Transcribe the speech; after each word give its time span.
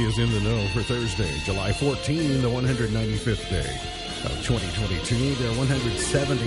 is 0.00 0.18
in 0.18 0.30
the 0.30 0.40
know 0.40 0.68
for 0.68 0.82
Thursday, 0.82 1.30
July 1.44 1.72
14, 1.72 2.42
the 2.42 2.48
195th 2.48 3.50
day 3.50 3.70
of 4.24 4.32
2022. 4.44 5.34
There 5.34 5.50
are 5.50 5.58
170 5.58 6.46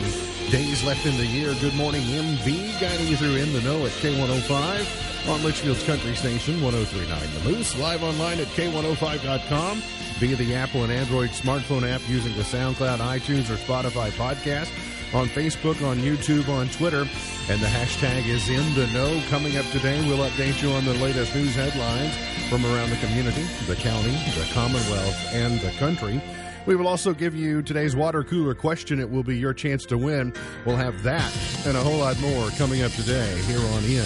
days 0.52 0.84
left 0.84 1.06
in 1.06 1.18
the 1.18 1.26
year. 1.26 1.54
Good 1.60 1.74
morning, 1.76 2.02
MV, 2.02 2.80
guiding 2.80 3.08
you 3.08 3.18
through 3.18 3.36
In 3.36 3.52
the 3.52 3.62
Know 3.62 3.86
at 3.86 3.92
K105 3.94 5.30
on 5.30 5.40
Leitchfield's 5.42 5.84
Country 5.84 6.16
Station, 6.16 6.62
1039 6.62 7.44
The 7.44 7.50
Moose, 7.50 7.78
live 7.78 8.04
online 8.04 8.40
at 8.40 8.48
K105.com 8.48 9.78
via 10.20 10.36
the 10.38 10.56
Apple 10.56 10.84
and 10.84 10.92
Android 10.92 11.32
smartphone 11.32 11.90
app 11.90 12.02
using 12.08 12.34
the 12.36 12.44
SoundCloud, 12.44 13.00
iTunes, 13.00 13.50
or 13.50 13.58
Spotify 13.58 14.12
podcast, 14.12 14.72
on 15.14 15.28
Facebook, 15.28 15.86
on 15.86 15.98
YouTube, 15.98 16.48
on 16.48 16.70
Twitter, 16.70 17.02
and 17.50 17.60
the 17.60 17.68
hashtag 17.68 18.28
is 18.28 18.48
in 18.50 18.74
the 18.76 18.88
know. 18.94 19.22
Coming 19.30 19.58
up 19.58 19.66
today, 19.72 20.00
we'll 20.08 20.30
update 20.30 20.62
you 20.62 20.72
on 20.72 20.86
the 20.86 20.94
latest 20.96 21.36
news 21.36 21.54
headlines 21.56 22.16
from 22.52 22.66
around 22.66 22.90
the 22.90 22.98
community, 22.98 23.44
the 23.66 23.78
county, 23.78 24.12
the 24.12 24.46
Commonwealth, 24.52 25.34
and 25.34 25.58
the 25.62 25.72
country. 25.80 26.22
We 26.66 26.76
will 26.76 26.86
also 26.86 27.14
give 27.14 27.34
you 27.34 27.62
today's 27.62 27.96
water 27.96 28.26
cooler 28.26 28.54
question. 28.54 29.00
It 29.00 29.10
will 29.10 29.24
be 29.24 29.38
your 29.38 29.54
chance 29.54 29.86
to 29.86 29.98
win. 29.98 30.34
We'll 30.66 30.76
have 30.76 31.02
that 31.04 31.34
and 31.66 31.78
a 31.78 31.80
whole 31.80 32.00
lot 32.00 32.20
more 32.20 32.50
coming 32.58 32.82
up 32.82 32.92
today 32.92 33.40
here 33.44 33.58
on 33.58 33.86
In 33.86 34.04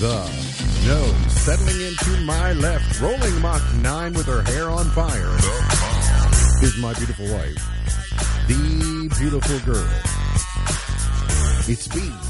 the 0.00 0.32
Know. 0.86 1.28
Settling 1.28 1.82
into 1.82 2.24
my 2.24 2.54
left, 2.54 2.98
rolling 2.98 3.38
Mach 3.42 3.62
9 3.74 4.14
with 4.14 4.24
her 4.24 4.40
hair 4.40 4.70
on 4.70 4.86
fire, 4.92 5.36
is 6.64 6.78
my 6.78 6.94
beautiful 6.94 7.26
wife, 7.26 7.62
the 8.48 9.14
beautiful 9.18 9.58
girl. 9.70 9.86
It's 11.68 11.88
Beach. 11.88 12.29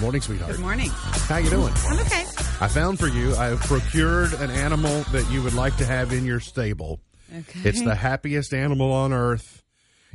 Good 0.00 0.06
morning, 0.06 0.22
sweetheart. 0.22 0.52
Good 0.52 0.62
morning. 0.62 0.88
How 0.88 1.36
you 1.36 1.50
doing? 1.50 1.74
I'm 1.86 1.98
okay. 1.98 2.24
I 2.58 2.68
found 2.68 2.98
for 2.98 3.06
you. 3.06 3.36
I 3.36 3.48
have 3.48 3.60
procured 3.60 4.32
an 4.32 4.50
animal 4.50 5.02
that 5.12 5.30
you 5.30 5.42
would 5.42 5.52
like 5.52 5.76
to 5.76 5.84
have 5.84 6.10
in 6.14 6.24
your 6.24 6.40
stable. 6.40 7.02
Okay. 7.30 7.68
It's 7.68 7.82
the 7.82 7.94
happiest 7.94 8.54
animal 8.54 8.92
on 8.92 9.12
earth. 9.12 9.62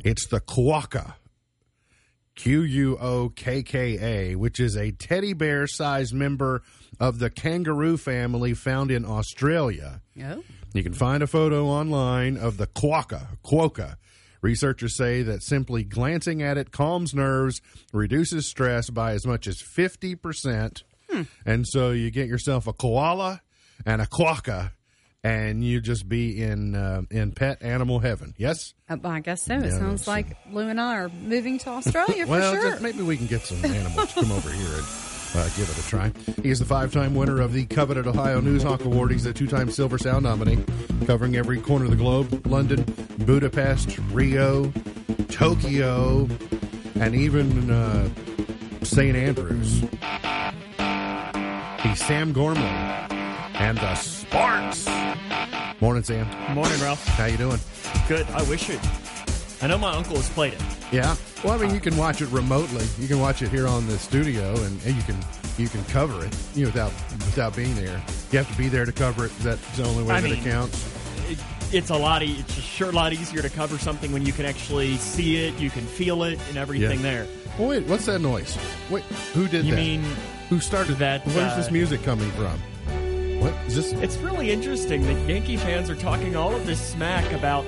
It's 0.03 0.25
the 0.25 0.39
quokka. 0.39 1.13
Q 2.33 2.63
U 2.63 2.97
O 2.97 3.29
K 3.29 3.61
K 3.61 4.31
A, 4.31 4.35
which 4.35 4.59
is 4.59 4.75
a 4.75 4.89
teddy 4.89 5.33
bear 5.33 5.67
sized 5.67 6.15
member 6.15 6.63
of 6.99 7.19
the 7.19 7.29
kangaroo 7.29 7.97
family 7.97 8.55
found 8.55 8.89
in 8.89 9.05
Australia. 9.05 10.01
Oh. 10.19 10.43
You 10.73 10.81
can 10.81 10.93
find 10.93 11.21
a 11.21 11.27
photo 11.27 11.67
online 11.67 12.37
of 12.37 12.57
the 12.57 12.65
quokka. 12.65 13.37
Quokka. 13.45 13.97
Researchers 14.45 14.95
say 14.95 15.23
that 15.23 15.41
simply 15.41 15.83
glancing 15.83 16.43
at 16.43 16.55
it 16.55 16.69
calms 16.71 17.15
nerves, 17.15 17.61
reduces 17.91 18.45
stress 18.45 18.91
by 18.91 19.13
as 19.13 19.25
much 19.25 19.47
as 19.47 19.57
50%. 19.57 20.83
And 21.47 21.65
so 21.67 21.89
you 21.89 22.11
get 22.11 22.27
yourself 22.27 22.67
a 22.67 22.73
koala 22.73 23.41
and 23.87 24.03
a 24.03 24.05
quokka, 24.05 24.69
and 25.23 25.63
you 25.63 25.81
just 25.81 26.07
be 26.07 26.39
in 26.43 26.75
uh, 26.75 27.01
in 27.09 27.31
pet 27.31 27.63
animal 27.63 27.99
heaven. 27.99 28.35
Yes? 28.37 28.75
Uh, 28.87 28.97
I 29.03 29.21
guess 29.21 29.41
so. 29.41 29.55
It 29.55 29.63
Yeah, 29.65 29.69
sounds 29.79 30.07
like 30.07 30.37
Lou 30.51 30.67
and 30.69 30.79
I 30.79 30.95
are 30.97 31.09
moving 31.09 31.57
to 31.59 31.69
Australia 31.71 32.27
for 32.27 32.39
sure. 32.39 32.61
just 32.69 32.81
maybe 32.83 33.01
we 33.01 33.17
can 33.17 33.25
get 33.25 33.41
some 33.41 33.65
animals 33.65 34.13
to 34.13 34.21
come 34.21 34.31
over 34.31 34.49
here 34.51 34.75
and 34.75 34.85
uh, 35.35 35.49
give 35.55 35.69
it 35.69 35.77
a 35.77 35.87
try. 35.87 36.11
He 36.41 36.49
is 36.49 36.59
the 36.59 36.65
five-time 36.65 37.15
winner 37.15 37.41
of 37.41 37.53
the 37.53 37.65
coveted 37.65 38.07
Ohio 38.07 38.41
Newshawk 38.41 38.85
Award. 38.85 39.11
He's 39.11 39.25
a 39.25 39.33
two-time 39.33 39.69
Silver 39.69 39.97
Sound 39.97 40.23
nominee, 40.23 40.63
covering 41.05 41.35
every 41.35 41.59
corner 41.59 41.85
of 41.85 41.91
the 41.91 41.97
globe: 41.97 42.45
London, 42.47 42.83
Budapest, 43.19 43.97
Rio, 44.11 44.71
Tokyo, 45.29 46.27
and 46.95 47.15
even 47.15 47.69
uh, 47.69 48.09
St. 48.83 49.15
Andrews. 49.15 49.81
He's 51.81 52.05
Sam 52.05 52.33
Gormley 52.33 52.63
and 52.63 53.77
the 53.77 53.95
Sparks. 53.95 54.87
Morning, 55.81 56.03
Sam. 56.03 56.27
Morning, 56.55 56.79
Ralph. 56.81 57.05
How 57.09 57.25
you 57.25 57.37
doing? 57.37 57.59
Good. 58.07 58.25
I 58.31 58.41
wish 58.43 58.69
it. 58.69 58.79
I 59.61 59.67
know 59.67 59.77
my 59.77 59.93
uncle 59.95 60.15
has 60.15 60.29
played 60.29 60.53
it. 60.53 60.61
Yeah. 60.95 61.15
Well, 61.43 61.53
I 61.53 61.57
mean, 61.65 61.73
you 61.73 61.79
can 61.81 61.95
watch 61.97 62.21
it 62.21 62.29
remotely. 62.29 62.85
You 62.99 63.07
can 63.07 63.19
watch 63.19 63.41
it 63.41 63.49
here 63.49 63.67
on 63.67 63.85
the 63.87 63.97
studio, 63.99 64.53
and, 64.63 64.81
and 64.85 64.95
you 64.95 65.03
can 65.03 65.17
you 65.57 65.67
can 65.69 65.83
cover 65.85 66.25
it 66.25 66.35
you 66.55 66.63
know, 66.63 66.69
without 66.69 66.91
without 67.25 67.55
being 67.55 67.75
there. 67.75 68.01
You 68.31 68.39
have 68.39 68.51
to 68.51 68.57
be 68.57 68.67
there 68.69 68.85
to 68.85 68.91
cover 68.91 69.25
it. 69.25 69.31
That's 69.39 69.77
the 69.77 69.83
only 69.85 70.03
way 70.03 70.15
I 70.15 70.21
that 70.21 70.29
mean- 70.29 70.39
it 70.39 70.43
counts. 70.43 71.29
it. 71.29 71.37
It's 71.73 71.89
a 71.89 71.95
lot. 71.97 72.21
E- 72.23 72.37
it's 72.39 72.57
a 72.57 72.61
sure 72.61 72.91
lot 72.91 73.11
easier 73.11 73.41
to 73.41 73.49
cover 73.49 73.77
something 73.77 74.11
when 74.13 74.25
you 74.25 74.31
can 74.31 74.45
actually 74.45 74.95
see 74.97 75.45
it, 75.45 75.55
you 75.59 75.69
can 75.69 75.81
feel 75.85 76.23
it, 76.23 76.39
and 76.49 76.57
everything 76.57 77.01
there. 77.01 77.25
Well, 77.57 77.69
wait, 77.69 77.85
what's 77.87 78.05
that 78.05 78.19
noise? 78.19 78.55
Wait, 78.89 79.03
who 79.33 79.47
did 79.47 79.63
that 79.63 79.65
You 79.65 79.71
that? 79.71 79.77
mean 79.77 80.03
who 80.49 80.59
started 80.59 80.97
that, 80.97 81.25
Where's 81.25 81.53
uh, 81.53 81.55
this 81.57 81.71
music 81.71 82.03
coming 82.03 82.29
from? 82.31 82.59
What 83.41 83.53
is 83.67 83.75
this? 83.75 83.91
it's 83.93 84.17
really 84.17 84.51
interesting 84.51 85.01
that 85.03 85.27
Yankee 85.27 85.57
fans 85.57 85.89
are 85.89 85.95
talking 85.95 86.35
all 86.35 86.55
of 86.55 86.65
this 86.67 86.79
smack 86.79 87.29
about 87.33 87.65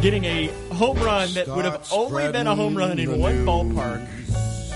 getting 0.00 0.24
a 0.24 0.46
home 0.74 0.96
run 0.98 1.32
that 1.34 1.48
would 1.48 1.64
have 1.64 1.88
only 1.92 2.30
been 2.32 2.46
a 2.46 2.54
home 2.54 2.76
run 2.76 2.98
in 2.98 3.18
one 3.18 3.44
ballpark 3.46 4.08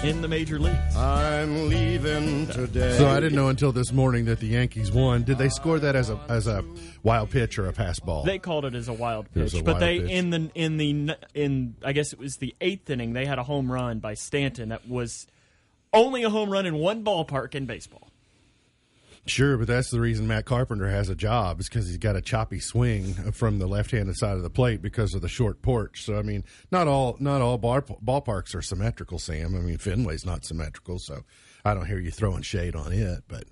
in 0.04 0.20
the 0.22 0.28
major 0.28 0.58
leagues. 0.58 0.96
I'm 0.96 1.68
leaving 1.68 2.46
today. 2.48 2.96
So 2.96 3.08
I 3.08 3.18
didn't 3.20 3.34
know 3.34 3.48
until 3.48 3.72
this 3.72 3.92
morning 3.92 4.26
that 4.26 4.40
the 4.40 4.46
Yankees 4.46 4.92
won. 4.92 5.24
Did 5.24 5.38
they 5.38 5.48
score 5.48 5.78
that 5.78 5.96
as 5.96 6.10
a 6.10 6.20
as 6.28 6.46
a 6.46 6.64
wild 7.02 7.30
pitch 7.30 7.58
or 7.58 7.66
a 7.66 7.72
pass 7.72 7.98
ball? 7.98 8.24
They 8.24 8.38
called 8.38 8.64
it 8.64 8.74
as 8.74 8.88
a 8.88 8.92
wild 8.92 9.32
pitch, 9.32 9.54
a 9.54 9.62
but 9.62 9.72
wild 9.72 9.82
they 9.82 10.00
pitch. 10.00 10.10
in 10.10 10.30
the 10.30 10.50
in 10.54 10.76
the 10.76 11.16
in 11.34 11.76
I 11.84 11.92
guess 11.92 12.12
it 12.12 12.18
was 12.18 12.36
the 12.36 12.54
eighth 12.60 12.88
inning 12.90 13.12
they 13.14 13.24
had 13.24 13.38
a 13.38 13.42
home 13.42 13.70
run 13.72 13.98
by 13.98 14.14
Stanton 14.14 14.68
that 14.68 14.88
was 14.88 15.26
only 15.92 16.22
a 16.24 16.30
home 16.30 16.50
run 16.50 16.66
in 16.66 16.74
one 16.76 17.02
ballpark 17.04 17.54
in 17.54 17.66
baseball. 17.66 18.05
Sure, 19.28 19.56
but 19.56 19.66
that's 19.66 19.90
the 19.90 20.00
reason 20.00 20.28
Matt 20.28 20.44
Carpenter 20.44 20.88
has 20.88 21.08
a 21.08 21.16
job 21.16 21.58
is 21.58 21.68
because 21.68 21.88
he's 21.88 21.98
got 21.98 22.14
a 22.14 22.20
choppy 22.20 22.60
swing 22.60 23.12
from 23.32 23.58
the 23.58 23.66
left-handed 23.66 24.16
side 24.16 24.36
of 24.36 24.44
the 24.44 24.50
plate 24.50 24.80
because 24.80 25.14
of 25.14 25.20
the 25.22 25.28
short 25.28 25.62
porch. 25.62 26.04
So 26.04 26.16
I 26.16 26.22
mean, 26.22 26.44
not 26.70 26.86
all 26.86 27.16
not 27.18 27.42
all 27.42 27.58
bar, 27.58 27.82
ballparks 27.82 28.54
are 28.54 28.62
symmetrical, 28.62 29.18
Sam. 29.18 29.56
I 29.56 29.58
mean, 29.58 29.78
Fenway's 29.78 30.24
not 30.24 30.44
symmetrical, 30.44 31.00
so 31.00 31.24
I 31.64 31.74
don't 31.74 31.86
hear 31.86 31.98
you 31.98 32.12
throwing 32.12 32.42
shade 32.42 32.76
on 32.76 32.92
it. 32.92 33.24
But 33.26 33.44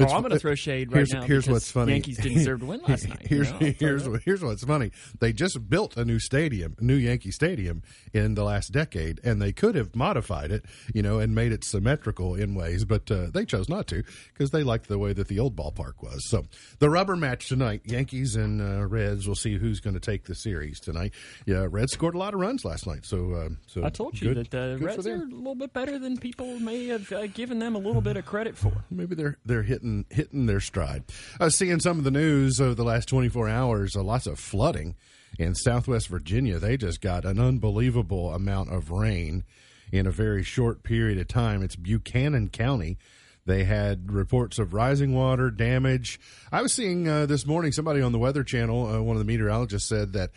Oh, 0.00 0.04
I'm 0.06 0.22
going 0.22 0.32
to 0.32 0.38
throw 0.38 0.54
shade 0.54 0.90
right 0.90 0.98
here's, 0.98 1.12
now. 1.12 1.22
Here's 1.22 1.48
what's 1.48 1.70
funny: 1.70 1.92
Yankees 1.92 2.16
didn't 2.18 2.38
deserve 2.38 2.60
to 2.60 2.66
win 2.66 2.80
last 2.88 3.08
night. 3.08 3.22
you 3.22 3.28
Here's 3.28 3.52
know? 3.52 3.58
You 3.60 3.74
here's 3.78 4.08
what- 4.08 4.22
here's 4.22 4.42
what's 4.42 4.64
funny: 4.64 4.90
they 5.20 5.32
just 5.32 5.68
built 5.68 5.96
a 5.96 6.04
new 6.04 6.18
stadium, 6.18 6.74
a 6.78 6.84
new 6.84 6.96
Yankee 6.96 7.30
Stadium, 7.30 7.82
in 8.12 8.34
the 8.34 8.44
last 8.44 8.72
decade, 8.72 9.20
and 9.24 9.40
they 9.40 9.52
could 9.52 9.74
have 9.74 9.94
modified 9.94 10.50
it, 10.50 10.64
you 10.92 11.02
know, 11.02 11.18
and 11.18 11.34
made 11.34 11.52
it 11.52 11.64
symmetrical 11.64 12.34
in 12.34 12.54
ways, 12.54 12.84
but 12.84 13.10
uh, 13.10 13.26
they 13.32 13.44
chose 13.44 13.68
not 13.68 13.86
to 13.88 14.02
because 14.32 14.50
they 14.50 14.62
liked 14.62 14.88
the 14.88 14.98
way 14.98 15.12
that 15.12 15.28
the 15.28 15.38
old 15.38 15.54
ballpark 15.56 16.02
was. 16.02 16.28
So 16.28 16.44
the 16.78 16.90
rubber 16.90 17.16
match 17.16 17.48
tonight: 17.48 17.82
Yankees 17.84 18.34
and 18.36 18.60
uh, 18.60 18.86
Reds. 18.86 19.26
We'll 19.26 19.36
see 19.36 19.56
who's 19.58 19.80
going 19.80 19.94
to 19.94 20.00
take 20.00 20.24
the 20.24 20.34
series 20.34 20.80
tonight. 20.80 21.12
Yeah, 21.46 21.66
Reds 21.70 21.92
scored 21.92 22.14
a 22.14 22.18
lot 22.18 22.34
of 22.34 22.40
runs 22.40 22.64
last 22.64 22.86
night, 22.86 23.04
so 23.04 23.32
uh, 23.32 23.48
so 23.66 23.84
I 23.84 23.90
told 23.90 24.20
you 24.20 24.34
good- 24.34 24.50
that 24.50 24.78
the 24.78 24.78
Reds 24.84 25.06
are 25.06 25.14
a 25.14 25.18
little 25.18 25.54
bit 25.54 25.72
better 25.72 25.98
than 25.98 26.16
people 26.16 26.58
may 26.58 26.86
have 26.88 27.12
uh, 27.12 27.26
given 27.28 27.58
them 27.58 27.74
a 27.74 27.78
little 27.78 28.00
bit 28.02 28.16
of 28.16 28.26
credit 28.26 28.56
for. 28.56 28.72
maybe 28.90 29.14
they're 29.14 29.38
they're 29.44 29.62
hitting 29.62 29.83
hitting 30.10 30.46
their 30.46 30.60
stride. 30.60 31.04
Was 31.38 31.56
seeing 31.56 31.80
some 31.80 31.98
of 31.98 32.04
the 32.04 32.10
news 32.10 32.60
over 32.60 32.74
the 32.74 32.84
last 32.84 33.08
24 33.08 33.48
hours. 33.48 33.96
Uh, 33.96 34.02
lots 34.02 34.26
of 34.26 34.38
flooding 34.38 34.96
in 35.38 35.54
Southwest 35.54 36.08
Virginia. 36.08 36.58
They 36.58 36.76
just 36.76 37.00
got 37.00 37.24
an 37.24 37.38
unbelievable 37.38 38.32
amount 38.32 38.72
of 38.72 38.90
rain 38.90 39.44
in 39.92 40.06
a 40.06 40.10
very 40.10 40.42
short 40.42 40.82
period 40.82 41.18
of 41.18 41.28
time. 41.28 41.62
It's 41.62 41.76
Buchanan 41.76 42.48
County. 42.48 42.98
They 43.46 43.64
had 43.64 44.10
reports 44.10 44.58
of 44.58 44.72
rising 44.72 45.14
water 45.14 45.50
damage. 45.50 46.18
I 46.50 46.62
was 46.62 46.72
seeing 46.72 47.08
uh, 47.08 47.26
this 47.26 47.46
morning 47.46 47.72
somebody 47.72 48.00
on 48.00 48.12
the 48.12 48.18
Weather 48.18 48.42
Channel, 48.42 48.86
uh, 48.86 49.02
one 49.02 49.16
of 49.16 49.20
the 49.20 49.26
meteorologists, 49.26 49.88
said 49.88 50.14
that 50.14 50.30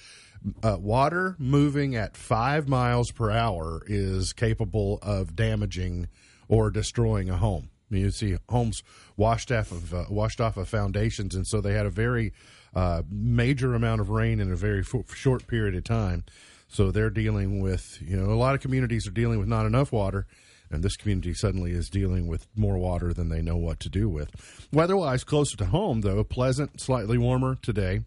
uh, 0.62 0.78
water 0.80 1.36
moving 1.40 1.96
at 1.96 2.18
five 2.18 2.68
miles 2.68 3.12
per 3.12 3.32
hour 3.32 3.82
is 3.88 4.34
capable 4.34 5.00
of 5.02 5.36
damaging 5.36 6.08
or 6.48 6.70
destroying 6.70 7.30
a 7.30 7.38
home. 7.38 7.70
I 7.90 7.94
mean, 7.94 8.04
you 8.04 8.12
see 8.12 8.38
homes 8.50 8.84
washed 9.16 9.52
off 9.52 9.72
of 9.72 9.94
uh, 9.94 10.06
washed 10.10 10.42
off 10.42 10.58
of 10.58 10.68
foundations, 10.68 11.36
and 11.36 11.48
so 11.48 11.62
they 11.62 11.74
had 11.74 11.86
a 11.86 11.90
very 11.92 12.34
uh, 12.76 13.04
major 13.10 13.74
amount 13.76 14.02
of 14.02 14.10
rain 14.10 14.40
in 14.40 14.52
a 14.52 14.56
very 14.56 14.82
f- 14.82 15.16
short 15.16 15.48
period 15.48 15.76
of 15.76 15.84
time. 15.84 16.26
So 16.68 16.92
they're 16.92 17.10
dealing 17.10 17.62
with 17.62 18.00
you 18.02 18.18
know 18.18 18.32
a 18.32 18.36
lot 18.36 18.56
of 18.56 18.62
communities 18.62 19.08
are 19.08 19.12
dealing 19.12 19.40
with 19.40 19.48
not 19.48 19.66
enough 19.66 19.94
water, 19.94 20.28
and 20.70 20.84
this 20.84 20.98
community 20.98 21.34
suddenly 21.34 21.72
is 21.72 21.90
dealing 21.90 22.28
with 22.28 22.46
more 22.56 22.78
water 22.78 23.14
than 23.14 23.30
they 23.30 23.42
know 23.42 23.56
what 23.56 23.80
to 23.82 23.90
do 23.90 24.10
with. 24.10 24.32
Weather-wise, 24.74 25.24
closer 25.24 25.56
to 25.58 25.66
home 25.66 26.02
though, 26.02 26.24
pleasant, 26.26 26.82
slightly 26.82 27.18
warmer 27.18 27.56
today. 27.56 28.02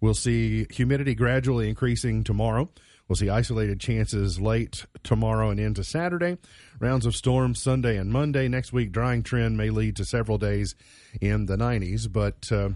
We'll 0.00 0.14
see 0.14 0.66
humidity 0.70 1.14
gradually 1.14 1.68
increasing 1.68 2.24
tomorrow. 2.24 2.70
We'll 3.08 3.16
see 3.16 3.30
isolated 3.30 3.80
chances 3.80 4.38
late 4.38 4.84
tomorrow 5.02 5.48
and 5.48 5.58
into 5.58 5.82
Saturday. 5.82 6.36
Rounds 6.78 7.06
of 7.06 7.16
storms 7.16 7.62
Sunday 7.62 7.96
and 7.96 8.12
Monday. 8.12 8.48
Next 8.48 8.70
week, 8.70 8.92
drying 8.92 9.22
trend 9.22 9.56
may 9.56 9.70
lead 9.70 9.96
to 9.96 10.04
several 10.04 10.36
days 10.36 10.74
in 11.18 11.46
the 11.46 11.56
90s, 11.56 12.12
but 12.12 12.52
uh, 12.52 12.70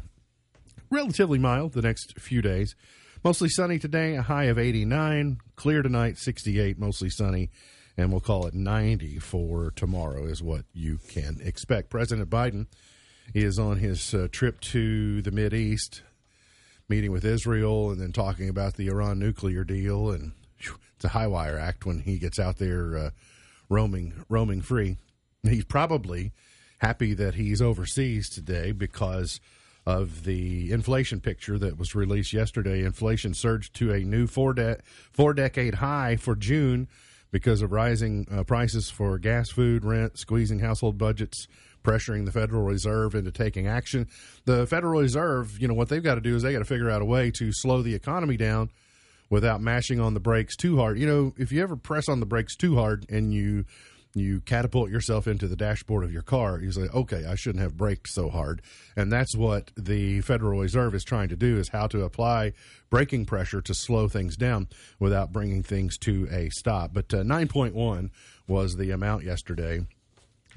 relatively 0.90 1.38
mild 1.38 1.74
the 1.74 1.82
next 1.82 2.18
few 2.18 2.40
days. 2.40 2.74
Mostly 3.22 3.50
sunny 3.50 3.78
today, 3.78 4.16
a 4.16 4.22
high 4.22 4.44
of 4.44 4.58
89. 4.58 5.36
Clear 5.54 5.82
tonight, 5.82 6.16
68, 6.16 6.78
mostly 6.78 7.10
sunny. 7.10 7.50
And 7.98 8.10
we'll 8.10 8.20
call 8.20 8.46
it 8.46 8.54
90 8.54 9.18
for 9.18 9.70
tomorrow, 9.76 10.24
is 10.24 10.42
what 10.42 10.64
you 10.72 10.98
can 11.08 11.40
expect. 11.44 11.90
President 11.90 12.30
Biden 12.30 12.68
is 13.34 13.58
on 13.58 13.76
his 13.76 14.14
uh, 14.14 14.28
trip 14.32 14.60
to 14.60 15.20
the 15.20 15.30
Mid 15.30 15.52
East, 15.52 16.02
meeting 16.92 17.10
with 17.10 17.24
Israel, 17.24 17.90
and 17.90 17.98
then 17.98 18.12
talking 18.12 18.50
about 18.50 18.74
the 18.74 18.88
Iran 18.88 19.18
nuclear 19.18 19.64
deal. 19.64 20.10
And 20.10 20.32
it's 20.58 21.04
a 21.06 21.08
high 21.08 21.26
wire 21.26 21.58
act 21.58 21.86
when 21.86 22.00
he 22.00 22.18
gets 22.18 22.38
out 22.38 22.58
there 22.58 22.98
uh, 22.98 23.10
roaming 23.70 24.26
roaming 24.28 24.60
free. 24.60 24.98
He's 25.42 25.64
probably 25.64 26.32
happy 26.80 27.14
that 27.14 27.36
he's 27.36 27.62
overseas 27.62 28.28
today 28.28 28.72
because 28.72 29.40
of 29.86 30.24
the 30.24 30.70
inflation 30.70 31.20
picture 31.20 31.58
that 31.58 31.78
was 31.78 31.94
released 31.94 32.34
yesterday. 32.34 32.84
Inflation 32.84 33.32
surged 33.32 33.74
to 33.76 33.90
a 33.90 34.00
new 34.00 34.26
four 34.26 34.52
de- 34.52 34.76
four 35.12 35.32
decade 35.32 35.76
high 35.76 36.16
for 36.16 36.36
June 36.36 36.88
because 37.30 37.62
of 37.62 37.72
rising 37.72 38.26
uh, 38.30 38.44
prices 38.44 38.90
for 38.90 39.18
gas, 39.18 39.48
food, 39.48 39.82
rent, 39.82 40.18
squeezing 40.18 40.58
household 40.58 40.98
budgets, 40.98 41.48
pressuring 41.82 42.24
the 42.24 42.32
Federal 42.32 42.62
Reserve 42.62 43.14
into 43.14 43.30
taking 43.30 43.66
action. 43.66 44.08
The 44.44 44.66
Federal 44.66 45.00
Reserve, 45.00 45.58
you 45.60 45.68
know, 45.68 45.74
what 45.74 45.88
they've 45.88 46.02
got 46.02 46.16
to 46.16 46.20
do 46.20 46.36
is 46.36 46.42
they 46.42 46.52
got 46.52 46.60
to 46.60 46.64
figure 46.64 46.90
out 46.90 47.02
a 47.02 47.06
way 47.06 47.30
to 47.32 47.52
slow 47.52 47.82
the 47.82 47.94
economy 47.94 48.36
down 48.36 48.70
without 49.30 49.60
mashing 49.60 49.98
on 49.98 50.14
the 50.14 50.20
brakes 50.20 50.56
too 50.56 50.76
hard. 50.76 50.98
You 50.98 51.06
know, 51.06 51.34
if 51.36 51.52
you 51.52 51.62
ever 51.62 51.76
press 51.76 52.08
on 52.08 52.20
the 52.20 52.26
brakes 52.26 52.54
too 52.54 52.76
hard 52.76 53.06
and 53.08 53.32
you 53.32 53.64
you 54.14 54.40
catapult 54.40 54.90
yourself 54.90 55.26
into 55.26 55.48
the 55.48 55.56
dashboard 55.56 56.04
of 56.04 56.12
your 56.12 56.22
car. 56.22 56.60
You 56.60 56.70
say, 56.72 56.82
okay, 56.82 57.24
I 57.24 57.34
shouldn't 57.34 57.62
have 57.62 57.76
braked 57.76 58.08
so 58.08 58.28
hard. 58.28 58.60
And 58.96 59.10
that's 59.10 59.34
what 59.34 59.70
the 59.76 60.20
Federal 60.20 60.60
Reserve 60.60 60.94
is 60.94 61.04
trying 61.04 61.28
to 61.28 61.36
do 61.36 61.58
is 61.58 61.68
how 61.68 61.86
to 61.88 62.02
apply 62.02 62.52
braking 62.90 63.24
pressure 63.24 63.62
to 63.62 63.74
slow 63.74 64.08
things 64.08 64.36
down 64.36 64.68
without 64.98 65.32
bringing 65.32 65.62
things 65.62 65.96
to 65.98 66.28
a 66.30 66.50
stop. 66.50 66.92
But 66.92 67.12
uh, 67.14 67.22
9.1 67.22 68.10
was 68.46 68.76
the 68.76 68.90
amount 68.90 69.24
yesterday 69.24 69.86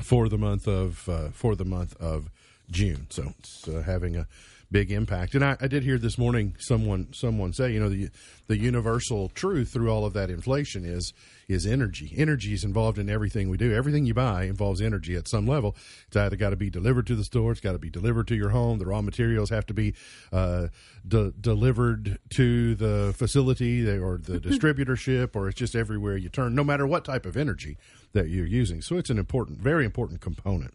for 0.02 0.30
the 0.30 0.38
month 0.38 0.68
of 0.68 1.08
uh, 1.10 1.30
for 1.30 1.56
the 1.56 1.66
month 1.66 1.96
of 2.00 2.30
June. 2.70 3.08
So 3.10 3.34
it's 3.40 3.68
uh, 3.68 3.84
having 3.86 4.16
a 4.16 4.28
big 4.72 4.92
impact. 4.92 5.36
And 5.36 5.44
I, 5.44 5.58
I, 5.60 5.68
did 5.68 5.84
hear 5.84 5.98
this 5.98 6.18
morning 6.18 6.56
someone 6.60 7.08
someone 7.14 7.54
say, 7.54 7.72
you 7.72 7.80
know, 7.80 7.90
the 7.90 8.10
the 8.48 8.58
universal 8.58 9.30
truth 9.30 9.72
through 9.72 9.90
all 9.90 10.06
of 10.06 10.14
that 10.14 10.30
inflation 10.30 10.86
is 10.86 11.14
is 11.48 11.66
energy. 11.66 12.14
Energy 12.18 12.54
is 12.54 12.64
involved 12.64 12.98
in 12.98 13.10
everything 13.10 13.50
we 13.50 13.58
do. 13.58 13.74
Everything 13.74 14.06
you 14.06 14.14
buy 14.14 14.44
involves 14.44 14.82
energy 14.82 15.16
at 15.16 15.28
some 15.28 15.48
level. 15.48 15.76
It's 16.08 16.18
either 16.18 16.36
got 16.36 16.50
to 16.50 16.56
be 16.56 16.70
delivered 16.70 17.08
to 17.08 17.16
the 17.16 17.24
store, 17.24 17.52
it's 17.52 17.62
got 17.62 17.74
to 17.74 17.80
be 17.80 17.90
delivered 17.90 18.28
to 18.30 18.36
your 18.36 18.50
home. 18.50 18.80
The 18.80 18.86
raw 18.86 19.02
materials 19.02 19.50
have 19.50 19.66
to 19.68 19.74
be 19.74 19.94
uh, 20.32 20.68
de- 21.08 21.32
delivered 21.32 22.20
to 22.36 22.76
the 22.76 23.14
facility 23.16 23.88
or 23.88 24.18
the 24.18 24.40
distributorship, 24.40 25.36
or 25.36 25.48
it's 25.48 25.60
just 25.60 25.76
everywhere 25.76 26.18
you 26.18 26.30
turn. 26.30 26.56
No 26.56 26.64
matter 26.64 26.88
what 26.88 27.06
type 27.06 27.26
of 27.26 27.38
energy 27.38 27.78
that 28.14 28.30
you're 28.30 28.48
using, 28.48 28.82
so 28.82 28.98
it's 28.98 29.10
an 29.10 29.20
important, 29.20 29.60
very 29.60 29.86
important 29.86 30.22
component. 30.22 30.74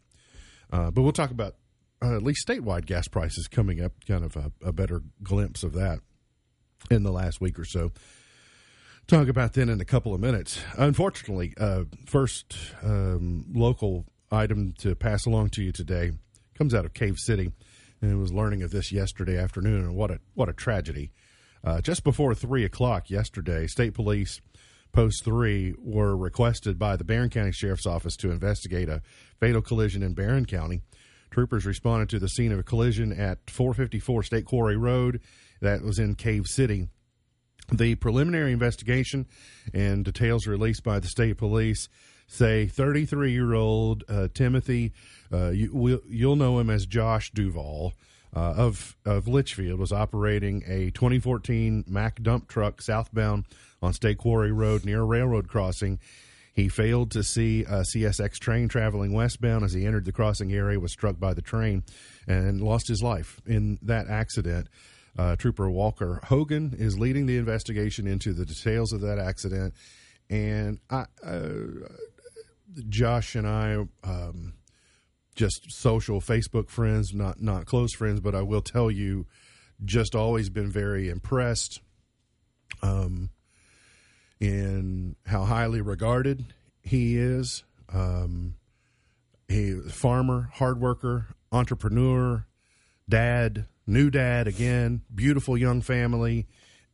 Uh, 0.73 0.91
but 0.91 1.03
we'll 1.03 1.13
talk 1.13 1.31
about 1.31 1.57
uh, 2.03 2.17
at 2.17 2.23
least 2.23 2.47
statewide 2.47 2.87
gas 2.87 3.09
prices 3.09 3.49
coming 3.49 3.81
up, 3.83 3.93
kind 4.07 4.25
of 4.25 4.37
a, 4.37 4.53
a, 4.65 4.73
better 4.73 5.03
glimpse 5.23 5.63
of 5.63 5.75
that 5.75 6.01
in 6.91 7.03
the 7.03 7.13
last 7.13 7.41
week 7.41 7.59
or 7.59 7.65
so. 7.65 7.93
Talk 9.07 9.29
about 9.29 9.55
then 9.55 9.69
in 9.69 9.81
a 9.81 9.85
couple 9.85 10.15
of 10.15 10.21
minutes. 10.21 10.61
Unfortunately, 10.77 11.53
uh, 11.59 11.85
first 12.07 12.57
um, 12.83 13.45
local 13.53 14.07
item 14.31 14.73
to 14.79 14.95
pass 14.95 15.27
along 15.27 15.51
to 15.51 15.63
you 15.63 15.73
today 15.73 16.13
comes 16.57 16.75
out 16.75 16.85
of 16.85 16.95
Cave 16.95 17.19
City, 17.19 17.51
and 18.01 18.13
I 18.13 18.15
was 18.15 18.33
learning 18.33 18.63
of 18.63 18.71
this 18.71 18.93
yesterday 18.93 19.37
afternoon, 19.37 19.83
and 19.83 19.97
what 19.97 20.11
a 20.11 20.21
what 20.35 20.49
a 20.49 20.53
tragedy! 20.53 21.11
Uh, 21.63 21.81
just 21.81 22.05
before 22.05 22.35
three 22.35 22.65
o'clock 22.65 23.11
yesterday, 23.11 23.67
state 23.67 23.95
police 23.95 24.41
post 24.93 25.25
three 25.25 25.75
were 25.79 26.17
requested 26.17 26.79
by 26.79 26.97
the 26.97 27.05
Barren 27.05 27.31
County 27.31 27.53
Sheriff's 27.53 27.87
Office 27.87 28.17
to 28.17 28.31
investigate 28.31 28.89
a 28.89 29.03
fatal 29.39 29.63
collision 29.63 30.03
in 30.03 30.15
Barren 30.15 30.47
County. 30.47 30.83
Troopers 31.31 31.67
responded 31.67 32.09
to 32.11 32.19
the 32.19 32.29
scene 32.29 32.53
of 32.53 32.59
a 32.59 32.65
collision 32.65 33.13
at 33.13 33.51
454 33.51 34.23
State 34.25 34.45
Quarry 34.45 34.77
Road 34.77 35.21
that 35.61 35.83
was 35.83 35.99
in 35.99 36.15
Cave 36.15 36.47
City. 36.47 36.89
The 37.73 37.95
preliminary 37.95 38.53
investigation 38.53 39.27
and 39.73 40.05
details 40.05 40.47
released 40.47 40.83
by 40.83 40.99
the 40.99 41.07
state 41.07 41.39
police 41.39 41.89
say 42.27 42.67
33 42.67 43.33
year 43.33 43.55
old 43.55 44.05
uh, 44.09 44.29
Timothy, 44.33 44.93
uh, 45.33 45.51
you, 45.51 45.71
will 45.73 46.01
you'll 46.09 46.37
know 46.37 46.59
him 46.59 46.71
as 46.71 46.87
Josh 46.87 47.31
Duval. 47.33 47.93
Uh, 48.33 48.55
of 48.57 48.97
of 49.05 49.25
Leitchfield 49.25 49.79
was 49.79 49.91
operating 49.91 50.63
a 50.69 50.93
2014 50.93 51.83
Mack 51.89 52.23
dump 52.23 52.47
truck 52.47 52.81
southbound 52.81 53.45
on 53.83 53.93
State 53.93 54.19
Quarry 54.19 54.53
Road 54.53 54.85
near 54.85 55.01
a 55.01 55.05
railroad 55.05 55.49
crossing 55.49 55.99
he 56.61 56.69
failed 56.69 57.11
to 57.13 57.23
see 57.23 57.63
a 57.65 57.83
CSX 57.95 58.39
train 58.39 58.69
traveling 58.69 59.13
westbound 59.13 59.65
as 59.65 59.73
he 59.73 59.87
entered 59.87 60.05
the 60.05 60.13
crossing 60.13 60.53
area, 60.53 60.79
was 60.79 60.93
struck 60.93 61.19
by 61.19 61.33
the 61.33 61.41
train, 61.41 61.83
and 62.29 62.61
lost 62.61 62.87
his 62.87 63.03
life 63.03 63.41
in 63.47 63.79
that 63.83 64.09
accident. 64.09 64.69
Uh, 65.19 65.37
Trooper 65.37 65.71
Walker 65.71 66.21
Hogan 66.25 66.75
is 66.79 66.99
leading 66.99 67.27
the 67.27 67.39
investigation 67.39 68.07
into 68.07 68.33
the 68.33 68.45
details 68.45 68.93
of 68.93 69.01
that 69.01 69.19
accident. 69.19 69.75
And 70.29 70.79
I, 70.91 71.07
uh, 71.25 71.89
Josh 72.89 73.35
and 73.35 73.47
I, 73.47 73.87
um, 74.05 74.55
just 75.35 75.73
social 75.73 76.21
Facebook 76.21 76.69
friends, 76.69 77.15
not 77.15 77.41
not 77.41 77.65
close 77.65 77.95
friends, 77.95 78.21
but 78.21 78.35
I 78.35 78.43
will 78.43 78.61
tell 78.61 78.91
you, 78.91 79.27
just 79.85 80.15
always 80.15 80.51
been 80.51 80.71
very 80.71 81.09
impressed. 81.09 81.81
Um, 82.83 83.31
in 84.41 85.17
how 85.27 85.45
highly 85.45 85.81
regarded 85.81 86.47
he 86.83 87.17
is. 87.17 87.63
Um, 87.93 88.55
he 89.49 89.75
farmer, 89.75 90.49
hard 90.55 90.81
worker, 90.81 91.27
entrepreneur, 91.53 92.47
dad, 93.09 93.67
new 93.87 94.11
dad 94.11 94.49
again, 94.49 95.03
beautiful 95.15 95.59
young 95.59 95.83
family, 95.83 96.47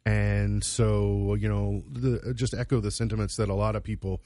and 0.04 0.64
so 0.64 1.34
you 1.34 1.48
know, 1.48 1.84
the, 1.90 2.34
just 2.34 2.54
echo 2.54 2.80
the 2.80 2.90
sentiments 2.90 3.36
that 3.36 3.48
a 3.48 3.54
lot 3.54 3.76
of 3.76 3.84
people 3.84 4.22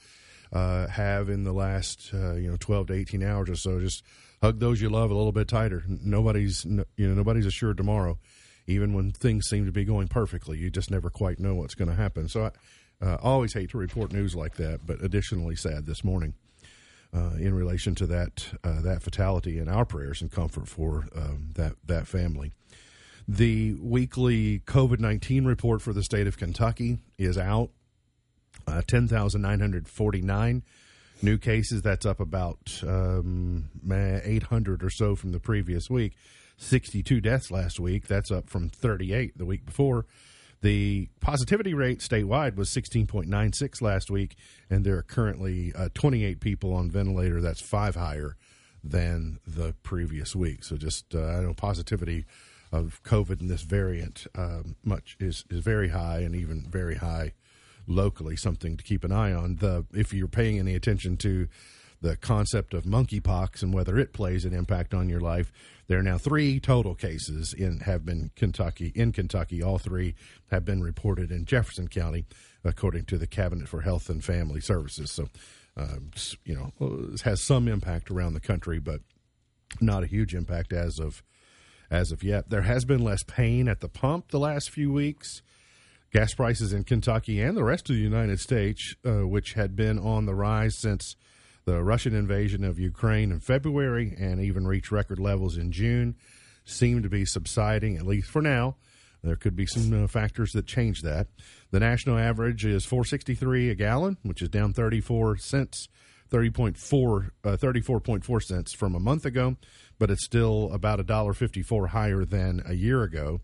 uh, 0.51 0.87
have 0.87 1.29
in 1.29 1.43
the 1.43 1.53
last 1.53 2.11
uh, 2.13 2.33
you 2.33 2.49
know 2.49 2.57
twelve 2.57 2.87
to 2.87 2.93
eighteen 2.93 3.23
hours 3.23 3.49
or 3.49 3.55
so. 3.55 3.79
Just 3.79 4.03
hug 4.41 4.59
those 4.59 4.81
you 4.81 4.89
love 4.89 5.11
a 5.11 5.15
little 5.15 5.31
bit 5.31 5.47
tighter. 5.47 5.83
Nobody's 5.87 6.65
you 6.65 7.07
know 7.07 7.13
nobody's 7.13 7.45
assured 7.45 7.77
tomorrow, 7.77 8.17
even 8.65 8.93
when 8.93 9.11
things 9.11 9.47
seem 9.47 9.65
to 9.65 9.71
be 9.71 9.83
going 9.83 10.07
perfectly. 10.07 10.57
You 10.57 10.71
just 10.71 10.89
never 10.89 11.09
quite 11.09 11.39
know 11.39 11.53
what's 11.53 11.75
going 11.75 11.89
to 11.89 11.95
happen. 11.95 12.27
So. 12.27 12.45
I, 12.45 12.51
uh, 13.01 13.17
always 13.21 13.53
hate 13.53 13.71
to 13.71 13.77
report 13.77 14.11
news 14.13 14.35
like 14.35 14.55
that, 14.55 14.85
but 14.85 15.01
additionally 15.01 15.55
sad 15.55 15.85
this 15.85 16.03
morning 16.03 16.33
uh, 17.13 17.31
in 17.39 17.53
relation 17.53 17.95
to 17.95 18.07
that 18.07 18.53
uh, 18.63 18.81
that 18.81 19.01
fatality 19.01 19.57
and 19.57 19.69
our 19.69 19.85
prayers 19.85 20.21
and 20.21 20.31
comfort 20.31 20.67
for 20.67 21.07
um, 21.15 21.49
that 21.55 21.73
that 21.85 22.07
family. 22.07 22.51
The 23.27 23.75
weekly 23.75 24.59
COVID 24.65 24.99
nineteen 24.99 25.45
report 25.45 25.81
for 25.81 25.93
the 25.93 26.03
state 26.03 26.27
of 26.27 26.37
Kentucky 26.37 26.99
is 27.17 27.37
out. 27.37 27.69
Uh, 28.67 28.81
ten 28.85 29.07
thousand 29.07 29.41
nine 29.41 29.59
hundred 29.59 29.87
forty 29.87 30.21
nine 30.21 30.63
new 31.21 31.37
cases. 31.37 31.81
That's 31.81 32.05
up 32.05 32.19
about 32.19 32.81
um, 32.85 33.69
eight 33.91 34.43
hundred 34.43 34.83
or 34.83 34.89
so 34.89 35.15
from 35.15 35.31
the 35.31 35.39
previous 35.39 35.89
week. 35.89 36.13
Sixty 36.57 37.01
two 37.03 37.21
deaths 37.21 37.51
last 37.51 37.79
week. 37.79 38.07
That's 38.07 38.31
up 38.31 38.49
from 38.49 38.69
thirty 38.69 39.13
eight 39.13 39.37
the 39.37 39.45
week 39.45 39.65
before. 39.65 40.05
The 40.61 41.09
positivity 41.19 41.73
rate 41.73 41.99
statewide 41.99 42.55
was 42.55 42.69
16.96 42.69 43.81
last 43.81 44.11
week, 44.11 44.35
and 44.69 44.85
there 44.85 44.95
are 44.97 45.01
currently 45.01 45.73
uh, 45.75 45.89
28 45.93 46.39
people 46.39 46.73
on 46.73 46.91
ventilator. 46.91 47.41
That's 47.41 47.61
five 47.61 47.95
higher 47.95 48.37
than 48.83 49.39
the 49.45 49.73
previous 49.81 50.35
week. 50.35 50.63
So 50.63 50.77
just 50.77 51.15
uh, 51.15 51.23
I 51.23 51.41
know 51.41 51.53
positivity 51.53 52.25
of 52.71 53.01
COVID 53.03 53.41
in 53.41 53.47
this 53.47 53.63
variant 53.63 54.27
um, 54.35 54.75
much 54.83 55.17
is 55.19 55.45
is 55.49 55.63
very 55.63 55.89
high, 55.89 56.19
and 56.19 56.35
even 56.35 56.67
very 56.69 56.95
high 56.95 57.33
locally. 57.87 58.35
Something 58.35 58.77
to 58.77 58.83
keep 58.83 59.03
an 59.03 59.11
eye 59.11 59.33
on. 59.33 59.55
The 59.57 59.85
if 59.93 60.13
you're 60.13 60.27
paying 60.27 60.59
any 60.59 60.75
attention 60.75 61.17
to 61.17 61.47
the 62.01 62.17
concept 62.17 62.73
of 62.73 62.83
monkeypox 62.83 63.61
and 63.61 63.73
whether 63.73 63.97
it 63.97 64.11
plays 64.11 64.43
an 64.43 64.53
impact 64.53 64.93
on 64.93 65.07
your 65.07 65.21
life. 65.21 65.51
There 65.91 65.99
are 65.99 66.03
now 66.03 66.17
three 66.17 66.61
total 66.61 66.95
cases 66.95 67.51
in 67.53 67.81
have 67.81 68.05
been 68.05 68.31
Kentucky 68.37 68.93
in 68.95 69.11
Kentucky. 69.11 69.61
All 69.61 69.77
three 69.77 70.15
have 70.49 70.63
been 70.63 70.81
reported 70.81 71.31
in 71.31 71.43
Jefferson 71.43 71.89
County, 71.89 72.23
according 72.63 73.03
to 73.07 73.17
the 73.17 73.27
Cabinet 73.27 73.67
for 73.67 73.81
Health 73.81 74.09
and 74.09 74.23
Family 74.23 74.61
Services. 74.61 75.11
So, 75.11 75.27
um, 75.75 76.11
you 76.45 76.55
know, 76.55 76.71
it 77.11 77.19
has 77.23 77.43
some 77.43 77.67
impact 77.67 78.09
around 78.09 78.35
the 78.35 78.39
country, 78.39 78.79
but 78.79 79.01
not 79.81 80.01
a 80.01 80.07
huge 80.07 80.33
impact 80.33 80.71
as 80.71 80.97
of 80.97 81.23
as 81.89 82.13
of 82.13 82.23
yet. 82.23 82.49
There 82.49 82.61
has 82.61 82.85
been 82.85 83.03
less 83.03 83.23
pain 83.23 83.67
at 83.67 83.81
the 83.81 83.89
pump 83.89 84.29
the 84.29 84.39
last 84.39 84.69
few 84.69 84.93
weeks. 84.93 85.41
Gas 86.13 86.33
prices 86.33 86.71
in 86.71 86.85
Kentucky 86.85 87.41
and 87.41 87.57
the 87.57 87.65
rest 87.65 87.89
of 87.89 87.97
the 87.97 88.01
United 88.01 88.39
States, 88.39 88.95
uh, 89.05 89.27
which 89.27 89.55
had 89.55 89.75
been 89.75 89.99
on 89.99 90.25
the 90.25 90.35
rise 90.35 90.77
since 90.77 91.17
the 91.65 91.83
Russian 91.83 92.15
invasion 92.15 92.63
of 92.63 92.79
Ukraine 92.79 93.31
in 93.31 93.39
February 93.39 94.15
and 94.17 94.39
even 94.41 94.67
reached 94.67 94.91
record 94.91 95.19
levels 95.19 95.57
in 95.57 95.71
June 95.71 96.15
seem 96.65 97.03
to 97.03 97.09
be 97.09 97.25
subsiding, 97.25 97.97
at 97.97 98.05
least 98.05 98.29
for 98.29 98.41
now. 98.41 98.75
There 99.23 99.35
could 99.35 99.55
be 99.55 99.67
some 99.67 100.03
uh, 100.03 100.07
factors 100.07 100.51
that 100.53 100.65
change 100.65 101.01
that. 101.01 101.27
The 101.69 101.79
national 101.79 102.17
average 102.17 102.65
is 102.65 102.85
463 102.85 103.69
a 103.69 103.75
gallon, 103.75 104.17
which 104.23 104.41
is 104.41 104.49
down 104.49 104.73
34 104.73 105.37
cents 105.37 105.87
30.4, 106.31 107.29
uh, 107.43 107.57
34.4 107.57 108.41
cents 108.41 108.73
from 108.73 108.95
a 108.95 108.99
month 108.99 109.25
ago, 109.25 109.57
but 109.99 110.09
it's 110.09 110.23
still 110.23 110.71
about 110.71 110.99
a 110.99 111.03
dollar 111.03 111.33
54 111.33 111.87
higher 111.87 112.23
than 112.23 112.63
a 112.65 112.73
year 112.73 113.03
ago. 113.03 113.41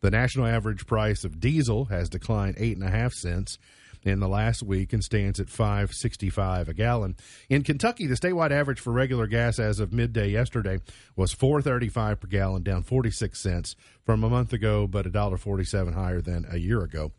The 0.00 0.10
national 0.10 0.46
average 0.46 0.86
price 0.86 1.24
of 1.24 1.38
diesel 1.38 1.84
has 1.86 2.08
declined 2.08 2.56
eight 2.58 2.78
and 2.78 2.86
a 2.86 2.90
half 2.90 3.12
cents 3.12 3.58
in 4.02 4.20
the 4.20 4.28
last 4.28 4.62
week 4.62 4.92
and 4.92 5.04
stands 5.04 5.40
at 5.40 5.48
5.65 5.48 6.68
a 6.68 6.74
gallon. 6.74 7.16
In 7.48 7.62
Kentucky, 7.62 8.06
the 8.06 8.14
statewide 8.14 8.50
average 8.50 8.80
for 8.80 8.92
regular 8.92 9.26
gas 9.26 9.58
as 9.58 9.80
of 9.80 9.92
midday 9.92 10.30
yesterday 10.30 10.78
was 11.16 11.34
4.35 11.34 12.20
per 12.20 12.28
gallon, 12.28 12.62
down 12.62 12.82
46 12.82 13.38
cents 13.38 13.76
from 14.04 14.24
a 14.24 14.30
month 14.30 14.52
ago, 14.52 14.86
but 14.86 15.06
a 15.06 15.10
dollar 15.10 15.36
47 15.36 15.92
higher 15.92 16.20
than 16.20 16.46
a 16.50 16.58
year 16.58 16.82
ago. 16.82 17.12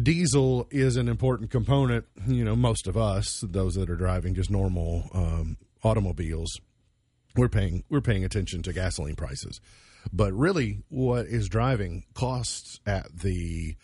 Diesel 0.00 0.66
is 0.70 0.96
an 0.96 1.08
important 1.08 1.50
component. 1.50 2.04
You 2.26 2.44
know, 2.44 2.56
most 2.56 2.86
of 2.86 2.96
us, 2.96 3.44
those 3.46 3.74
that 3.74 3.88
are 3.90 3.96
driving 3.96 4.34
just 4.34 4.50
normal 4.50 5.08
um, 5.14 5.56
automobiles, 5.84 6.60
we're 7.36 7.48
paying 7.48 7.84
we're 7.88 8.00
paying 8.00 8.24
attention 8.24 8.62
to 8.62 8.72
gasoline 8.72 9.14
prices. 9.14 9.60
But 10.12 10.32
really, 10.32 10.82
what 10.88 11.26
is 11.26 11.48
driving 11.48 12.04
costs 12.14 12.80
at 12.86 13.20
the 13.20 13.76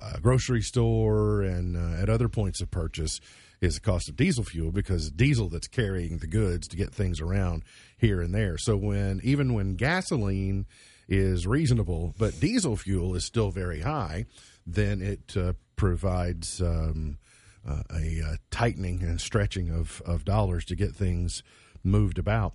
uh, 0.00 0.18
grocery 0.20 0.62
store 0.62 1.42
and 1.42 1.76
uh, 1.76 2.02
at 2.02 2.08
other 2.08 2.28
points 2.28 2.60
of 2.60 2.70
purchase 2.70 3.20
is 3.60 3.74
the 3.74 3.80
cost 3.80 4.08
of 4.08 4.16
diesel 4.16 4.44
fuel 4.44 4.70
because 4.70 5.10
diesel 5.10 5.48
that's 5.48 5.68
carrying 5.68 6.18
the 6.18 6.26
goods 6.26 6.68
to 6.68 6.76
get 6.76 6.92
things 6.92 7.20
around 7.20 7.62
here 7.96 8.20
and 8.20 8.34
there. 8.34 8.58
So 8.58 8.76
when 8.76 9.20
even 9.22 9.54
when 9.54 9.76
gasoline 9.76 10.66
is 11.08 11.46
reasonable, 11.46 12.14
but 12.18 12.40
diesel 12.40 12.76
fuel 12.76 13.14
is 13.14 13.24
still 13.24 13.50
very 13.50 13.80
high, 13.80 14.26
then 14.66 15.00
it 15.02 15.36
uh, 15.36 15.52
provides 15.76 16.60
um, 16.60 17.18
uh, 17.66 17.82
a, 17.94 18.22
uh, 18.22 18.36
tightening 18.50 19.02
and 19.02 19.20
stretching 19.20 19.70
of, 19.70 20.02
of 20.04 20.24
dollars 20.24 20.64
to 20.66 20.76
get 20.76 20.94
things 20.94 21.42
moved 21.82 22.18
about. 22.18 22.54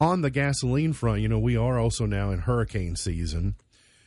On 0.00 0.20
the 0.20 0.30
gasoline 0.30 0.92
front, 0.92 1.20
you 1.20 1.28
know, 1.28 1.38
we 1.38 1.56
are 1.56 1.78
also 1.78 2.06
now 2.06 2.30
in 2.30 2.40
hurricane 2.40 2.96
season 2.96 3.54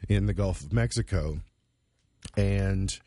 in 0.10 0.26
the 0.26 0.34
Gulf 0.34 0.62
of 0.62 0.74
Mexico 0.74 1.40
and 2.36 3.00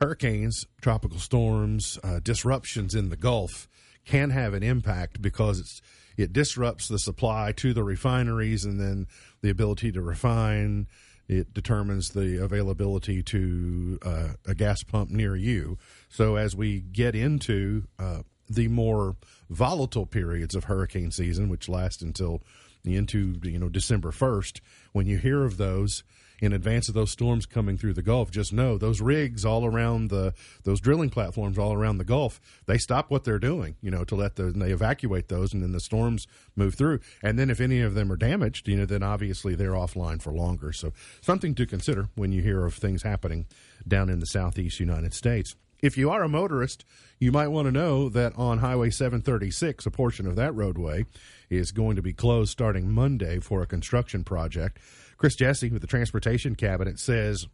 hurricanes, 0.00 0.66
tropical 0.80 1.18
storms, 1.18 1.98
uh, 2.02 2.20
disruptions 2.20 2.94
in 2.94 3.10
the 3.10 3.16
Gulf 3.16 3.68
can 4.04 4.30
have 4.30 4.54
an 4.54 4.62
impact 4.62 5.22
because 5.22 5.80
it 6.16 6.32
disrupts 6.32 6.88
the 6.88 6.98
supply 6.98 7.52
to 7.56 7.72
the 7.72 7.82
refineries 7.82 8.64
and 8.64 8.78
then 8.78 9.06
the 9.42 9.50
ability 9.50 9.92
to 9.92 10.00
refine. 10.00 10.86
It 11.26 11.54
determines 11.54 12.10
the 12.10 12.42
availability 12.42 13.22
to 13.22 13.98
uh, 14.04 14.28
a 14.46 14.54
gas 14.54 14.82
pump 14.82 15.10
near 15.10 15.34
you. 15.34 15.78
So 16.08 16.36
as 16.36 16.54
we 16.54 16.80
get 16.80 17.14
into 17.14 17.84
uh, 17.98 18.22
the 18.48 18.68
more 18.68 19.16
volatile 19.48 20.06
periods 20.06 20.54
of 20.54 20.64
hurricane 20.64 21.10
season, 21.10 21.48
which 21.48 21.68
last 21.68 22.02
until 22.02 22.42
into 22.84 23.40
you 23.42 23.58
know 23.58 23.70
December 23.70 24.12
first, 24.12 24.60
when 24.92 25.06
you 25.06 25.16
hear 25.16 25.44
of 25.44 25.56
those, 25.56 26.04
in 26.40 26.52
advance 26.52 26.88
of 26.88 26.94
those 26.94 27.10
storms 27.10 27.46
coming 27.46 27.76
through 27.76 27.94
the 27.94 28.02
Gulf, 28.02 28.30
just 28.30 28.52
know 28.52 28.76
those 28.78 29.00
rigs 29.00 29.44
all 29.44 29.64
around 29.64 30.10
the 30.10 30.34
those 30.64 30.80
drilling 30.80 31.10
platforms 31.10 31.58
all 31.58 31.72
around 31.72 31.98
the 31.98 32.04
Gulf, 32.04 32.40
they 32.66 32.78
stop 32.78 33.10
what 33.10 33.24
they're 33.24 33.38
doing, 33.38 33.76
you 33.80 33.90
know, 33.90 34.04
to 34.04 34.14
let 34.14 34.36
the 34.36 34.50
they 34.50 34.70
evacuate 34.70 35.28
those, 35.28 35.52
and 35.52 35.62
then 35.62 35.72
the 35.72 35.80
storms 35.80 36.26
move 36.56 36.74
through. 36.74 37.00
And 37.22 37.38
then 37.38 37.50
if 37.50 37.60
any 37.60 37.80
of 37.80 37.94
them 37.94 38.10
are 38.12 38.16
damaged, 38.16 38.68
you 38.68 38.76
know, 38.76 38.86
then 38.86 39.02
obviously 39.02 39.54
they're 39.54 39.72
offline 39.72 40.20
for 40.20 40.32
longer. 40.32 40.72
So 40.72 40.92
something 41.20 41.54
to 41.56 41.66
consider 41.66 42.08
when 42.14 42.32
you 42.32 42.42
hear 42.42 42.64
of 42.64 42.74
things 42.74 43.02
happening 43.02 43.46
down 43.86 44.08
in 44.08 44.20
the 44.20 44.26
southeast 44.26 44.80
United 44.80 45.14
States. 45.14 45.54
If 45.84 45.98
you 45.98 46.08
are 46.10 46.22
a 46.22 46.30
motorist, 46.30 46.84
you 47.18 47.30
might 47.30 47.48
want 47.48 47.66
to 47.66 47.72
know 47.72 48.08
that 48.08 48.32
on 48.36 48.58
Highway 48.58 48.88
736, 48.88 49.84
a 49.84 49.90
portion 49.90 50.26
of 50.26 50.34
that 50.36 50.54
roadway 50.54 51.04
is 51.50 51.72
going 51.72 51.96
to 51.96 52.02
be 52.02 52.14
closed 52.14 52.50
starting 52.52 52.90
Monday 52.90 53.38
for 53.38 53.60
a 53.60 53.66
construction 53.66 54.24
project. 54.24 54.78
Chris 55.16 55.36
Jessie 55.36 55.70
with 55.70 55.82
the 55.82 55.88
Transportation 55.88 56.54
Cabinet 56.54 56.98
says 56.98 57.46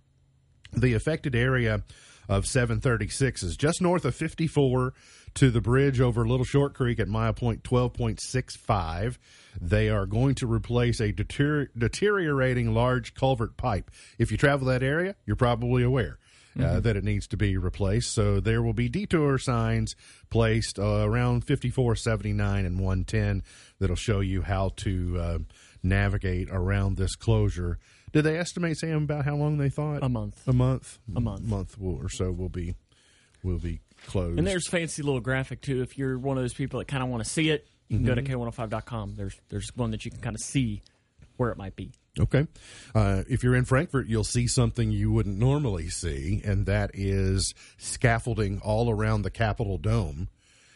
the 0.73 0.95
affected 0.95 1.35
area 1.35 1.83
of 2.29 2.47
736 2.47 3.43
is 3.43 3.57
just 3.57 3.83
north 3.83 4.05
of 4.05 4.15
54 4.15 4.95
to 5.35 5.51
the 5.51 5.61
bridge 5.61 6.01
over 6.01 6.27
Little 6.27 6.45
Short 6.45 6.75
Creek 6.75 7.01
at 7.01 7.09
mile 7.09 7.33
point 7.33 7.63
12.65. 7.65 9.19
They 9.61 9.89
are 9.89 10.07
going 10.07 10.37
to 10.37 10.47
replace 10.47 11.01
a 11.01 11.13
deter- 11.13 11.71
deteriorating 11.77 12.73
large 12.73 13.15
culvert 13.15 13.57
pipe. 13.57 13.91
If 14.19 14.31
you 14.31 14.39
travel 14.39 14.69
that 14.69 14.83
area, 14.83 15.17
you're 15.27 15.37
probably 15.37 15.83
aware. 15.83 16.19
Uh, 16.59 16.63
mm-hmm. 16.63 16.81
that 16.81 16.97
it 16.97 17.05
needs 17.05 17.29
to 17.29 17.37
be 17.37 17.57
replaced. 17.57 18.13
So 18.13 18.41
there 18.41 18.61
will 18.61 18.73
be 18.73 18.89
detour 18.89 19.39
signs 19.39 19.95
placed 20.31 20.81
uh, 20.81 21.05
around 21.07 21.45
54, 21.45 21.95
79, 21.95 22.67
and 22.67 22.81
110 22.81 23.45
that'll 23.79 23.95
show 23.95 24.19
you 24.19 24.43
how 24.43 24.73
to 24.79 25.17
uh, 25.21 25.39
navigate 25.83 26.49
around 26.51 26.97
this 26.97 27.17
closure. 27.17 27.79
Did 28.13 28.23
they 28.23 28.39
estimate, 28.39 28.77
Sam, 28.79 29.05
about 29.05 29.25
how 29.25 29.37
long 29.37 29.59
they 29.59 29.69
thought? 29.69 30.03
A 30.03 30.09
month. 30.09 30.47
A 30.47 30.53
month. 30.53 30.99
A 31.15 31.21
month. 31.21 31.43
Month 31.43 31.79
will, 31.79 31.97
or 31.97 32.09
so 32.09 32.33
will 32.33 32.49
be 32.49 32.75
will 33.43 33.59
be 33.59 33.81
closed. 34.07 34.39
And 34.39 34.47
there's 34.47 34.69
fancy 34.69 35.03
little 35.03 35.21
graphic 35.21 35.61
too. 35.61 35.83
If 35.83 35.97
you're 35.97 36.19
one 36.19 36.37
of 36.37 36.45
those 36.45 36.55
people 36.55 36.79
that 36.79 36.89
kind 36.89 37.03
of 37.03 37.09
want 37.09 37.25
to 37.25 37.31
see 37.31 37.51
it, 37.51 37.67
you 37.89 37.99
can 37.99 38.07
mm-hmm. 38.07 38.15
go 38.15 38.45
to 38.45 38.53
k105.com. 38.53 39.15
There's 39.17 39.37
there's 39.49 39.71
one 39.75 39.91
that 39.93 40.05
you 40.05 40.11
can 40.11 40.21
kind 40.21 40.37
of 40.37 40.43
see 40.43 40.83
where 41.37 41.51
it 41.51 41.57
might 41.57 41.77
be. 41.77 41.93
Okay. 42.19 42.47
Uh, 42.95 43.23
if 43.29 43.43
you're 43.43 43.55
in 43.55 43.65
Frankfort, 43.65 44.09
you'll 44.09 44.25
see 44.25 44.47
something 44.47 44.91
you 44.91 45.11
wouldn't 45.11 45.39
normally 45.39 45.89
see, 45.89 46.43
and 46.45 46.67
that 46.67 46.91
is 46.93 47.55
scaffolding 47.79 48.61
all 48.61 48.91
around 48.91 49.23
the 49.23 49.31
Capitol 49.31 49.79
Dome 49.79 50.29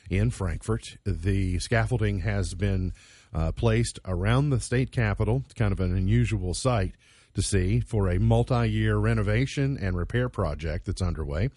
in 0.09 0.31
Frankfort. 0.31 0.97
The 1.05 1.59
scaffolding 1.59 2.21
has 2.21 2.55
been 2.55 2.93
uh, 3.35 3.53
placed 3.53 3.99
around 4.05 4.51
the 4.51 4.61
state 4.61 4.93
capitol. 4.93 5.43
It's 5.47 5.55
kind 5.55 5.73
of 5.73 5.81
an 5.81 5.97
unusual 5.97 6.55
sight 6.55 6.95
to 7.35 7.43
see 7.43 7.81
for 7.81 8.09
a 8.09 8.21
multi 8.21 8.69
year 8.69 8.97
renovation 8.97 9.77
and 9.81 9.97
repair 9.97 10.29
project 10.29 10.87
that's 10.87 11.03
underway. 11.03 11.51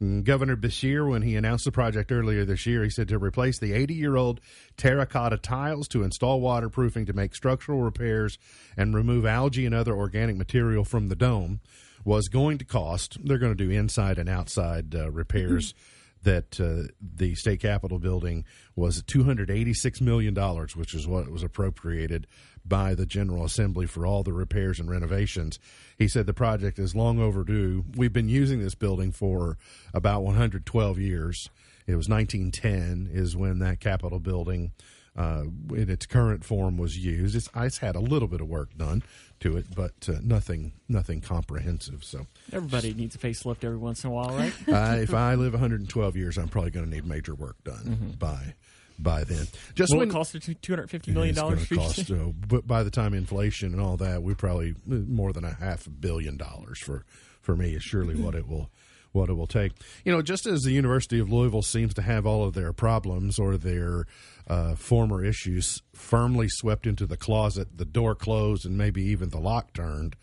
Governor 0.00 0.56
Beshear, 0.56 1.08
when 1.08 1.20
he 1.20 1.36
announced 1.36 1.66
the 1.66 1.72
project 1.72 2.10
earlier 2.10 2.46
this 2.46 2.64
year, 2.64 2.82
he 2.82 2.88
said 2.88 3.08
to 3.08 3.18
replace 3.18 3.58
the 3.58 3.74
80 3.74 3.94
year 3.94 4.16
old 4.16 4.40
terracotta 4.78 5.36
tiles, 5.36 5.88
to 5.88 6.02
install 6.02 6.40
waterproofing, 6.40 7.04
to 7.06 7.12
make 7.12 7.34
structural 7.34 7.82
repairs, 7.82 8.38
and 8.78 8.94
remove 8.94 9.26
algae 9.26 9.66
and 9.66 9.74
other 9.74 9.94
organic 9.94 10.36
material 10.36 10.84
from 10.84 11.08
the 11.08 11.16
dome 11.16 11.60
was 12.02 12.28
going 12.28 12.56
to 12.56 12.64
cost. 12.64 13.18
They're 13.22 13.36
going 13.36 13.54
to 13.54 13.64
do 13.64 13.70
inside 13.70 14.18
and 14.18 14.28
outside 14.28 14.94
uh, 14.94 15.10
repairs. 15.10 15.74
Mm-hmm 15.74 15.96
that 16.22 16.60
uh, 16.60 16.92
the 17.00 17.34
state 17.34 17.60
capitol 17.60 17.98
building 17.98 18.44
was 18.76 19.02
$286 19.02 20.00
million, 20.00 20.34
which 20.74 20.94
is 20.94 21.06
what 21.06 21.30
was 21.30 21.42
appropriated 21.42 22.26
by 22.64 22.94
the 22.94 23.06
General 23.06 23.44
Assembly 23.44 23.86
for 23.86 24.06
all 24.06 24.22
the 24.22 24.32
repairs 24.32 24.78
and 24.78 24.90
renovations. 24.90 25.58
He 25.96 26.08
said 26.08 26.26
the 26.26 26.34
project 26.34 26.78
is 26.78 26.94
long 26.94 27.18
overdue. 27.18 27.84
We've 27.96 28.12
been 28.12 28.28
using 28.28 28.60
this 28.60 28.74
building 28.74 29.12
for 29.12 29.56
about 29.94 30.22
112 30.22 30.98
years. 30.98 31.48
It 31.86 31.96
was 31.96 32.08
1910 32.08 33.10
is 33.12 33.36
when 33.36 33.58
that 33.60 33.80
Capitol 33.80 34.20
building 34.20 34.72
uh, 35.16 35.44
in 35.70 35.90
its 35.90 36.06
current 36.06 36.44
form 36.44 36.76
was 36.76 36.98
used. 36.98 37.34
It's, 37.34 37.48
it's 37.56 37.78
had 37.78 37.96
a 37.96 38.00
little 38.00 38.28
bit 38.28 38.40
of 38.40 38.48
work 38.48 38.76
done 38.76 39.02
to 39.40 39.56
it, 39.56 39.66
but 39.74 40.08
uh, 40.08 40.18
nothing 40.22 40.72
nothing 40.88 41.20
comprehensive. 41.20 42.04
So 42.04 42.26
everybody 42.52 42.94
needs 42.94 43.14
a 43.14 43.18
facelift 43.18 43.64
every 43.64 43.78
once 43.78 44.04
in 44.04 44.10
a 44.10 44.12
while, 44.12 44.36
right? 44.36 44.52
uh, 44.68 44.96
if 45.00 45.14
I 45.14 45.34
live 45.34 45.52
112 45.52 46.16
years, 46.16 46.38
I'm 46.38 46.48
probably 46.48 46.70
going 46.70 46.86
to 46.86 46.90
need 46.90 47.06
major 47.06 47.34
work 47.34 47.56
done 47.64 47.84
mm-hmm. 47.84 48.10
by 48.12 48.54
by 48.98 49.24
then. 49.24 49.46
Just 49.74 49.92
Will 49.92 50.00
when, 50.00 50.08
it 50.08 50.12
cost 50.12 50.36
two 50.40 50.72
hundred 50.72 50.90
fifty 50.90 51.12
million 51.12 51.34
dollars? 51.34 51.66
Cost, 51.68 52.10
uh, 52.10 52.26
but 52.48 52.66
by 52.66 52.82
the 52.82 52.90
time 52.90 53.14
inflation 53.14 53.72
and 53.72 53.80
all 53.80 53.96
that, 53.96 54.22
we 54.22 54.34
probably 54.34 54.72
uh, 54.72 54.94
more 54.94 55.32
than 55.32 55.44
a 55.44 55.54
half 55.54 55.88
billion 56.00 56.36
dollars 56.36 56.78
for 56.84 57.04
for 57.40 57.56
me 57.56 57.74
is 57.74 57.82
surely 57.82 58.14
what 58.14 58.34
it 58.34 58.46
will 58.46 58.70
what 59.12 59.28
it 59.28 59.34
will 59.34 59.46
take. 59.46 59.72
You 60.04 60.12
know, 60.12 60.22
just 60.22 60.46
as 60.46 60.62
the 60.62 60.72
University 60.72 61.18
of 61.18 61.30
Louisville 61.30 61.62
seems 61.62 61.94
to 61.94 62.02
have 62.02 62.26
all 62.26 62.44
of 62.44 62.54
their 62.54 62.72
problems 62.72 63.38
or 63.38 63.56
their 63.56 64.06
uh, 64.46 64.74
former 64.74 65.24
issues 65.24 65.82
firmly 65.94 66.48
swept 66.48 66.86
into 66.86 67.06
the 67.06 67.16
closet, 67.16 67.76
the 67.76 67.84
door 67.84 68.14
closed, 68.14 68.64
and 68.64 68.76
maybe 68.76 69.02
even 69.02 69.30
the 69.30 69.40
lock 69.40 69.72
turned, 69.72 70.16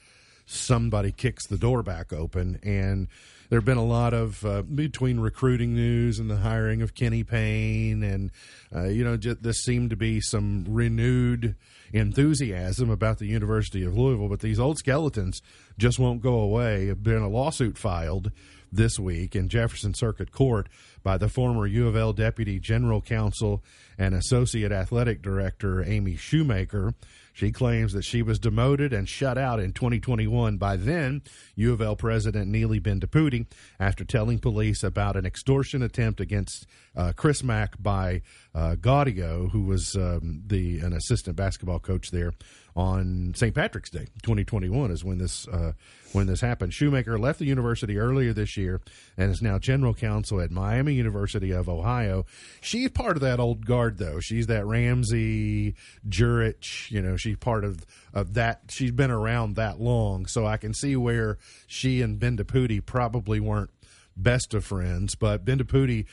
somebody 0.46 1.12
kicks 1.12 1.46
the 1.48 1.58
door 1.58 1.84
back 1.84 2.14
open. 2.14 2.60
And 2.64 3.08
there 3.50 3.58
have 3.58 3.66
been 3.66 3.78
a 3.78 3.86
lot 3.86 4.14
of 4.14 4.46
uh, 4.46 4.62
between 4.64 5.20
recruiting 5.20 5.74
news 5.74 6.20
and 6.20 6.30
the 6.30 6.38
hiring 6.38 6.82
of 6.82 6.96
Kenny 6.96 7.24
Payne, 7.24 8.04
and 8.04 8.32
uh, 8.76 8.86
you 8.86 9.04
know, 9.04 9.16
this 9.16 9.64
seemed 9.64 9.90
to 9.92 9.96
be 9.96 10.20
some 10.20 10.66
renewed 10.68 11.56
enthusiasm 11.94 12.90
about 12.90 13.20
the 13.20 13.28
University 13.28 13.84
of 13.86 13.98
Louisville. 13.98 14.28
But 14.28 14.42
these 14.42 14.60
old 14.60 14.78
skeletons 14.78 15.42
just 15.78 16.00
won't 16.00 16.22
go 16.22 16.40
away. 16.40 16.88
Have 16.88 17.04
been 17.04 17.22
a 17.22 17.30
lawsuit 17.30 17.78
filed 17.78 18.32
this 18.72 19.00
week 19.00 19.36
in 19.36 19.50
Jefferson 19.50 19.94
Circuit 19.94 20.32
Court 20.32 20.68
by 21.04 21.18
the 21.18 21.30
former 21.30 21.66
U 21.66 21.88
of 21.88 21.96
L 21.96 22.14
Deputy 22.14 22.60
General 22.60 23.02
Counsel 23.02 23.64
and 23.98 24.14
Associate 24.14 24.72
Athletic 24.72 25.22
Director 25.22 25.84
Amy 25.84 26.16
Shoemaker. 26.16 26.94
She 27.34 27.52
claims 27.52 27.94
that 27.94 28.04
she 28.04 28.24
was 28.24 28.40
demoted 28.40 28.94
and 28.94 29.08
shut 29.08 29.38
out 29.38 29.60
in 29.60 29.72
2021 29.72 30.58
by 30.58 30.76
then 30.76 31.22
U 31.56 31.72
of 31.72 31.82
L 31.82 31.96
President 31.96 32.52
Neeli 32.52 32.82
Bendapudi 32.82 33.46
after 33.80 34.04
telling 34.04 34.40
police 34.40 34.84
about 34.84 35.16
an 35.16 35.26
extortion 35.26 35.84
attempt 35.84 36.20
against 36.20 36.66
uh, 36.96 37.14
Chris 37.16 37.44
Mack 37.44 37.82
by 37.82 38.24
uh, 38.56 38.76
Gaudio, 38.80 39.52
who 39.52 39.62
was 39.62 39.96
um, 39.96 40.42
the 40.48 40.80
an 40.80 40.94
assistant 40.94 41.36
basketball 41.36 41.80
coach 41.80 42.10
there 42.10 42.34
on 42.78 43.34
St. 43.36 43.56
Patrick's 43.56 43.90
Day, 43.90 44.06
2021 44.22 44.92
is 44.92 45.04
when 45.04 45.18
this 45.18 45.48
uh, 45.48 45.72
when 46.14 46.28
this 46.28 46.42
happened. 46.42 46.72
Shoemaker 46.76 47.18
left 47.18 47.40
the 47.40 47.46
university 47.46 47.98
earlier 47.98 48.34
this 48.34 48.56
year 48.56 48.82
and 49.18 49.32
is 49.32 49.42
now 49.42 49.58
general 49.58 49.96
counsel 49.96 50.40
at 50.40 50.52
Miami 50.52 50.94
University 50.94 51.50
of 51.50 51.68
Ohio. 51.68 52.28
She's 52.62 52.92
part 52.92 53.18
of 53.18 53.22
that 53.22 53.40
old 53.40 53.66
guard, 53.66 53.98
though. 53.98 54.20
She's 54.20 54.46
that 54.46 54.68
Ramsey, 54.68 55.74
Jurich. 56.08 56.92
You 56.92 57.02
know, 57.02 57.18
she's 57.18 57.38
part 57.38 57.66
of 57.66 57.84
of 58.14 58.36
that. 58.36 58.62
She's 58.70 58.92
been 58.92 59.12
around 59.12 59.56
that 59.56 59.82
long, 59.82 60.28
so 60.28 60.46
I 60.46 60.58
can 60.58 60.76
see 60.76 60.96
where 60.96 61.40
she 61.66 62.04
and 62.04 62.20
Bendapudi 62.20 62.86
probably 62.86 63.40
weren't 63.40 63.72
best 64.16 64.54
of 64.54 64.66
friends. 64.66 65.16
But 65.16 65.42
uh, 65.50 66.04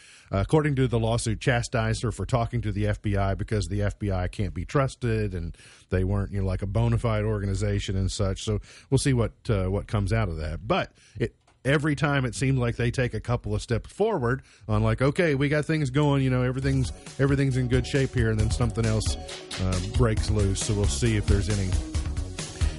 according 0.40 0.74
to 0.76 0.88
the 0.88 0.98
lawsuit, 0.98 1.40
chastised 1.40 2.02
her 2.02 2.12
for 2.12 2.26
talking 2.26 2.60
to 2.62 2.72
the 2.72 2.84
FBI 2.84 3.36
because 3.36 3.68
the 3.68 3.80
FBI 3.80 4.30
can't 4.30 4.54
be 4.54 4.64
trusted 4.64 5.34
and 5.34 5.56
they 5.90 6.04
weren't, 6.04 6.32
you 6.32 6.40
know, 6.40 6.46
like 6.46 6.62
a 6.62 6.66
bona 6.66 6.98
fide 6.98 7.24
organization 7.24 7.96
and 7.96 8.10
such. 8.10 8.42
So 8.42 8.60
we'll 8.90 8.98
see 8.98 9.12
what 9.12 9.32
uh, 9.48 9.66
what 9.66 9.86
comes 9.86 10.12
out 10.12 10.28
of 10.28 10.36
that. 10.38 10.66
But 10.66 10.92
it. 11.18 11.34
Every 11.66 11.96
time 11.96 12.26
it 12.26 12.34
seemed 12.34 12.58
like 12.58 12.76
they 12.76 12.90
take 12.90 13.14
a 13.14 13.20
couple 13.20 13.54
of 13.54 13.62
steps 13.62 13.90
forward 13.90 14.42
on 14.68 14.82
like, 14.82 15.00
okay, 15.00 15.34
we 15.34 15.48
got 15.48 15.64
things 15.64 15.88
going, 15.88 16.22
you 16.22 16.28
know, 16.28 16.42
everything's 16.42 16.92
everything's 17.18 17.56
in 17.56 17.68
good 17.68 17.86
shape 17.86 18.14
here, 18.14 18.30
and 18.30 18.38
then 18.38 18.50
something 18.50 18.84
else 18.84 19.16
uh, 19.62 19.80
breaks 19.96 20.28
loose. 20.28 20.62
So 20.62 20.74
we'll 20.74 20.84
see 20.84 21.16
if 21.16 21.24
there's 21.24 21.48
any 21.48 21.70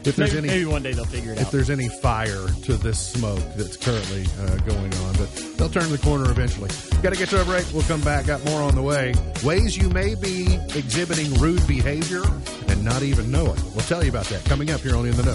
if 0.07 0.15
there's 0.15 0.33
maybe, 0.33 0.47
any 0.47 0.57
maybe 0.59 0.65
one 0.65 0.83
day 0.83 0.93
they'll 0.93 1.05
figure 1.05 1.31
it 1.31 1.37
out. 1.37 1.41
if 1.41 1.47
out. 1.47 1.51
there's 1.51 1.69
any 1.69 1.89
fire 1.89 2.47
to 2.63 2.77
this 2.77 2.99
smoke 2.99 3.43
that's 3.55 3.77
currently 3.77 4.25
uh, 4.39 4.57
going 4.57 4.93
on. 4.93 5.15
But 5.15 5.33
they'll 5.57 5.69
turn 5.69 5.89
the 5.91 5.97
corner 5.97 6.29
eventually. 6.29 6.69
Got 7.01 7.13
to 7.13 7.19
get 7.19 7.29
to 7.29 7.41
a 7.41 7.45
break. 7.45 7.65
We'll 7.73 7.83
come 7.83 8.01
back. 8.01 8.27
Got 8.27 8.45
more 8.45 8.61
on 8.61 8.75
the 8.75 8.81
way. 8.81 9.13
Ways 9.43 9.75
you 9.77 9.89
may 9.89 10.15
be 10.15 10.55
exhibiting 10.75 11.33
rude 11.35 11.65
behavior 11.67 12.23
and 12.67 12.83
not 12.83 13.01
even 13.01 13.31
know 13.31 13.45
it. 13.51 13.61
We'll 13.73 13.85
tell 13.85 14.03
you 14.03 14.09
about 14.09 14.25
that 14.25 14.45
coming 14.45 14.69
up 14.71 14.81
here 14.81 14.95
on 14.95 15.05
In 15.05 15.15
the 15.15 15.23
Know. 15.23 15.33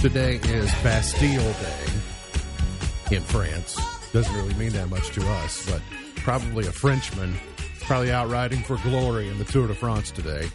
Today 0.00 0.36
is 0.36 0.70
Bastille 0.82 1.52
Day 1.52 3.16
in 3.16 3.22
France. 3.22 3.78
Doesn't 4.12 4.34
really 4.34 4.54
mean 4.54 4.70
that 4.72 4.88
much 4.88 5.10
to 5.10 5.28
us, 5.28 5.70
but 5.70 5.82
probably 6.16 6.66
a 6.66 6.72
Frenchman, 6.72 7.34
probably 7.80 8.10
out 8.10 8.30
riding 8.30 8.62
for 8.62 8.76
glory 8.78 9.28
in 9.28 9.38
the 9.38 9.44
Tour 9.44 9.68
de 9.68 9.74
France 9.74 10.10
today. 10.10 10.48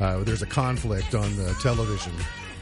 Uh, 0.00 0.24
there's 0.24 0.42
a 0.42 0.46
conflict 0.46 1.14
on 1.14 1.36
the 1.36 1.54
television 1.62 2.12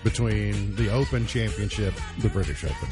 between 0.04 0.74
the 0.76 0.90
Open 0.90 1.26
Championship, 1.26 1.94
the 2.18 2.28
British 2.28 2.64
Open, 2.64 2.88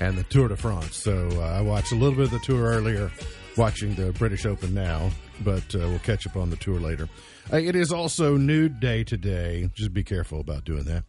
and 0.00 0.16
the 0.16 0.24
Tour 0.24 0.48
de 0.48 0.56
France. 0.56 0.96
So 0.96 1.28
uh, 1.36 1.40
I 1.40 1.60
watched 1.60 1.92
a 1.92 1.94
little 1.94 2.14
bit 2.16 2.26
of 2.26 2.30
the 2.30 2.38
tour 2.40 2.64
earlier, 2.64 3.10
watching 3.56 3.94
the 3.94 4.12
British 4.12 4.44
Open 4.46 4.74
now, 4.74 5.10
but 5.44 5.74
uh, 5.74 5.78
we'll 5.78 5.98
catch 6.00 6.26
up 6.26 6.36
on 6.36 6.50
the 6.50 6.56
tour 6.56 6.80
later. 6.80 7.08
Uh, 7.52 7.58
it 7.58 7.76
is 7.76 7.92
also 7.92 8.36
Nude 8.36 8.80
Day 8.80 9.04
today. 9.04 9.70
Just 9.74 9.92
be 9.92 10.02
careful 10.02 10.40
about 10.40 10.64
doing 10.64 10.84
that. 10.84 11.04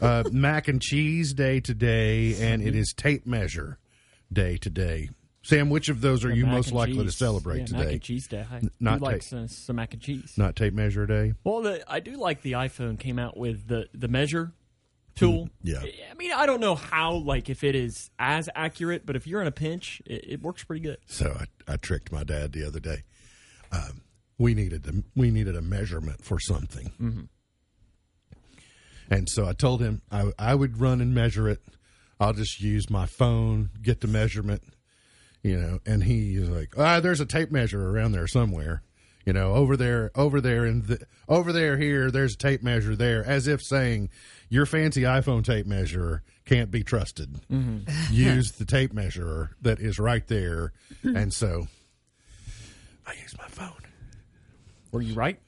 Uh, 0.00 0.24
mac 0.32 0.68
and 0.68 0.80
Cheese 0.82 1.32
Day 1.32 1.60
today, 1.60 2.34
and 2.40 2.62
it 2.62 2.74
is 2.74 2.92
Tape 2.96 3.26
Measure 3.26 3.78
Day 4.32 4.56
today. 4.56 5.10
Sam, 5.46 5.70
which 5.70 5.88
of 5.88 6.00
those 6.00 6.24
are 6.24 6.34
you 6.34 6.44
most 6.46 6.72
likely 6.72 7.04
to 7.04 7.12
celebrate 7.12 7.60
yeah, 7.60 7.64
today? 7.66 7.78
Mac 7.84 7.92
and 7.92 8.02
cheese 8.02 8.26
day. 8.26 8.44
I 8.50 8.60
not 8.80 8.98
do 8.98 9.04
like 9.04 9.22
some, 9.22 9.46
some 9.48 9.76
mac 9.76 9.92
and 9.94 10.02
cheese. 10.02 10.34
Not 10.36 10.56
Tape 10.56 10.74
Measure 10.74 11.06
Day. 11.06 11.34
Well, 11.44 11.62
the, 11.62 11.84
I 11.90 12.00
do 12.00 12.16
like 12.16 12.42
the 12.42 12.52
iPhone 12.52 12.98
came 12.98 13.18
out 13.18 13.36
with 13.36 13.68
the 13.68 13.88
the 13.94 14.08
measure 14.08 14.52
tool. 15.14 15.48
yeah. 15.62 15.80
I 16.10 16.14
mean, 16.14 16.32
I 16.32 16.46
don't 16.46 16.60
know 16.60 16.74
how 16.74 17.14
like 17.14 17.48
if 17.48 17.62
it 17.64 17.74
is 17.74 18.10
as 18.18 18.48
accurate, 18.54 19.06
but 19.06 19.14
if 19.16 19.26
you're 19.26 19.40
in 19.40 19.46
a 19.46 19.52
pinch, 19.52 20.02
it, 20.04 20.24
it 20.32 20.42
works 20.42 20.64
pretty 20.64 20.82
good. 20.82 20.98
So 21.06 21.36
I, 21.38 21.72
I 21.72 21.76
tricked 21.76 22.10
my 22.12 22.24
dad 22.24 22.52
the 22.52 22.66
other 22.66 22.80
day. 22.80 23.04
Um, 23.72 24.02
we 24.38 24.52
needed 24.52 24.86
a, 24.86 25.02
we 25.18 25.30
needed 25.30 25.56
a 25.56 25.62
measurement 25.62 26.24
for 26.24 26.38
something, 26.40 26.90
Mm-hmm. 27.00 27.22
and 29.10 29.28
so 29.28 29.46
I 29.46 29.52
told 29.52 29.80
him 29.80 30.02
I, 30.10 30.32
I 30.38 30.54
would 30.54 30.80
run 30.80 31.00
and 31.00 31.14
measure 31.14 31.48
it. 31.48 31.62
I'll 32.18 32.32
just 32.32 32.60
use 32.60 32.90
my 32.90 33.06
phone, 33.06 33.70
get 33.82 34.00
the 34.00 34.08
measurement, 34.08 34.62
you 35.46 35.56
know. 35.56 35.78
And 35.86 36.02
he's 36.04 36.48
like, 36.48 36.74
"Ah, 36.76 37.00
there's 37.00 37.20
a 37.20 37.26
tape 37.26 37.50
measure 37.50 37.90
around 37.90 38.12
there 38.12 38.26
somewhere." 38.26 38.82
You 39.24 39.32
know, 39.32 39.54
over 39.54 39.76
there, 39.76 40.12
over 40.14 40.40
there, 40.40 40.64
and 40.64 40.84
the, 40.84 41.04
over 41.28 41.52
there, 41.52 41.76
here, 41.76 42.12
there's 42.12 42.34
a 42.34 42.38
tape 42.38 42.62
measure 42.62 42.94
there, 42.94 43.24
as 43.24 43.48
if 43.48 43.62
saying, 43.62 44.10
"Your 44.48 44.66
fancy 44.66 45.02
iPhone 45.02 45.44
tape 45.44 45.66
measure 45.66 46.22
can't 46.44 46.70
be 46.70 46.82
trusted. 46.84 47.40
Use 48.10 48.52
the 48.52 48.64
tape 48.64 48.92
measure 48.92 49.56
that 49.62 49.80
is 49.80 49.98
right 49.98 50.26
there." 50.28 50.72
and 51.02 51.32
so, 51.32 51.66
I 53.06 53.14
use 53.22 53.36
my 53.38 53.48
phone, 53.48 53.82
Were 54.92 55.02
you 55.02 55.14
right? 55.14 55.40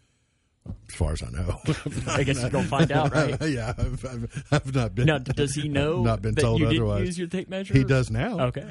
As 0.88 0.94
far 0.94 1.12
as 1.12 1.22
I 1.22 1.30
know. 1.30 1.60
I 2.08 2.22
guess 2.24 2.40
you're 2.40 2.50
gonna 2.50 2.66
find 2.68 2.90
out, 2.92 3.12
right? 3.14 3.36
yeah, 3.48 3.72
I've, 3.76 4.04
I've, 4.04 4.44
I've 4.50 4.74
not 4.74 4.94
been. 4.94 5.06
Now, 5.06 5.18
does 5.18 5.54
he 5.54 5.68
know 5.68 6.02
Not 6.02 6.22
been 6.22 6.34
that 6.34 6.40
told 6.40 6.60
you 6.60 6.66
otherwise. 6.68 6.96
didn't 6.98 7.06
use 7.06 7.18
your 7.18 7.28
tape 7.28 7.48
measure? 7.48 7.74
He 7.74 7.84
does 7.84 8.10
now. 8.10 8.38
Okay. 8.46 8.66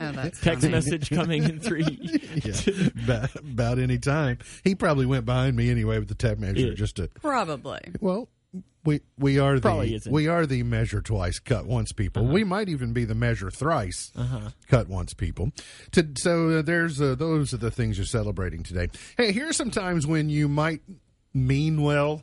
Oh, 0.00 0.12
that's 0.12 0.40
Text 0.40 0.62
funny. 0.62 0.72
message 0.72 1.10
coming 1.10 1.44
in 1.44 1.60
three. 1.60 1.98
Yeah, 2.44 2.54
about, 3.04 3.34
about 3.36 3.78
any 3.78 3.98
time. 3.98 4.38
He 4.64 4.74
probably 4.74 5.06
went 5.06 5.24
behind 5.24 5.56
me 5.56 5.70
anyway 5.70 5.98
with 5.98 6.08
the 6.08 6.14
tape 6.14 6.38
measure 6.38 6.68
Yeah. 6.68 6.74
just 6.74 6.96
to 6.96 7.08
Probably. 7.20 7.80
Well, 8.00 8.28
we 8.84 9.00
we 9.18 9.38
are 9.38 9.58
Probably 9.58 9.90
the 9.90 9.94
isn't. 9.96 10.12
we 10.12 10.28
are 10.28 10.46
the 10.46 10.62
measure 10.62 11.02
twice, 11.02 11.38
cut 11.38 11.66
once 11.66 11.92
people. 11.92 12.26
We 12.26 12.44
might 12.44 12.68
even 12.68 12.92
be 12.92 13.04
the 13.04 13.14
measure 13.14 13.50
thrice, 13.50 14.12
cut 14.68 14.88
once 14.88 15.14
people. 15.14 15.52
To, 15.92 16.08
so 16.16 16.58
uh, 16.58 16.62
there's 16.62 17.00
uh, 17.00 17.14
those 17.14 17.52
are 17.52 17.58
the 17.58 17.70
things 17.70 17.98
you're 17.98 18.06
celebrating 18.06 18.62
today. 18.62 18.88
Hey, 19.16 19.32
here's 19.32 19.56
some 19.56 19.70
times 19.70 20.06
when 20.06 20.30
you 20.30 20.48
might 20.48 20.80
mean 21.34 21.82
well, 21.82 22.22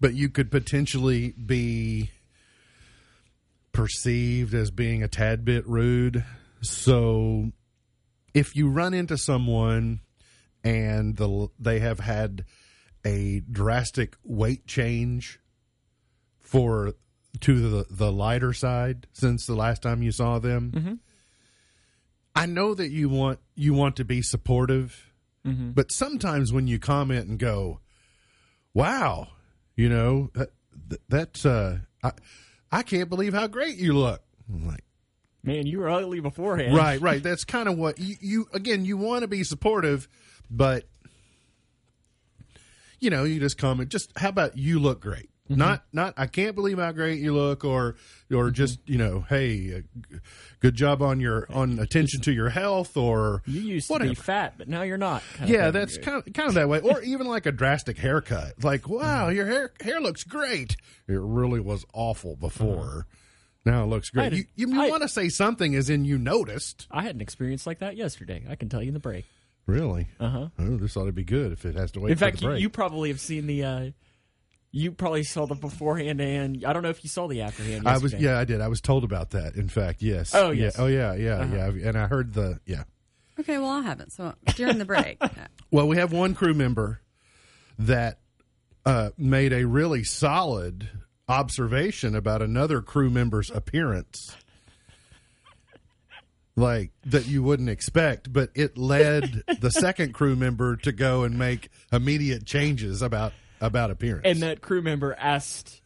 but 0.00 0.14
you 0.14 0.28
could 0.28 0.50
potentially 0.50 1.30
be 1.30 2.10
perceived 3.72 4.52
as 4.52 4.70
being 4.70 5.02
a 5.02 5.08
tad 5.08 5.44
bit 5.44 5.66
rude. 5.66 6.24
So 6.60 7.52
if 8.34 8.54
you 8.54 8.68
run 8.68 8.92
into 8.94 9.16
someone 9.16 10.00
and 10.62 11.16
the 11.16 11.48
they 11.58 11.80
have 11.80 12.00
had 12.00 12.44
a 13.04 13.40
drastic 13.50 14.16
weight 14.24 14.66
change 14.66 15.40
for 16.38 16.94
to 17.40 17.70
the 17.70 17.86
the 17.90 18.12
lighter 18.12 18.52
side 18.52 19.06
since 19.12 19.46
the 19.46 19.54
last 19.54 19.82
time 19.82 20.02
you 20.02 20.12
saw 20.12 20.38
them. 20.38 21.00
I 22.34 22.46
know 22.46 22.74
that 22.74 22.90
you 22.90 23.08
want 23.08 23.40
you 23.54 23.74
want 23.74 23.96
to 23.96 24.04
be 24.04 24.22
supportive, 24.22 25.12
but 25.44 25.90
sometimes 25.92 26.52
when 26.52 26.66
you 26.66 26.78
comment 26.78 27.28
and 27.28 27.38
go, 27.38 27.80
"Wow," 28.74 29.28
you 29.76 29.88
know 29.88 30.30
that, 30.34 30.50
that's 31.08 31.44
uh, 31.44 31.78
I 32.02 32.12
I 32.70 32.82
can't 32.82 33.08
believe 33.08 33.34
how 33.34 33.46
great 33.48 33.76
you 33.76 33.92
look. 33.94 34.22
I'm 34.48 34.66
like, 34.66 34.84
Man, 35.44 35.66
you 35.66 35.80
were 35.80 35.90
ugly 35.90 36.20
beforehand. 36.20 36.76
right, 36.76 37.00
right. 37.00 37.22
That's 37.28 37.44
kind 37.44 37.68
of 37.68 37.76
what 37.76 37.98
you, 37.98 38.14
you 38.20 38.46
again. 38.52 38.84
You 38.84 38.96
want 38.96 39.22
to 39.22 39.28
be 39.28 39.42
supportive, 39.42 40.08
but 40.48 40.84
you 43.02 43.10
know, 43.10 43.24
you 43.24 43.40
just 43.40 43.58
comment. 43.58 43.90
Just 43.90 44.10
how 44.16 44.28
about 44.30 44.56
you 44.56 44.78
look 44.78 45.00
great? 45.02 45.28
Mm-hmm. 45.50 45.58
Not, 45.58 45.84
not. 45.92 46.14
I 46.16 46.26
can't 46.28 46.54
believe 46.54 46.78
how 46.78 46.92
great 46.92 47.18
you 47.18 47.34
look, 47.34 47.64
or, 47.64 47.96
or 48.30 48.44
Mm-hmm. 48.46 48.52
just 48.52 48.78
you 48.86 48.96
know, 48.96 49.24
hey, 49.28 49.82
uh, 50.12 50.16
good 50.60 50.76
job 50.76 51.02
on 51.02 51.18
your 51.20 51.46
on 51.52 51.78
attention 51.80 52.20
to 52.22 52.32
your 52.32 52.48
health, 52.48 52.96
or 52.96 53.42
You 53.44 53.60
used 53.60 53.90
whatever. 53.90 54.10
to 54.14 54.14
be 54.16 54.22
fat, 54.22 54.54
but 54.56 54.68
now 54.68 54.82
you're 54.82 54.96
not. 54.98 55.22
kind 55.34 55.50
Yeah, 55.50 55.70
that's 55.72 55.98
kind 55.98 56.22
of 56.26 56.32
kind 56.32 56.48
of 56.48 56.54
that 56.54 56.68
way, 56.68 56.80
or 56.80 57.02
even 57.02 57.26
like 57.26 57.46
a 57.46 57.52
drastic 57.52 57.98
haircut. 57.98 58.62
Like, 58.62 58.88
wow, 58.88 59.26
Mm-hmm. 59.26 59.36
your 59.36 59.46
hair 59.46 59.72
hair 59.80 60.00
looks 60.00 60.22
great. 60.22 60.76
It 61.08 61.18
really 61.20 61.60
was 61.60 61.84
awful 61.92 62.36
before. 62.36 63.06
Now 63.66 63.82
it 63.82 63.86
looks. 63.86 64.10
Great. 64.10 64.24
had 64.24 64.32
You, 64.34 64.44
a- 64.68 64.84
you, 64.84 64.90
want 64.90 65.02
to 65.02 65.08
say 65.08 65.28
something, 65.28 65.74
as 65.74 65.90
in 65.90 66.04
you 66.04 66.18
noticed. 66.18 66.86
I 66.90 67.02
had 67.02 67.14
an 67.16 67.20
experience 67.20 67.66
like 67.66 67.80
that 67.80 67.96
yesterday. 67.96 68.44
I 68.48 68.54
can 68.54 68.68
tell 68.68 68.80
you 68.80 68.88
in 68.88 68.94
the 68.94 69.00
break. 69.00 69.24
Really? 69.66 70.08
Uh 70.18 70.28
huh. 70.28 70.48
Oh, 70.58 70.76
this 70.76 70.96
ought 70.96 71.06
to 71.06 71.12
be 71.12 71.24
good 71.24 71.52
if 71.52 71.64
it 71.64 71.74
has 71.76 71.92
to 71.92 72.00
wait 72.00 72.10
In 72.12 72.16
for 72.16 72.24
fact, 72.24 72.38
the 72.38 72.42
you, 72.42 72.48
break. 72.48 72.60
you 72.62 72.70
probably 72.70 73.08
have 73.10 73.20
seen 73.20 73.46
the. 73.46 73.64
Uh, 73.64 73.90
you 74.74 74.90
probably 74.90 75.22
saw 75.22 75.44
the 75.46 75.54
beforehand, 75.54 76.20
and 76.20 76.64
I 76.64 76.72
don't 76.72 76.82
know 76.82 76.88
if 76.88 77.04
you 77.04 77.10
saw 77.10 77.28
the 77.28 77.42
afterhand. 77.42 77.86
I 77.86 77.98
was 77.98 78.14
yeah, 78.14 78.38
I 78.38 78.44
did. 78.44 78.60
I 78.62 78.68
was 78.68 78.80
told 78.80 79.04
about 79.04 79.30
that. 79.30 79.54
In 79.54 79.68
fact, 79.68 80.00
yes. 80.02 80.34
Oh, 80.34 80.50
Yeah. 80.50 80.70
Oh 80.78 80.86
yeah, 80.86 81.14
yeah, 81.14 81.34
Uh-huh. 81.40 81.54
yeah. 81.74 81.88
And 81.88 81.98
I 81.98 82.06
heard 82.06 82.32
the 82.32 82.58
yeah. 82.66 82.84
Okay, 83.38 83.58
well, 83.58 83.68
I 83.70 83.82
haven't. 83.82 84.12
So 84.12 84.34
during 84.56 84.78
the 84.78 84.84
break. 84.84 85.18
Well, 85.70 85.88
we 85.88 85.96
have 85.96 86.12
one 86.12 86.34
crew 86.34 86.52
member 86.52 87.00
that 87.78 88.18
uh, 88.84 89.10
made 89.16 89.54
a 89.54 89.64
really 89.64 90.04
solid 90.04 90.86
observation 91.28 92.14
about 92.14 92.42
another 92.42 92.82
crew 92.82 93.08
member's 93.08 93.50
appearance. 93.50 94.36
Like 96.56 96.90
that 97.06 97.26
you 97.26 97.42
wouldn't 97.42 97.68
expect, 97.68 98.32
but 98.32 98.50
it 98.54 98.76
led 98.76 99.42
the 99.60 99.70
second 99.70 100.12
crew 100.14 100.36
member 100.36 100.76
to 100.76 100.92
go 100.92 101.22
and 101.22 101.38
make 101.38 101.70
immediate 101.92 102.44
changes 102.44 103.02
about 103.02 103.32
about 103.60 103.90
appearance. 103.90 104.22
and 104.26 104.42
that 104.42 104.60
crew 104.60 104.82
member 104.82 105.14
asked 105.18 105.80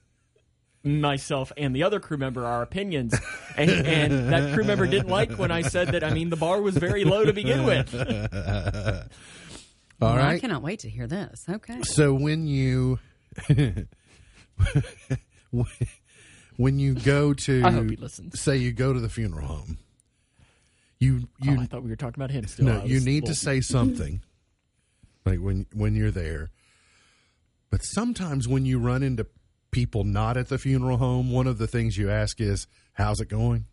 myself 0.82 1.52
and 1.56 1.74
the 1.76 1.82
other 1.82 1.98
crew 2.00 2.16
member 2.16 2.46
our 2.46 2.62
opinions 2.62 3.12
and, 3.56 3.70
and 3.70 4.32
that 4.32 4.54
crew 4.54 4.62
member 4.64 4.86
didn't 4.86 5.08
like 5.08 5.32
when 5.32 5.50
i 5.50 5.60
said 5.60 5.88
that 5.88 6.04
i 6.04 6.14
mean 6.14 6.30
the 6.30 6.36
bar 6.36 6.62
was 6.62 6.76
very 6.76 7.04
low 7.04 7.24
to 7.24 7.32
begin 7.32 7.64
with 7.64 7.92
All 10.00 10.14
Well, 10.14 10.26
I 10.26 10.38
cannot 10.38 10.62
wait 10.62 10.80
to 10.80 10.88
hear 10.90 11.06
this. 11.06 11.44
Okay. 11.48 11.82
So 11.82 12.14
when 12.14 12.46
you 12.46 12.98
when 16.56 16.78
you 16.78 16.94
go 16.94 17.32
to 17.34 17.62
I 17.64 17.70
hope 17.70 17.90
he 17.90 17.96
listens. 17.96 18.40
say 18.40 18.56
you 18.56 18.72
go 18.72 18.92
to 18.92 19.00
the 19.00 19.08
funeral 19.08 19.46
home, 19.46 19.78
you 20.98 21.28
you 21.42 21.56
oh, 21.58 21.62
i 21.62 21.66
thought 21.66 21.82
we 21.82 21.90
were 21.90 21.96
talking 21.96 22.22
about 22.22 22.30
him 22.30 22.46
still 22.46 22.66
no 22.66 22.84
you 22.84 23.00
need 23.00 23.26
to 23.26 23.34
say 23.34 23.60
something 23.60 24.20
like 25.24 25.38
when 25.40 25.66
when 25.74 25.94
you're 25.94 26.10
there. 26.12 26.50
But 27.68 27.82
sometimes 27.82 28.46
when 28.46 28.64
you 28.64 28.78
run 28.78 29.02
into 29.02 29.26
people 29.72 30.04
not 30.04 30.36
at 30.36 30.48
the 30.48 30.56
funeral 30.56 30.98
home, 30.98 31.32
one 31.32 31.48
of 31.48 31.58
the 31.58 31.66
things 31.66 31.98
you 31.98 32.08
ask 32.08 32.40
is, 32.40 32.68
"How's 32.94 33.20
it 33.20 33.28
going?" 33.28 33.66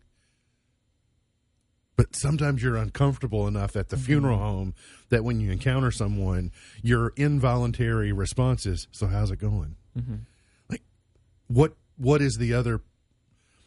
But 1.96 2.16
sometimes 2.16 2.60
you're 2.62 2.76
uncomfortable 2.76 3.46
enough 3.46 3.76
at 3.76 3.88
the 3.88 3.96
Mm-hmm. 3.96 4.04
funeral 4.04 4.38
home 4.38 4.74
that 5.10 5.22
when 5.22 5.38
you 5.38 5.52
encounter 5.52 5.92
someone, 5.92 6.50
your 6.82 7.12
involuntary 7.16 8.10
response 8.12 8.66
is, 8.66 8.88
"So 8.90 9.06
how's 9.06 9.30
it 9.30 9.38
going?" 9.38 9.76
Mm-hmm. 9.96 10.16
Like, 10.68 10.82
what 11.46 11.74
what 11.96 12.20
is 12.20 12.36
the 12.36 12.52
other? 12.52 12.80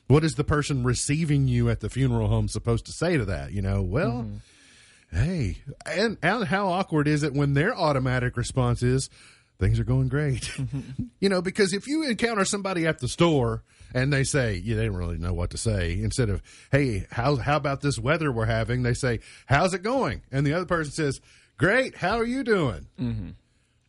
What 0.08 0.24
is 0.24 0.36
the 0.36 0.43
person 0.43 0.84
receiving 0.84 1.48
you 1.48 1.70
at 1.70 1.82
the 1.82 1.89
funeral 1.89 2.28
home 2.30 2.48
supposed 2.48 2.86
to 2.86 2.91
say 2.93 3.17
to 3.17 3.26
that? 3.26 3.52
You 3.52 3.62
know, 3.62 3.82
well, 3.82 4.26
Mm-hmm. 5.12 5.17
hey, 5.17 5.58
and, 5.86 6.17
and 6.22 6.46
how 6.46 6.67
awkward 6.70 7.08
is 7.08 7.24
it 7.24 7.34
when 7.34 7.54
their 7.54 7.76
automatic 7.76 8.36
response 8.38 8.84
is, 8.84 9.10
"Things 9.60 9.80
are 9.80 9.84
going 9.86 10.08
great," 10.08 10.41
Mm-hmm. 10.58 11.04
you 11.20 11.30
know? 11.30 11.41
Because 11.41 11.74
if 11.74 11.88
you 11.88 12.04
encounter 12.04 12.46
somebody 12.46 12.86
at 12.88 13.00
the 13.00 13.08
store 13.08 13.63
and 13.93 14.12
they 14.12 14.24
say, 14.26 14.56
yeah, 14.56 14.76
they 14.76 14.86
don't 14.86 14.96
really 14.98 15.17
know 15.17 15.34
what 15.34 15.50
to 15.52 15.58
say. 15.58 15.93
Instead 16.02 16.30
of, 16.30 16.41
"Hey, 16.72 17.06
how 17.12 17.36
how 17.38 17.56
about 17.58 17.82
this 17.82 17.98
weather 18.00 18.32
we're 18.32 18.46
having?" 18.46 18.84
They 18.84 18.93
say, 18.93 19.20
"How's 19.46 19.74
it 19.74 19.84
going?" 19.84 20.22
And 20.32 20.46
the 20.46 20.54
other 20.54 20.65
person 20.65 20.91
says, 20.93 21.20
"Great. 21.58 21.96
How 21.98 22.17
are 22.17 22.26
you 22.26 22.43
doing?" 22.43 22.88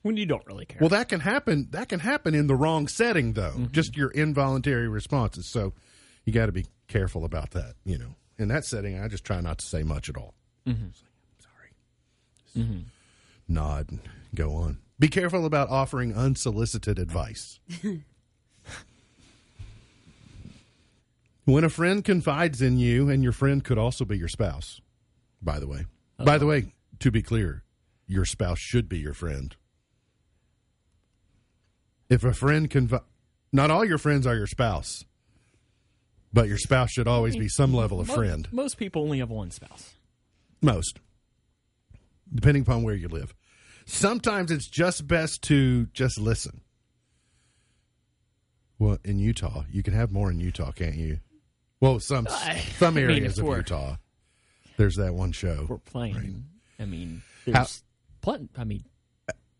when 0.03 0.17
you 0.17 0.27
don't 0.27 0.47
really 0.47 0.65
care 0.65 0.79
Well, 0.81 0.91
that 0.91 1.09
can 1.09 1.21
happen. 1.21 1.67
That 1.71 1.89
can 1.89 2.01
happen 2.01 2.35
in 2.35 2.47
the 2.47 2.55
wrong 2.55 2.87
setting, 2.89 3.33
though. 3.35 3.51
Mm-hmm. 3.51 3.73
Just 3.73 3.97
your 3.97 4.11
involuntary 4.11 4.89
responses. 4.89 5.51
So 5.51 5.75
you 6.29 6.35
got 6.35 6.47
to 6.47 6.53
be 6.53 6.67
careful 6.89 7.25
about 7.25 7.53
that. 7.53 7.73
You 7.87 7.97
know, 7.97 8.15
in 8.37 8.49
that 8.49 8.67
setting, 8.67 9.01
I 9.01 9.09
just 9.09 9.25
try 9.25 9.41
not 9.41 9.57
to 9.61 9.67
say 9.67 9.83
much 9.83 10.11
at 10.11 10.19
all. 10.19 10.35
Mm-hmm. 10.67 10.89
Sorry. 11.39 11.71
Just 12.55 12.85
Nod 13.49 13.91
and 13.91 14.01
go 14.35 14.53
on. 14.53 14.77
Be 14.99 15.09
careful 15.09 15.47
about 15.47 15.71
offering 15.71 16.15
unsolicited 16.15 16.99
advice. 16.99 17.61
when 21.47 21.65
a 21.65 21.71
friend 21.71 22.05
confides 22.05 22.61
in 22.61 22.77
you, 22.77 23.09
and 23.09 23.23
your 23.23 23.33
friend 23.33 23.65
could 23.65 23.79
also 23.79 24.05
be 24.05 24.19
your 24.19 24.29
spouse, 24.29 24.83
by 25.41 25.59
the 25.59 25.67
way. 25.67 25.87
By 26.19 26.37
the 26.37 26.45
way, 26.45 26.75
to 26.99 27.11
be 27.11 27.23
clear, 27.23 27.65
your 28.07 28.27
spouse 28.27 28.59
should 28.59 28.87
be 28.87 28.99
your 28.99 29.15
friend. 29.15 29.57
If 32.11 32.23
a 32.23 32.35
friend 32.35 32.69
confi- 32.69 33.05
not 33.51 33.71
all 33.71 33.87
your 33.87 33.97
friends 33.97 34.27
are 34.27 34.37
your 34.37 34.47
spouse, 34.47 35.07
but 36.33 36.49
your 36.49 36.59
spouse 36.59 36.91
should 36.91 37.09
always 37.09 37.37
be 37.37 37.49
some 37.49 37.73
level 37.75 38.01
of 38.01 38.09
Mo- 38.09 38.15
friend. 38.15 38.49
most 38.53 38.77
people 38.77 39.03
only 39.03 39.19
have 39.21 39.31
one 39.31 39.51
spouse 39.51 39.95
Most, 40.63 40.99
depending 42.35 42.63
upon 42.63 42.83
where 42.83 42.95
you 42.95 43.09
live. 43.09 43.35
Sometimes 43.87 44.51
it's 44.51 44.67
just 44.69 45.07
best 45.07 45.43
to 45.45 45.87
just 45.87 46.19
listen. 46.21 46.61
Well, 48.79 48.99
in 49.05 49.19
Utah, 49.19 49.65
you 49.71 49.83
can 49.83 49.95
have 49.95 50.13
more 50.13 50.31
in 50.31 50.39
Utah, 50.41 50.73
can't 50.73 50.95
you? 50.97 51.21
Well, 51.81 51.99
some 52.01 52.27
I- 52.31 52.59
some 52.79 52.97
I 52.99 53.01
mean, 53.01 53.05
areas 53.11 53.39
of 53.39 53.47
Utah. 53.47 53.97
There's 54.77 54.97
that 54.97 55.15
one 55.15 55.33
show. 55.33 55.67
we're 55.69 55.79
playing 55.79 56.45
i 56.79 56.85
mean 56.85 57.23
How- 57.47 57.53
there's 57.53 57.83
plenty 58.21 58.49
i 58.57 58.63
mean 58.63 58.85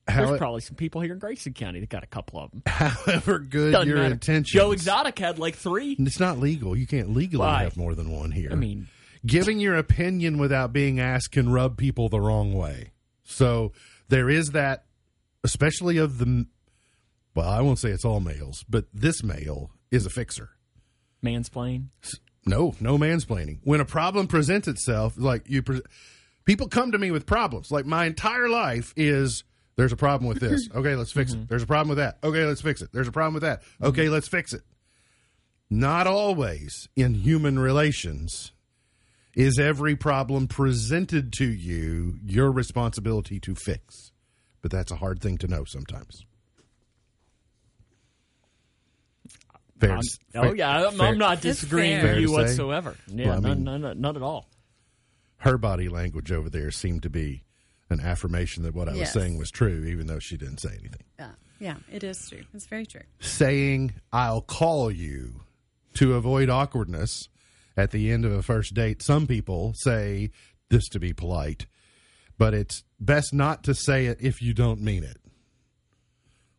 There's 0.09 0.39
probably 0.39 0.61
some 0.63 0.77
people 0.77 1.01
here 1.03 1.13
in 1.13 1.19
grayson 1.19 1.53
county 1.53 1.81
that 1.81 1.89
got 1.89 2.03
a 2.03 2.07
couple 2.07 2.41
of 2.41 2.51
them 2.51 2.63
however 2.67 3.39
good 3.39 3.73
Doesn't 3.73 3.89
your 3.89 4.03
intentions. 4.03 4.51
joe 4.51 4.73
exotic 4.73 5.19
had 5.19 5.39
like 5.39 5.55
three 5.57 5.97
It's 5.99 6.19
not 6.21 6.39
legal. 6.39 6.77
You 6.77 6.87
can't 6.87 7.11
legally 7.15 7.45
Why? 7.47 7.63
have 7.65 7.77
more 7.77 7.95
than 7.95 8.11
one 8.11 8.31
here. 8.31 8.49
i 8.53 8.55
mean 8.55 8.89
giving 9.27 9.59
your 9.61 9.77
opinion 9.77 10.39
without 10.39 10.73
being 10.73 10.99
asked 11.01 11.33
can 11.33 11.51
rub 11.51 11.77
people 11.77 12.09
the 12.09 12.21
wrong 12.21 12.53
way. 12.55 12.93
So 13.25 13.73
there 14.09 14.31
is 14.31 14.53
that, 14.53 14.85
especially 15.45 15.99
of 15.99 16.19
the. 16.19 16.47
Well, 17.35 17.49
I 17.49 17.61
won't 17.61 17.79
say 17.81 17.91
it's 17.91 18.05
all 18.05 18.21
males, 18.21 18.65
but 18.69 18.87
this 18.95 19.23
male 19.25 19.71
is 19.91 20.07
a 20.07 20.11
fixer. 20.11 20.51
mansplain 21.25 21.87
No, 22.47 22.75
no 22.81 22.97
mansplaining. 22.97 23.59
When 23.65 23.81
a 23.81 23.85
problem 23.85 24.29
presents 24.29 24.69
itself, 24.69 25.15
like 25.17 25.43
you, 25.51 25.63
pre- 25.63 25.83
people 26.45 26.69
come 26.69 26.93
to 26.93 26.99
me 26.99 27.11
with 27.11 27.27
problems. 27.27 27.71
Like 27.71 27.85
my 27.87 28.07
entire 28.07 28.49
life 28.49 28.95
is 28.97 29.43
there's 29.79 29.93
a 29.93 29.97
problem 29.97 30.29
with 30.29 30.41
this. 30.41 30.69
Okay, 30.75 30.97
let's 30.97 31.13
fix 31.13 31.33
it. 31.33 31.37
Mm-hmm. 31.37 31.47
There's 31.49 31.63
a 31.63 31.67
problem 31.67 31.89
with 31.89 31.99
that. 31.99 32.19
Okay, 32.25 32.45
let's 32.45 32.61
fix 32.61 32.83
it. 32.83 32.91
There's 32.93 33.07
a 33.07 33.13
problem 33.13 33.35
with 33.35 33.45
that. 33.45 33.63
Okay, 33.81 34.05
mm-hmm. 34.05 34.13
let's 34.13 34.27
fix 34.27 34.53
it. 34.53 34.63
Not 35.71 36.09
always 36.09 36.89
in 36.97 37.15
human 37.15 37.61
relations 37.61 38.51
is 39.37 39.57
every 39.61 39.95
problem 39.95 40.49
presented 40.49 41.33
to 41.35 41.45
you 41.47 42.19
your 42.25 42.51
responsibility 42.51 43.39
to 43.39 43.55
fix. 43.55 44.11
But 44.63 44.73
that's 44.73 44.91
a 44.91 44.97
hard 44.97 45.21
thing 45.21 45.39
to 45.39 45.47
know 45.47 45.63
sometimes. 45.65 46.25
Fair, 49.79 49.93
I'm- 49.93 50.01
oh 50.35 50.53
yeah, 50.55 50.89
I'm, 50.89 50.97
fair- 50.97 51.07
I'm 51.07 51.19
not 51.19 51.41
disagreeing 51.41 52.03
with 52.03 52.19
you 52.19 52.29
Fair 52.35 52.45
to 52.45 52.49
say. 52.49 52.63
whatsoever. 52.65 52.97
Yeah, 53.07 53.27
Well, 53.29 53.37
I 53.37 53.41
mean- 53.55 53.63
none, 53.65 53.81
none, 53.83 54.01
none 54.01 54.17
at 54.17 54.23
all. 54.23 54.49
her 55.39 55.57
body 55.57 55.89
language 55.89 56.33
over 56.33 56.51
there 56.51 56.73
seemed 56.73 57.05
to 57.05 57.11
be 57.11 57.45
an 57.91 58.01
affirmation 58.01 58.63
that 58.65 58.75
what 58.75 58.89
I 58.89 58.97
was 58.97 59.11
saying 59.11 59.39
was 59.39 59.51
true, 59.51 59.85
even 59.87 60.07
though 60.07 60.19
she 60.19 60.37
didn't 60.37 60.59
say 60.59 60.71
anything. 60.71 61.03
Yeah, 61.19 61.31
yeah, 61.59 61.75
it 61.93 62.05
is 62.05 62.29
true. 62.29 62.43
It's 62.55 62.67
very 62.67 62.87
true. 62.87 63.03
Saying, 63.21 63.95
I'll 64.13 64.43
call 64.43 64.91
you 64.91 65.41
to 65.95 66.15
avoid 66.15 66.51
awkwardness 66.51 67.29
at 67.77 67.91
the 67.91 68.11
end 68.13 68.25
of 68.25 68.33
a 68.33 68.43
first 68.43 68.75
date. 68.75 69.03
Some 69.03 69.27
people 69.27 69.73
say 69.75 70.31
this 70.69 70.89
to 70.91 71.01
be 71.01 71.13
polite, 71.13 71.67
but 72.37 72.55
it's 72.55 72.85
best 73.01 73.33
not 73.33 73.65
to 73.65 73.75
say 73.75 74.07
it 74.07 74.19
if 74.21 74.43
you 74.43 74.53
don't 74.53 74.81
mean 74.81 75.03
it. 75.05 75.17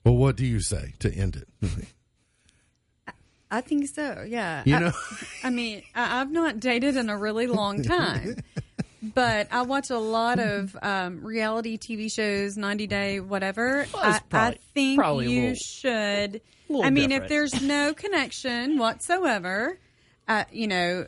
Well, 0.04 0.16
what 0.16 0.36
do 0.36 0.46
you 0.46 0.62
say 0.62 0.94
to 1.00 1.14
end 1.14 1.36
it? 1.36 1.48
I 3.52 3.62
think 3.62 3.88
so. 3.88 4.26
Yeah. 4.28 4.64
You 4.66 4.76
I- 4.76 4.80
know? 4.80 4.92
I 5.44 5.50
mean, 5.50 5.84
I, 5.96 6.22
I've 6.22 6.32
not 6.32 6.60
dated 6.60 6.96
in 6.98 7.10
a 7.10 7.18
really 7.18 7.48
long 7.48 7.84
time, 7.84 8.38
but 9.02 9.48
I 9.52 9.62
watch 9.64 9.90
a 9.90 9.98
lot 9.98 10.40
of 10.40 10.76
um, 10.82 11.24
reality 11.24 11.78
TV 11.78 12.12
shows, 12.12 12.58
90 12.58 12.88
Day, 12.88 13.20
whatever. 13.20 13.86
Well, 13.94 14.04
I, 14.04 14.20
probably- 14.30 14.56
I 14.56 14.60
think 14.74 14.98
you 14.98 15.42
little- 15.42 15.56
should. 15.56 16.42
I 16.72 16.90
mean, 16.92 17.10
different. 17.10 17.24
if 17.24 17.30
there's 17.30 17.62
no 17.64 17.94
connection 17.94 18.78
whatsoever, 18.78 19.80
uh, 20.28 20.44
you 20.52 20.68
know, 20.68 21.08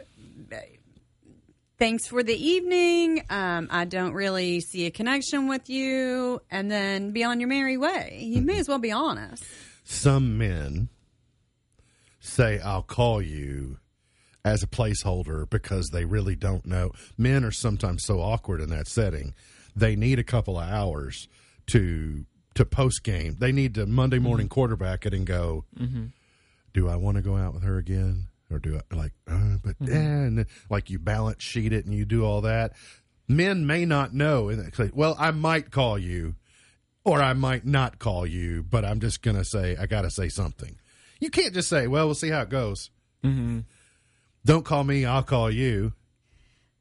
thanks 1.77 2.07
for 2.07 2.23
the 2.23 2.33
evening. 2.33 3.23
Um, 3.29 3.67
I 3.69 3.85
don't 3.85 4.13
really 4.13 4.59
see 4.61 4.85
a 4.85 4.91
connection 4.91 5.47
with 5.47 5.69
you, 5.69 6.41
and 6.49 6.71
then 6.71 7.11
be 7.11 7.23
on 7.23 7.39
your 7.39 7.49
merry 7.49 7.77
way. 7.77 8.19
You 8.23 8.41
may 8.41 8.59
as 8.59 8.67
well 8.67 8.79
be 8.79 8.91
honest. 8.91 9.43
Some 9.83 10.37
men 10.37 10.89
say, 12.19 12.59
I'll 12.59 12.83
call 12.83 13.21
you 13.21 13.77
as 14.43 14.63
a 14.63 14.67
placeholder 14.67 15.49
because 15.49 15.89
they 15.89 16.05
really 16.05 16.35
don't 16.35 16.65
know. 16.65 16.91
Men 17.17 17.43
are 17.43 17.51
sometimes 17.51 18.03
so 18.03 18.19
awkward 18.19 18.61
in 18.61 18.69
that 18.69 18.87
setting. 18.87 19.33
They 19.75 19.95
need 19.95 20.19
a 20.19 20.23
couple 20.23 20.59
of 20.59 20.69
hours 20.69 21.27
to 21.67 22.25
to 22.55 22.65
post 22.65 23.03
game. 23.03 23.37
They 23.39 23.51
need 23.51 23.75
to 23.75 23.85
Monday 23.85 24.17
mm-hmm. 24.17 24.25
morning 24.25 24.49
quarterback 24.49 25.05
it 25.05 25.13
and 25.13 25.25
go, 25.25 25.63
mm-hmm. 25.77 26.07
do 26.73 26.89
I 26.89 26.97
want 26.97 27.15
to 27.15 27.23
go 27.23 27.37
out 27.37 27.53
with 27.53 27.63
her 27.63 27.77
again? 27.77 28.27
Or 28.51 28.59
do 28.59 28.77
I 28.77 28.95
like, 28.95 29.13
uh, 29.29 29.57
but 29.63 29.79
mm-hmm. 29.79 29.85
then 29.85 30.45
like 30.69 30.89
you 30.89 30.99
balance 30.99 31.41
sheet 31.41 31.71
it 31.71 31.85
and 31.85 31.93
you 31.93 32.03
do 32.03 32.25
all 32.25 32.41
that. 32.41 32.73
Men 33.27 33.65
may 33.65 33.85
not 33.85 34.13
know. 34.13 34.49
And 34.49 34.73
well, 34.93 35.15
I 35.17 35.31
might 35.31 35.71
call 35.71 35.97
you 35.97 36.35
or 37.03 37.21
I 37.21 37.33
might 37.33 37.65
not 37.65 37.99
call 37.99 38.27
you, 38.27 38.63
but 38.63 38.83
I'm 38.83 38.99
just 38.99 39.21
going 39.21 39.37
to 39.37 39.45
say, 39.45 39.75
I 39.77 39.85
got 39.85 40.01
to 40.01 40.11
say 40.11 40.27
something. 40.27 40.77
You 41.19 41.29
can't 41.29 41.53
just 41.53 41.69
say, 41.69 41.87
well, 41.87 42.05
we'll 42.05 42.15
see 42.15 42.29
how 42.29 42.41
it 42.41 42.49
goes. 42.49 42.89
Mm-hmm. 44.43 44.51
Don't 44.51 44.65
call 44.65 44.83
me, 44.83 45.05
I'll 45.05 45.23
call 45.23 45.49
you. 45.51 45.93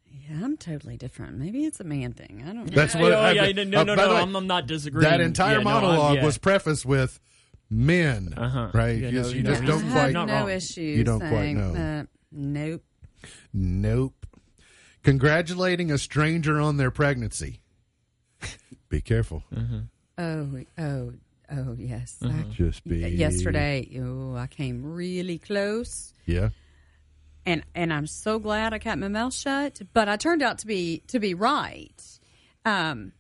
Yeah, 0.07 0.45
I'm 0.45 0.57
totally 0.57 0.97
different. 0.97 1.39
Maybe 1.39 1.65
it's 1.65 1.81
a 1.81 1.85
man 1.85 2.13
thing. 2.13 2.43
I 2.47 2.53
don't 2.53 2.67
know. 2.67 2.75
That's 2.75 2.95
what 2.95 3.13
oh, 3.13 3.19
I- 3.21 3.33
yeah, 3.33 3.53
no, 3.53 3.65
no, 3.65 3.81
uh, 3.81 3.85
no, 3.85 3.97
by 3.97 4.05
no 4.07 4.15
way, 4.15 4.21
I'm, 4.21 4.37
I'm 4.37 4.47
not 4.47 4.67
disagreeing. 4.67 5.11
That 5.11 5.21
entire 5.21 5.59
Yeah, 5.59 5.63
no, 5.65 5.71
monologue 5.71 6.17
yeah. 6.17 6.25
was 6.25 6.39
prefaced 6.39 6.87
with 6.87 7.21
men, 7.69 8.35
Uh-huh. 8.37 8.71
right? 8.75 8.97
Yeah, 8.99 9.11
Because 9.11 9.31
no, 9.33 9.37
you 9.39 9.43
just 9.45 9.65
don't 9.65 9.83
quite 9.91 10.01
have 10.03 10.13
not 10.13 10.29
no 10.29 10.35
wrong. 10.41 10.51
issues. 10.51 10.99
You 10.99 11.05
don't 11.05 11.21
quite 11.21 11.53
know. 11.53 11.75
Uh, 11.75 12.05
nope. 12.33 12.85
Nope. 13.53 14.27
Congratulating 15.03 15.91
a 15.91 15.99
stranger 15.99 16.61
on 16.61 16.77
their 16.77 16.91
pregnancy. 16.91 17.61
Be 18.89 19.01
careful. 19.01 19.45
Oh, 20.19 20.49
oh, 20.79 21.13
oh, 21.53 21.75
yes. 21.79 22.19
I- 22.23 22.45
Just 22.51 22.87
be 22.87 22.99
yesterday, 22.99 23.89
oh, 24.03 24.35
I 24.37 24.47
came 24.49 24.83
really 24.95 25.39
close. 25.39 26.13
Yeah. 26.27 26.51
And 27.51 27.63
and 27.75 27.93
I'm 27.93 28.07
so 28.07 28.39
glad 28.39 28.73
I 28.73 28.79
kept 28.79 28.99
my 29.01 29.09
mouth 29.09 29.35
shut. 29.35 29.81
But 29.93 30.09
I 30.09 30.17
turned 30.17 30.43
out 30.43 30.59
to 30.59 30.67
be 30.67 31.03
to 31.09 31.19
be 31.19 31.35
right, 31.35 32.01
um, 32.65 33.13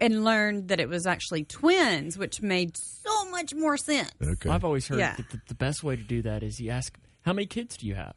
and 0.00 0.24
learned 0.24 0.68
that 0.68 0.78
it 0.80 0.88
was 0.88 1.06
actually 1.06 1.44
twins, 1.44 2.16
which 2.16 2.40
made 2.42 2.76
so 2.76 3.30
much 3.30 3.54
more 3.54 3.76
sense. 3.76 4.10
Okay. 4.22 4.50
I've 4.50 4.64
always 4.64 4.86
heard 4.88 4.98
Yeah. 4.98 5.16
that 5.16 5.30
the, 5.30 5.40
the 5.48 5.54
best 5.54 5.82
way 5.82 5.96
to 5.96 6.02
do 6.02 6.22
that 6.22 6.42
is 6.42 6.60
you 6.60 6.70
ask, 6.70 6.96
"How 7.22 7.32
many 7.32 7.46
kids 7.46 7.76
do 7.76 7.86
you 7.86 7.94
have?" 7.94 8.14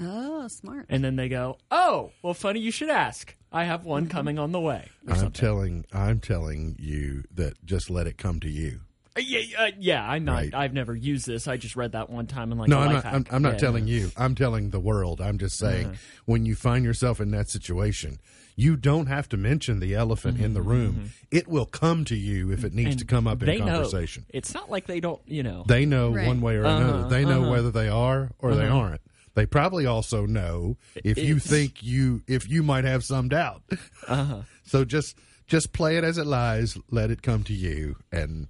Oh, 0.00 0.48
smart. 0.48 0.86
And 0.88 1.02
then 1.04 1.16
they 1.16 1.28
go, 1.28 1.58
"Oh, 1.70 2.10
well, 2.22 2.34
funny 2.34 2.60
you 2.60 2.70
should 2.70 2.90
ask. 2.90 3.34
I 3.52 3.64
have 3.64 3.80
Mm-hmm. 3.80 3.88
one 3.88 4.08
coming 4.08 4.38
on 4.38 4.52
the 4.52 4.60
way." 4.60 4.88
I'm 5.06 5.14
something. 5.16 5.32
telling 5.32 5.84
I'm 5.92 6.20
telling 6.20 6.76
you 6.78 7.24
that 7.34 7.64
just 7.64 7.90
let 7.90 8.06
it 8.06 8.18
come 8.18 8.40
to 8.40 8.50
you. 8.50 8.80
Uh, 9.16 9.20
yeah, 9.20 9.40
uh, 9.58 9.70
yeah. 9.78 10.04
I'm 10.10 10.24
not. 10.24 10.32
Right. 10.34 10.54
I've 10.54 10.72
never 10.72 10.94
used 10.94 11.26
this. 11.26 11.46
I 11.46 11.56
just 11.56 11.76
read 11.76 11.92
that 11.92 12.10
one 12.10 12.26
time 12.26 12.50
and 12.50 12.60
like. 12.60 12.68
No, 12.68 12.78
a 12.78 12.82
I'm 12.82 12.92
life 12.94 13.04
not. 13.04 13.14
I'm. 13.14 13.26
I'm 13.30 13.42
not 13.42 13.52
Yeah. 13.54 13.58
telling 13.58 13.86
you. 13.86 14.10
I'm 14.16 14.34
telling 14.34 14.70
the 14.70 14.80
world. 14.80 15.20
I'm 15.20 15.38
just 15.38 15.56
saying 15.56 15.86
Uh-huh. 15.86 15.96
when 16.24 16.46
you 16.46 16.54
find 16.56 16.84
yourself 16.84 17.20
in 17.20 17.30
that 17.30 17.48
situation, 17.48 18.18
you 18.56 18.76
don't 18.76 19.06
have 19.06 19.28
to 19.28 19.36
mention 19.36 19.78
the 19.80 19.94
elephant 19.94 20.40
in 20.40 20.54
the 20.54 20.62
room. 20.62 21.12
It 21.30 21.46
will 21.46 21.66
come 21.66 22.04
to 22.06 22.16
you 22.16 22.50
if 22.50 22.64
it 22.64 22.72
needs 22.74 22.86
Mm-hmm. 22.86 22.90
And 22.90 22.98
to 23.00 23.04
come 23.06 23.26
up 23.28 23.40
in 23.42 23.46
they 23.46 23.58
conversation. 23.58 24.24
Know. 24.28 24.38
It's 24.38 24.52
not 24.52 24.68
like 24.70 24.86
they 24.86 24.98
don't. 25.00 25.20
You 25.26 25.44
know. 25.44 25.64
They 25.66 25.86
know 25.86 26.10
Right. 26.12 26.26
one 26.26 26.40
way 26.40 26.56
or 26.56 26.66
Uh-huh, 26.66 26.76
another. 26.84 27.08
They 27.08 27.24
know 27.24 27.42
uh-huh. 27.42 27.50
whether 27.52 27.70
they 27.70 27.88
are 27.88 28.30
or 28.40 28.54
they 28.56 28.66
aren't. 28.66 29.00
They 29.34 29.46
probably 29.46 29.84
also 29.86 30.26
know 30.26 30.76
if 30.96 31.18
you 31.18 31.36
It's- 31.36 31.46
think 31.46 31.82
you 31.82 32.22
if 32.26 32.48
you 32.48 32.62
might 32.64 32.84
have 32.84 33.04
some 33.04 33.28
doubt. 33.28 33.62
Uh-huh. 34.08 34.42
So 34.64 34.84
just 34.84 35.16
just 35.46 35.72
play 35.72 35.96
it 35.98 36.04
as 36.04 36.18
it 36.18 36.26
lies. 36.26 36.76
Let 36.90 37.10
it 37.12 37.22
come 37.22 37.44
to 37.44 37.52
you, 37.52 37.96
and 38.10 38.48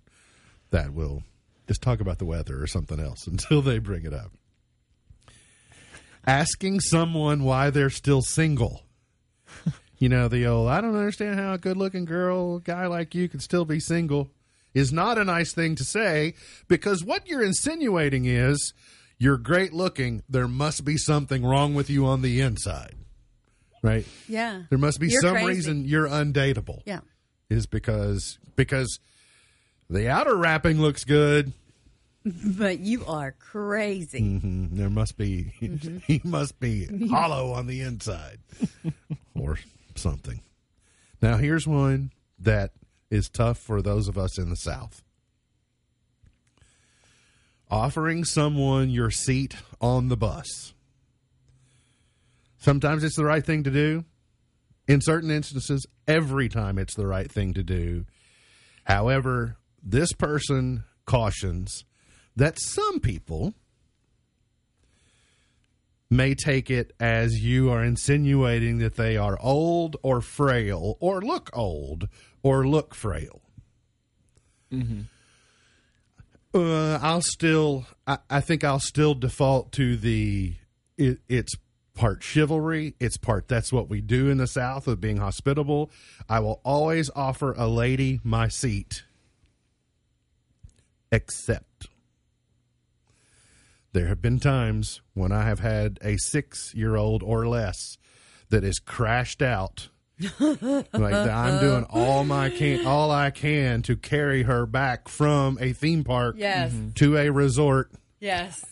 that 0.75 0.93
will 0.93 1.23
just 1.67 1.81
talk 1.83 2.01
about 2.01 2.19
the 2.19 2.25
weather 2.27 2.61
or 2.63 2.67
something 2.67 3.01
else 3.01 3.27
until 3.29 3.63
they 3.63 3.79
bring 3.79 4.05
it 4.05 4.13
up. 4.13 4.33
Asking 6.27 6.81
someone 6.81 7.45
why 7.45 7.71
they're 7.71 7.91
still 7.91 8.23
single. 8.23 8.83
You 10.01 10.09
know, 10.09 10.27
the 10.29 10.45
old, 10.47 10.69
I 10.69 10.81
don't 10.81 10.97
understand 10.97 11.39
how 11.39 11.55
a 11.55 11.59
good 11.59 11.77
looking 11.79 12.05
girl, 12.05 12.59
guy 12.59 12.87
like 12.89 13.15
you, 13.15 13.29
can 13.29 13.39
still 13.41 13.65
be 13.65 13.79
single 13.79 14.29
is 14.75 14.93
not 14.93 15.17
a 15.19 15.25
nice 15.25 15.55
thing 15.55 15.77
to 15.77 15.85
say 15.85 16.35
because 16.69 17.03
what 17.05 17.27
you're 17.29 17.45
insinuating 17.45 18.25
is 18.27 18.75
you're 19.19 19.39
great 19.39 19.73
looking. 19.73 20.23
There 20.29 20.49
must 20.49 20.85
be 20.85 20.97
something 20.99 21.47
wrong 21.47 21.75
with 21.75 21.89
you 21.89 22.05
on 22.07 22.21
the 22.23 22.41
inside. 22.41 22.97
Right? 23.83 24.05
Yeah, 24.29 24.65
There 24.69 24.81
must 24.81 24.99
be 24.99 25.09
You're 25.09 25.23
some 25.23 25.35
crazy. 25.37 25.47
reason 25.47 25.85
you're 25.85 26.09
undateable. 26.09 26.83
Yeah, 26.85 27.01
Is 27.49 27.65
because 27.67 28.39
because 28.57 28.99
the 29.95 30.09
outer 30.09 30.37
wrapping 30.37 30.81
looks 30.81 31.05
good. 31.05 31.53
but 32.25 32.81
you 32.81 33.05
are 33.07 33.33
crazy. 33.33 34.21
Mhm. 34.21 34.71
There 34.73 34.91
must 34.91 35.17
be 35.17 35.53
he 36.07 36.21
must 36.25 36.59
be 36.59 37.07
hollow 37.11 37.53
on 37.53 37.67
the 37.67 37.81
inside 37.81 38.39
or 39.35 39.59
something. 39.95 40.41
Now 41.23 41.37
here's 41.37 41.67
one 41.67 42.11
that 42.39 42.73
is 43.11 43.29
tough 43.29 43.59
for 43.59 43.83
those 43.83 44.09
of 44.09 44.19
us 44.19 44.39
in 44.39 44.51
the 44.51 44.57
South. 44.57 45.03
Offering 47.71 48.25
someone 48.25 48.91
your 48.91 49.11
seat 49.11 49.57
on 49.81 50.09
the 50.09 50.17
bus. 50.17 50.73
Sometimes 52.59 53.05
it's 53.05 53.17
the 53.17 53.25
right 53.25 53.45
thing 53.45 53.63
to 53.65 53.71
do. 53.71 54.05
In 54.89 55.01
certain 55.01 55.31
instances, 55.31 55.87
every 56.09 56.49
time 56.49 56.79
it's 56.79 56.95
the 56.95 57.07
right 57.07 57.31
thing 57.31 57.55
to 57.55 57.63
do. 57.63 58.07
However, 58.85 59.57
this 59.85 60.13
person 60.13 60.85
cautions 61.07 61.85
that 62.35 62.59
some 62.59 62.99
people 63.01 63.55
may 66.11 66.35
take 66.35 66.71
it 66.71 66.93
as 67.01 67.45
you 67.45 67.71
are 67.71 67.85
insinuating 67.85 68.79
that 68.79 68.97
they 68.97 69.17
are 69.17 69.39
old 69.41 69.97
or 70.03 70.21
frail 70.21 70.97
or 71.01 71.21
look 71.21 71.51
old 71.53 72.09
or 72.43 72.67
look 72.67 72.95
frail. 72.95 73.43
Uh, 76.55 76.99
I'll 77.03 77.21
still, 77.23 77.87
I, 78.07 78.19
I 78.31 78.41
think 78.41 78.63
I'll 78.65 78.79
still 78.81 79.15
default 79.15 79.73
to 79.73 79.97
the, 79.97 80.55
it, 80.97 81.19
it's 81.29 81.55
part 81.95 82.23
chivalry. 82.23 82.95
It's 83.01 83.17
part, 83.17 83.49
that's 83.49 83.73
what 83.73 83.89
we 83.89 84.01
do 84.01 84.31
in 84.31 84.39
the 84.39 84.47
South 84.47 84.87
of 84.87 85.01
being 85.01 85.17
hospitable. 85.17 85.91
I 86.29 86.41
will 86.41 86.61
always 86.65 87.11
offer 87.17 87.53
a 87.53 87.67
lady 87.67 88.21
my 88.23 88.49
seat, 88.49 89.03
except 91.15 91.89
there 93.93 94.09
have 94.09 94.21
been 94.21 94.41
times 94.41 95.01
when 95.15 95.31
I 95.33 95.45
have 95.45 95.61
had 95.61 95.99
a 96.03 96.17
six 96.19 96.75
year 96.75 96.97
old 96.97 97.23
or 97.23 97.47
less 97.47 97.97
that 98.51 98.65
is 98.65 98.79
crashed 98.79 99.41
out. 99.43 99.89
like 100.39 100.61
that 100.61 101.29
I'm 101.31 101.61
doing 101.61 101.85
all 101.91 102.23
my 102.25 102.49
can 102.49 102.87
all 102.87 103.11
I 103.11 103.31
can 103.31 103.83
to 103.83 103.97
carry 103.97 104.45
her 104.45 104.65
back 104.65 105.09
from 105.09 105.59
a 105.61 105.73
theme 105.73 106.05
park 106.05 106.37
Yes. 106.39 106.73
Mm-hmm. 106.73 106.91
to 106.91 107.17
a 107.17 107.31
resort. 107.31 107.91
Yes. 108.21 108.65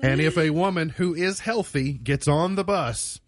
And 0.00 0.20
if 0.20 0.38
a 0.38 0.50
woman 0.50 0.88
who 0.90 1.14
is 1.14 1.40
healthy 1.40 1.92
gets 1.92 2.26
on 2.28 2.54
the 2.54 2.64
bus 2.64 3.20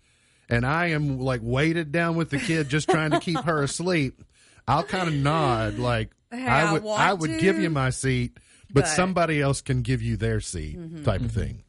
and 0.48 0.64
I 0.64 0.86
am 0.88 1.18
like 1.18 1.40
weighted 1.42 1.92
down 1.92 2.16
with 2.16 2.30
the 2.30 2.38
kid 2.38 2.68
just 2.70 2.88
trying 2.88 3.10
to 3.10 3.20
keep 3.20 3.40
her 3.40 3.62
asleep, 3.62 4.22
I'll 4.66 4.82
kind 4.84 5.08
of 5.08 5.14
nod 5.14 5.78
like 5.78 6.10
Hey, 6.30 6.46
I 6.46 6.68
I 6.68 6.72
would 6.72 6.82
want 6.82 7.00
I 7.00 7.12
would 7.12 7.40
give 7.40 7.58
you 7.58 7.68
my 7.70 7.90
seat, 7.90 8.38
but, 8.72 8.82
but- 8.82 8.88
somebody 8.88 9.40
else 9.40 9.60
can 9.60 9.82
give 9.82 10.02
you 10.02 10.16
their 10.16 10.40
seat 10.40 10.78
mm-hmm. 10.78 11.04
type 11.04 11.20
of 11.20 11.28
mm-hmm. 11.28 11.40
thing. 11.40 11.64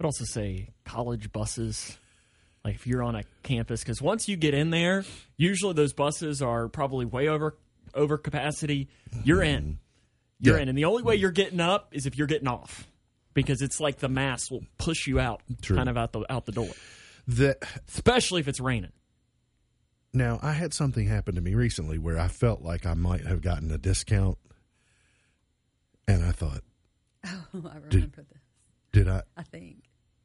I'd 0.00 0.04
also 0.04 0.24
say 0.24 0.70
college 0.84 1.32
buses. 1.32 1.98
Like 2.64 2.74
if 2.74 2.86
you're 2.86 3.02
on 3.02 3.14
a 3.14 3.22
campus, 3.42 3.80
because 3.82 4.02
once 4.02 4.28
you 4.28 4.36
get 4.36 4.52
in 4.52 4.70
there, 4.70 5.04
usually 5.36 5.72
those 5.72 5.92
buses 5.92 6.42
are 6.42 6.68
probably 6.68 7.06
way 7.06 7.28
over 7.28 7.56
over 7.94 8.18
capacity. 8.18 8.88
You're 9.24 9.42
in. 9.42 9.62
Mm-hmm. 9.62 9.72
You're 10.40 10.56
Yeah. 10.56 10.62
in, 10.62 10.68
and 10.68 10.76
the 10.76 10.84
only 10.84 11.02
way 11.02 11.16
you're 11.16 11.30
getting 11.30 11.60
up 11.60 11.94
is 11.94 12.04
if 12.04 12.18
you're 12.18 12.26
getting 12.26 12.48
off, 12.48 12.86
because 13.32 13.62
it's 13.62 13.80
like 13.80 13.98
the 13.98 14.08
mass 14.08 14.50
will 14.50 14.64
push 14.76 15.06
you 15.06 15.18
out, 15.18 15.42
True. 15.62 15.76
kind 15.76 15.88
of 15.88 15.96
out 15.96 16.12
the 16.12 16.30
out 16.30 16.44
the 16.44 16.52
door, 16.52 16.68
The 17.26 17.56
especially 17.88 18.40
if 18.40 18.48
it's 18.48 18.60
raining. 18.60 18.92
Now, 20.12 20.38
I 20.42 20.52
had 20.52 20.74
something 20.74 21.06
happen 21.06 21.34
to 21.34 21.40
me 21.40 21.54
recently 21.54 21.98
where 21.98 22.18
I 22.18 22.28
felt 22.28 22.62
like 22.62 22.84
I 22.84 22.94
might 22.94 23.26
have 23.26 23.42
gotten 23.42 23.70
a 23.70 23.78
discount. 23.78 24.38
And 26.08 26.24
I 26.24 26.32
thought, 26.32 26.62
Oh, 27.24 27.30
I 27.54 27.76
remember 27.76 27.88
this. 27.90 28.40
did 28.92 29.08
I 29.08 29.22
I 29.36 29.42
think. 29.42 29.84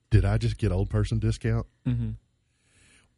did 0.09 0.25
I 0.25 0.37
just 0.37 0.57
get 0.57 0.71
old 0.71 0.89
person 0.89 1.19
discount? 1.19 1.65
Mm-hmm. 1.87 2.11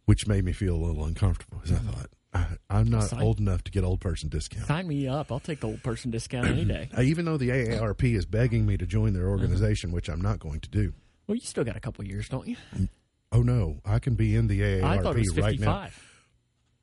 Which 0.05 0.27
made 0.27 0.43
me 0.43 0.51
feel 0.51 0.75
a 0.75 0.81
little 0.83 1.05
uncomfortable 1.05 1.59
because 1.61 1.77
I 1.77 1.81
mm-hmm. 1.81 1.89
thought 1.91 2.09
I, 2.33 2.45
I'm 2.69 2.89
not 2.89 3.03
Sign- 3.03 3.21
old 3.21 3.39
enough 3.39 3.63
to 3.65 3.71
get 3.71 3.83
old 3.83 3.99
person 3.99 4.29
discount. 4.29 4.67
Sign 4.67 4.87
me 4.87 5.07
up. 5.07 5.31
I'll 5.31 5.39
take 5.39 5.59
the 5.59 5.67
old 5.67 5.83
person 5.83 6.11
discount 6.11 6.47
any 6.47 6.65
day. 6.65 6.89
Even 7.01 7.25
though 7.25 7.37
the 7.37 7.49
AARP 7.49 8.15
is 8.15 8.25
begging 8.25 8.65
me 8.65 8.77
to 8.77 8.85
join 8.85 9.13
their 9.13 9.23
uh-huh. 9.23 9.31
organization, 9.31 9.91
which 9.91 10.09
I'm 10.09 10.21
not 10.21 10.39
going 10.39 10.59
to 10.61 10.69
do. 10.69 10.93
Well, 11.27 11.35
you 11.35 11.41
still 11.41 11.63
got 11.63 11.75
a 11.75 11.79
couple 11.79 12.05
years, 12.05 12.27
don't 12.27 12.47
you? 12.47 12.57
Mm, 12.75 12.89
oh 13.31 13.41
no, 13.41 13.79
I 13.85 13.99
can 13.99 14.15
be 14.15 14.35
in 14.35 14.47
the 14.47 14.61
AARP 14.61 14.83
I 14.83 15.09
it 15.11 15.15
was 15.15 15.37
right 15.37 15.59
now. 15.59 15.87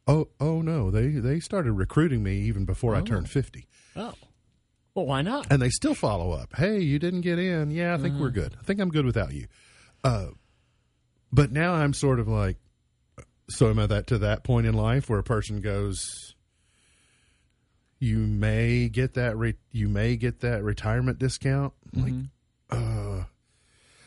Oh, 0.07 0.29
oh 0.41 0.63
no, 0.63 0.91
they 0.91 1.09
they 1.09 1.41
started 1.41 1.73
recruiting 1.73 2.23
me 2.23 2.39
even 2.41 2.65
before 2.65 2.95
I 2.95 3.01
oh. 3.01 3.05
turned 3.05 3.29
50. 3.29 3.67
Oh, 3.97 4.15
well, 4.95 5.07
why 5.07 5.23
not? 5.23 5.47
and 5.51 5.61
they 5.63 5.71
still 5.71 5.95
follow 5.95 6.33
up. 6.33 6.55
Hey, 6.57 6.81
you 6.81 6.99
didn't 6.99 7.21
get 7.23 7.39
in. 7.39 7.71
Yeah, 7.71 7.95
I 7.95 7.99
think 7.99 8.19
we're 8.19 8.31
good. 8.31 8.57
I 8.59 8.63
think 8.65 8.81
I'm 8.81 8.91
good 8.91 9.05
without 9.07 9.33
you. 9.33 9.47
Uh, 10.03 10.27
but 11.33 11.53
now 11.53 11.75
I'm 11.75 11.93
sort 11.93 12.19
of 12.21 12.29
like, 12.29 12.57
so 13.49 13.69
am 13.71 13.79
I 13.79 13.87
that 13.87 14.07
to 14.09 14.19
that 14.19 14.43
point 14.45 14.67
in 14.67 14.75
life 14.75 15.09
where 15.09 15.19
a 15.19 15.25
person 15.25 15.61
goes, 15.61 16.35
you 17.99 18.19
may 18.19 18.89
get 18.89 19.15
that 19.15 19.37
re- 19.37 19.57
you 19.73 19.89
may 19.89 20.17
get 20.17 20.41
that 20.41 20.63
retirement 20.63 21.19
discount. 21.19 21.73
I'm 21.95 22.03
Like, 22.03 22.15
uh, 22.71 23.25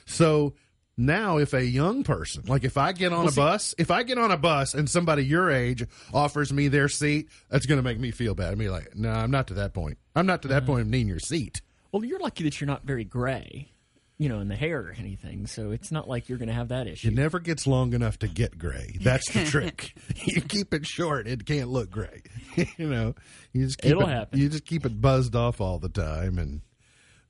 so 0.05 0.53
now 0.97 1.37
if 1.37 1.53
a 1.53 1.65
young 1.65 2.03
person, 2.03 2.43
like 2.47 2.63
if 2.63 2.77
I 2.77 2.91
get 2.91 3.13
on 3.13 3.27
a 3.27 3.31
bus, 3.31 3.73
if 3.77 3.91
I 3.91 4.03
get 4.03 4.17
on 4.17 4.31
a 4.31 4.37
bus 4.37 4.73
and 4.73 4.89
somebody 4.89 5.25
your 5.25 5.51
age 5.51 5.85
offers 6.13 6.53
me 6.53 6.67
their 6.67 6.89
seat, 6.89 7.29
that's 7.49 7.65
going 7.65 7.79
to 7.79 7.83
make 7.83 7.99
me 7.99 8.11
feel 8.11 8.35
bad. 8.35 8.51
I 8.51 8.55
mean, 8.55 8.71
like, 8.71 8.95
no, 8.95 9.09
I'm 9.09 9.31
not 9.31 9.47
to 9.47 9.55
that 9.55 9.73
point. 9.73 9.97
I'm 10.15 10.25
not 10.25 10.43
to 10.43 10.47
that 10.49 10.63
mm-hmm. 10.63 10.71
point 10.71 10.81
of 10.81 10.87
needing 10.87 11.07
your 11.07 11.19
seat. 11.19 11.61
Well, 11.91 12.03
you're 12.03 12.19
lucky 12.19 12.43
that 12.43 12.59
you're 12.59 12.67
not 12.67 12.83
very 12.83 13.03
gray, 13.03 13.71
you 14.17 14.29
know, 14.29 14.39
in 14.39 14.47
the 14.47 14.55
hair 14.55 14.79
or 14.79 14.95
anything. 14.97 15.47
So 15.47 15.71
it's 15.71 15.91
not 15.91 16.07
like 16.07 16.29
you're 16.29 16.37
going 16.37 16.49
to 16.49 16.55
have 16.55 16.69
that 16.69 16.87
issue. 16.87 17.07
It 17.07 17.13
never 17.13 17.39
gets 17.39 17.65
long 17.65 17.93
enough 17.93 18.19
to 18.19 18.27
get 18.27 18.57
gray. 18.57 18.97
That's 19.01 19.31
the 19.31 19.45
trick. 19.49 19.93
you 20.15 20.41
keep 20.41 20.73
it 20.73 20.85
short, 20.85 21.27
it 21.27 21.45
can't 21.45 21.69
look 21.69 21.89
gray. 21.89 22.21
you 22.77 22.89
know, 22.89 23.15
you 23.51 23.65
just 23.65 23.79
keep 23.79 23.91
It'll 23.91 24.03
it, 24.03 24.13
happen. 24.13 24.39
You 24.39 24.49
just 24.49 24.65
keep 24.65 24.85
it 24.85 24.99
buzzed 24.99 25.35
off 25.35 25.61
all 25.61 25.79
the 25.79 25.89
time, 25.89 26.37
and 26.37 26.61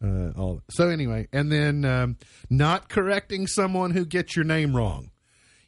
uh, 0.03 0.31
all. 0.37 0.61
So 0.69 0.89
anyway, 0.89 1.27
and 1.31 1.51
then 1.51 1.85
um, 1.85 2.17
not 2.49 2.89
correcting 2.89 3.47
someone 3.47 3.91
who 3.91 4.05
gets 4.05 4.35
your 4.35 4.45
name 4.45 4.75
wrong. 4.75 5.09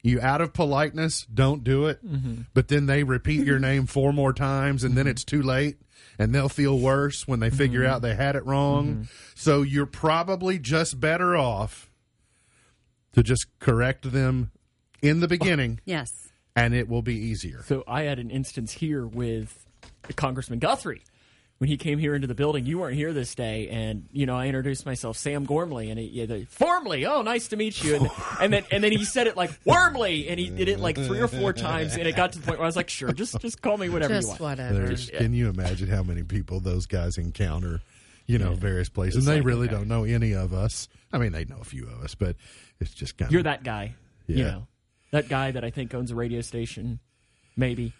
You 0.03 0.21
out 0.21 0.39
of 0.41 0.53
politeness, 0.53 1.25
don't 1.33 1.63
do 1.63 1.87
it. 1.87 1.99
But 2.53 2.67
then 2.67 2.85
they 2.85 3.03
repeat 3.03 3.45
your 3.45 3.57
name 3.69 3.87
four 3.87 4.13
more 4.13 4.33
times, 4.33 4.83
and 4.83 4.95
then 4.95 5.07
it's 5.07 5.23
too 5.23 5.41
late, 5.41 5.77
and 6.19 6.33
they'll 6.35 6.47
feel 6.49 6.77
worse 6.77 7.27
when 7.27 7.39
they 7.39 7.49
figure 7.49 7.83
out 7.85 8.03
they 8.03 8.13
had 8.13 8.35
it 8.35 8.45
wrong. 8.45 9.07
So 9.33 9.63
you're 9.63 9.87
probably 9.87 10.59
just 10.59 10.99
better 10.99 11.35
off 11.35 11.89
to 13.13 13.23
just 13.23 13.47
correct 13.59 14.11
them 14.11 14.51
in 15.01 15.21
the 15.21 15.27
beginning, 15.27 15.79
Yes. 15.85 16.09
and 16.55 16.75
it 16.75 16.87
will 16.87 17.01
be 17.01 17.15
easier. 17.15 17.63
So 17.65 17.83
I 17.87 18.03
had 18.03 18.19
an 18.19 18.29
instance 18.29 18.73
here 18.73 19.07
with 19.07 19.65
Congressman 20.15 20.59
Guthrie. 20.59 21.01
When 21.57 21.69
he 21.69 21.77
came 21.77 21.99
here 21.99 22.13
into 22.13 22.27
the 22.27 22.35
building, 22.35 22.65
you 22.65 22.79
weren't 22.79 22.95
here 22.95 23.13
this 23.13 23.33
day, 23.33 23.69
and 23.69 24.09
you 24.11 24.25
know 24.25 24.35
I 24.35 24.47
introduced 24.47 24.85
myself, 24.85 25.15
Sam 25.15 25.45
Gormley, 25.45 25.89
and 25.89 25.97
he, 25.97 26.07
yeah, 26.07 26.25
the, 26.25 26.45
Formley. 26.47 27.09
Oh, 27.09 27.21
nice 27.21 27.47
to 27.47 27.55
meet 27.55 27.81
you. 27.81 27.95
And, 27.95 28.09
and 28.41 28.53
then 28.53 28.63
and 28.71 28.83
then 28.83 28.91
he 28.91 29.05
said 29.05 29.27
it 29.27 29.37
like 29.37 29.51
Wormley, 29.63 30.27
and 30.27 30.37
he 30.37 30.49
did 30.49 30.67
it 30.67 30.81
like 30.81 30.97
three 30.97 31.19
or 31.19 31.29
four 31.29 31.53
times, 31.53 31.95
and 31.95 32.05
it 32.07 32.15
got 32.17 32.33
to 32.33 32.39
the 32.39 32.45
point 32.45 32.59
where 32.59 32.65
I 32.65 32.67
was 32.67 32.75
like, 32.75 32.89
sure, 32.89 33.13
just 33.13 33.39
just 33.39 33.61
call 33.61 33.77
me 33.77 33.87
whatever 33.87 34.19
you 34.19 34.27
want. 34.27 34.39
whatever. 34.41 34.85
There's, 34.85 35.09
Can 35.09 35.33
you 35.33 35.47
imagine 35.47 35.87
how 35.87 36.03
many 36.03 36.23
people 36.23 36.59
those 36.59 36.85
guys 36.87 37.17
encounter? 37.17 37.79
You 38.27 38.39
know, 38.39 38.53
various 38.55 38.89
places. 38.89 39.25
And 39.25 39.27
they 39.27 39.39
like, 39.39 39.45
really 39.45 39.67
okay. 39.67 39.75
don't 39.75 39.87
know 39.87 40.03
any 40.03 40.33
of 40.33 40.51
us. 40.51 40.89
I 41.13 41.19
mean, 41.19 41.31
they 41.31 41.45
know 41.45 41.59
a 41.61 41.63
few 41.63 41.85
of 41.85 42.03
us, 42.03 42.15
but 42.15 42.35
it's 42.81 42.91
just 42.93 43.17
kind 43.17 43.29
of 43.29 43.33
You're 43.33 43.43
that 43.43 43.63
guy, 43.63 43.93
you 44.27 44.37
Yeah. 44.37 44.43
know, 44.51 44.67
that 45.11 45.29
guy 45.29 45.51
that 45.51 45.63
I 45.63 45.69
think 45.69 45.93
owns 45.93 46.09
a 46.09 46.15
radio 46.15 46.41
station, 46.41 46.99
maybe. 47.55 47.93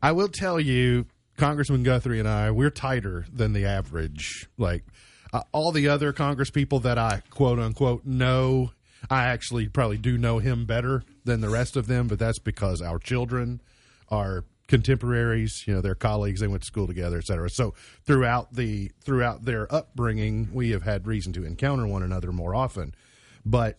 I 0.00 0.12
will 0.12 0.28
tell 0.28 0.60
you, 0.60 1.06
Congressman 1.42 1.82
Guthrie 1.82 2.20
and 2.20 2.28
I, 2.28 2.52
we're 2.52 2.70
tighter 2.70 3.26
than 3.32 3.52
the 3.52 3.64
average. 3.64 4.48
Like 4.56 4.84
uh, 5.32 5.42
all 5.50 5.72
the 5.72 5.88
other 5.88 6.12
Congress 6.12 6.50
people 6.50 6.78
that 6.78 6.98
I 6.98 7.24
quote 7.30 7.58
unquote 7.58 8.06
know, 8.06 8.70
I 9.10 9.24
actually 9.24 9.66
probably 9.66 9.98
do 9.98 10.16
know 10.16 10.38
him 10.38 10.66
better 10.66 11.02
than 11.24 11.40
the 11.40 11.48
rest 11.48 11.74
of 11.74 11.88
them, 11.88 12.06
but 12.06 12.20
that's 12.20 12.38
because 12.38 12.80
our 12.80 13.00
children 13.00 13.60
are 14.08 14.44
contemporaries 14.68 15.64
you 15.66 15.74
know 15.74 15.80
they're 15.82 15.94
colleagues 15.94 16.40
they 16.40 16.46
went 16.46 16.62
to 16.62 16.66
school 16.66 16.86
together 16.86 17.18
et 17.18 17.24
cetera 17.26 17.50
so 17.50 17.74
throughout 18.06 18.54
the 18.54 18.90
throughout 19.04 19.44
their 19.44 19.70
upbringing 19.74 20.48
we 20.54 20.70
have 20.70 20.82
had 20.82 21.06
reason 21.06 21.30
to 21.32 21.44
encounter 21.44 21.86
one 21.86 22.02
another 22.02 22.32
more 22.32 22.54
often 22.54 22.94
but 23.44 23.78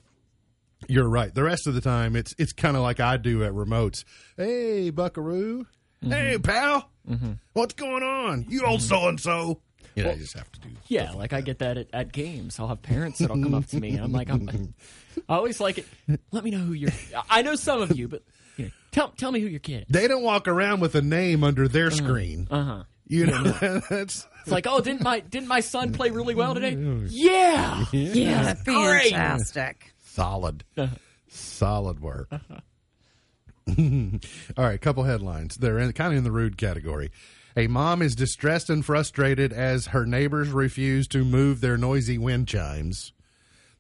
you're 0.90 1.08
right. 1.08 1.34
The 1.34 1.44
rest 1.44 1.66
of 1.66 1.76
the 1.76 1.82
time, 1.82 2.18
it's 2.18 2.36
it's 2.38 2.52
kind 2.52 2.76
of 2.76 2.84
like 2.84 3.00
I 3.00 3.16
do 3.16 3.44
at 3.46 3.54
remotes. 3.54 4.04
Hey, 4.36 4.90
Buckaroo. 4.90 5.66
Mm-hmm. 6.04 6.12
Hey, 6.12 6.38
pal. 6.38 6.90
Mm-hmm. 7.10 7.32
What's 7.54 7.74
going 7.74 8.04
on? 8.04 8.46
You 8.50 8.66
old 8.66 8.80
mm-hmm. 8.80 8.88
so 8.88 9.08
and 9.08 9.20
so. 9.20 9.60
Yeah, 9.96 10.06
know, 10.06 10.12
you 10.12 10.18
just 10.18 10.36
have 10.36 10.52
to 10.52 10.60
do. 10.60 10.70
Yeah, 10.88 11.12
like 11.12 11.34
I 11.34 11.42
get 11.42 11.60
that 11.60 11.78
at, 11.78 11.88
at 11.94 12.12
games. 12.12 12.60
I'll 12.60 12.68
have 12.68 12.82
parents 12.82 13.20
that'll 13.20 13.42
come 13.42 13.54
up 13.54 13.68
to 13.68 13.80
me. 13.80 13.92
And 13.92 14.04
I'm 14.04 14.12
like, 14.12 14.30
I'm, 14.30 14.74
I 15.30 15.36
always 15.36 15.60
like 15.60 15.78
it. 15.78 15.86
Let 16.32 16.44
me 16.44 16.50
know 16.50 16.58
who 16.58 16.74
you're. 16.74 16.92
I 17.30 17.44
know 17.44 17.56
some 17.56 17.82
of 17.82 17.96
you, 17.96 18.08
but 18.08 18.24
you 18.58 18.66
know, 18.66 18.72
tell 18.92 19.10
tell 19.10 19.32
me 19.32 19.40
who 19.40 19.48
your 19.48 19.60
kid. 19.60 19.84
is. 19.84 19.88
They 19.90 20.08
don't 20.08 20.24
walk 20.24 20.48
around 20.48 20.80
with 20.80 20.96
a 20.96 21.02
name 21.02 21.44
under 21.44 21.68
their 21.68 21.92
screen. 21.92 22.48
Uh 22.50 22.64
huh. 22.64 22.84
You 23.08 23.28
know, 23.28 23.44
that's 23.90 24.28
It's 24.42 24.52
like, 24.52 24.66
oh, 24.68 24.82
didn't 24.82 25.04
my 25.04 25.20
didn't 25.20 25.48
my 25.48 25.60
son 25.60 25.94
play 25.94 26.10
really 26.10 26.36
well 26.36 26.54
today? 26.56 26.74
Yeah. 27.10 27.86
Yeah, 27.92 28.56
great. 28.66 29.12
fantastic. 29.12 29.94
solid, 30.04 30.64
uh-huh. 30.76 30.96
solid 31.28 32.00
work. 32.00 32.30
Uh-huh. 32.32 32.60
All 34.58 34.66
right, 34.66 34.76
a 34.76 34.80
couple 34.80 35.04
headlines. 35.04 35.56
They're 35.56 35.80
in, 35.80 35.92
kind 35.94 36.12
of 36.12 36.18
in 36.18 36.24
the 36.24 36.32
rude 36.32 36.58
category. 36.58 37.12
A 37.56 37.68
mom 37.68 38.02
is 38.02 38.16
distressed 38.16 38.70
and 38.70 38.84
frustrated 38.84 39.54
as 39.54 39.88
her 39.88 40.06
neighbors 40.06 40.50
refuse 40.50 41.08
to 41.10 41.24
move 41.24 41.62
their 41.62 41.78
noisy 41.78 42.18
wind 42.18 42.48
chimes. 42.48 43.14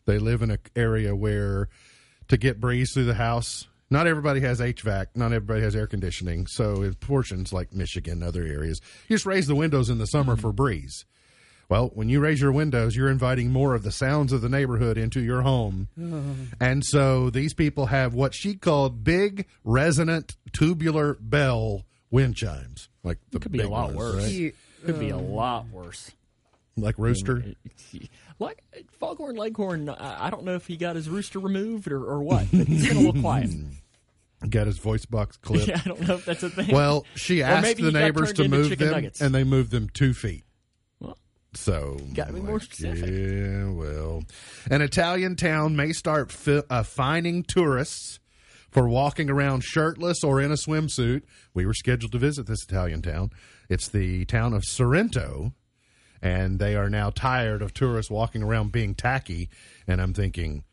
They 0.05 0.19
live 0.19 0.41
in 0.41 0.51
an 0.51 0.59
area 0.75 1.15
where 1.15 1.69
to 2.27 2.37
get 2.37 2.59
breeze 2.59 2.93
through 2.93 3.05
the 3.05 3.15
house, 3.15 3.67
not 3.89 4.07
everybody 4.07 4.41
has 4.41 4.59
HVAC, 4.59 5.07
not 5.15 5.33
everybody 5.33 5.61
has 5.61 5.75
air 5.75 5.87
conditioning. 5.87 6.47
So 6.47 6.81
in 6.81 6.93
portions 6.95 7.51
like 7.51 7.73
Michigan, 7.73 8.23
other 8.23 8.43
areas, 8.43 8.79
you 9.07 9.15
just 9.15 9.25
raise 9.25 9.47
the 9.47 9.55
windows 9.55 9.89
in 9.89 9.97
the 9.97 10.07
summer 10.07 10.35
for 10.35 10.51
breeze. 10.51 11.05
Well, 11.69 11.91
when 11.93 12.09
you 12.09 12.19
raise 12.19 12.39
your 12.41 12.51
windows, 12.51 12.95
you're 12.95 13.09
inviting 13.09 13.51
more 13.51 13.73
of 13.73 13.83
the 13.83 13.91
sounds 13.91 14.31
of 14.33 14.41
the 14.41 14.49
neighborhood 14.49 14.97
into 14.97 15.21
your 15.21 15.41
home. 15.41 15.87
Oh. 15.99 16.21
And 16.59 16.83
so 16.85 17.29
these 17.29 17.53
people 17.53 17.87
have 17.87 18.13
what 18.13 18.33
she 18.35 18.55
called 18.55 19.03
big 19.03 19.47
resonant 19.63 20.35
tubular 20.51 21.17
bell 21.19 21.83
wind 22.11 22.35
chimes. 22.35 22.89
Like 23.03 23.17
the 23.31 23.39
Could 23.39 23.51
be 23.51 23.61
a 23.61 23.67
lot 23.69 23.87
ones, 23.87 23.97
worse. 23.97 24.23
right? 24.23 24.31
You- 24.31 24.53
Could 24.85 24.99
be 24.99 25.09
a 25.09 25.17
um, 25.17 25.31
lot 25.31 25.67
worse. 25.69 26.11
Like 26.77 26.95
rooster. 26.97 27.43
Like 28.39 28.63
Foghorn 28.99 29.35
Leghorn, 29.37 29.87
I 29.89 30.25
I 30.25 30.29
don't 30.31 30.43
know 30.43 30.55
if 30.55 30.65
he 30.65 30.75
got 30.75 30.95
his 30.95 31.07
rooster 31.07 31.37
removed 31.39 31.89
or, 31.91 32.03
or 32.03 32.23
what, 32.23 32.47
but 32.51 32.67
he's 32.67 32.87
been 32.87 32.97
a 32.97 32.99
little 33.01 33.21
quiet. 33.21 33.51
Got 34.49 34.65
his 34.67 34.79
voice 34.79 35.05
box 35.05 35.37
clipped. 35.37 35.67
Yeah, 35.69 35.79
I 35.85 35.87
don't 35.87 36.01
know 36.05 36.15
if 36.15 36.25
that's 36.25 36.43
a 36.43 36.49
thing. 36.49 36.73
Well, 36.73 37.05
she 37.15 37.43
asked 37.43 37.77
the 37.77 37.91
neighbors 37.91 38.33
to 38.33 38.49
move 38.49 38.77
them, 38.77 38.91
nuggets. 38.91 39.21
and 39.21 39.33
they 39.33 39.43
moved 39.45 39.71
them 39.71 39.87
two 39.87 40.13
feet. 40.13 40.43
So, 41.55 41.99
Gotta 42.13 42.33
be 42.33 42.41
more 42.41 42.59
specific. 42.59 43.09
Yeah, 43.09 43.69
well, 43.71 44.23
an 44.71 44.81
Italian 44.81 45.35
town 45.35 45.75
may 45.75 45.91
start 45.91 46.31
fi- 46.31 46.63
uh, 46.69 46.83
fining 46.83 47.43
tourists 47.43 48.19
for 48.71 48.87
walking 48.87 49.29
around 49.29 49.63
shirtless 49.63 50.23
or 50.23 50.41
in 50.41 50.51
a 50.51 50.55
swimsuit. 50.55 51.21
We 51.53 51.65
were 51.65 51.75
scheduled 51.75 52.11
to 52.13 52.17
visit 52.17 52.47
this 52.47 52.63
Italian 52.63 53.01
town. 53.03 53.29
It's 53.69 53.87
the 53.87 54.25
town 54.25 54.53
of 54.53 54.63
Sorrento, 54.65 55.53
and 56.21 56.57
they 56.57 56.75
are 56.75 56.89
now 56.89 57.11
tired 57.11 57.61
of 57.61 57.73
tourists 57.73 58.09
walking 58.09 58.41
around 58.41 58.71
being 58.71 58.95
tacky. 58.95 59.49
And 59.87 60.01
I'm 60.01 60.13
thinking, 60.13 60.63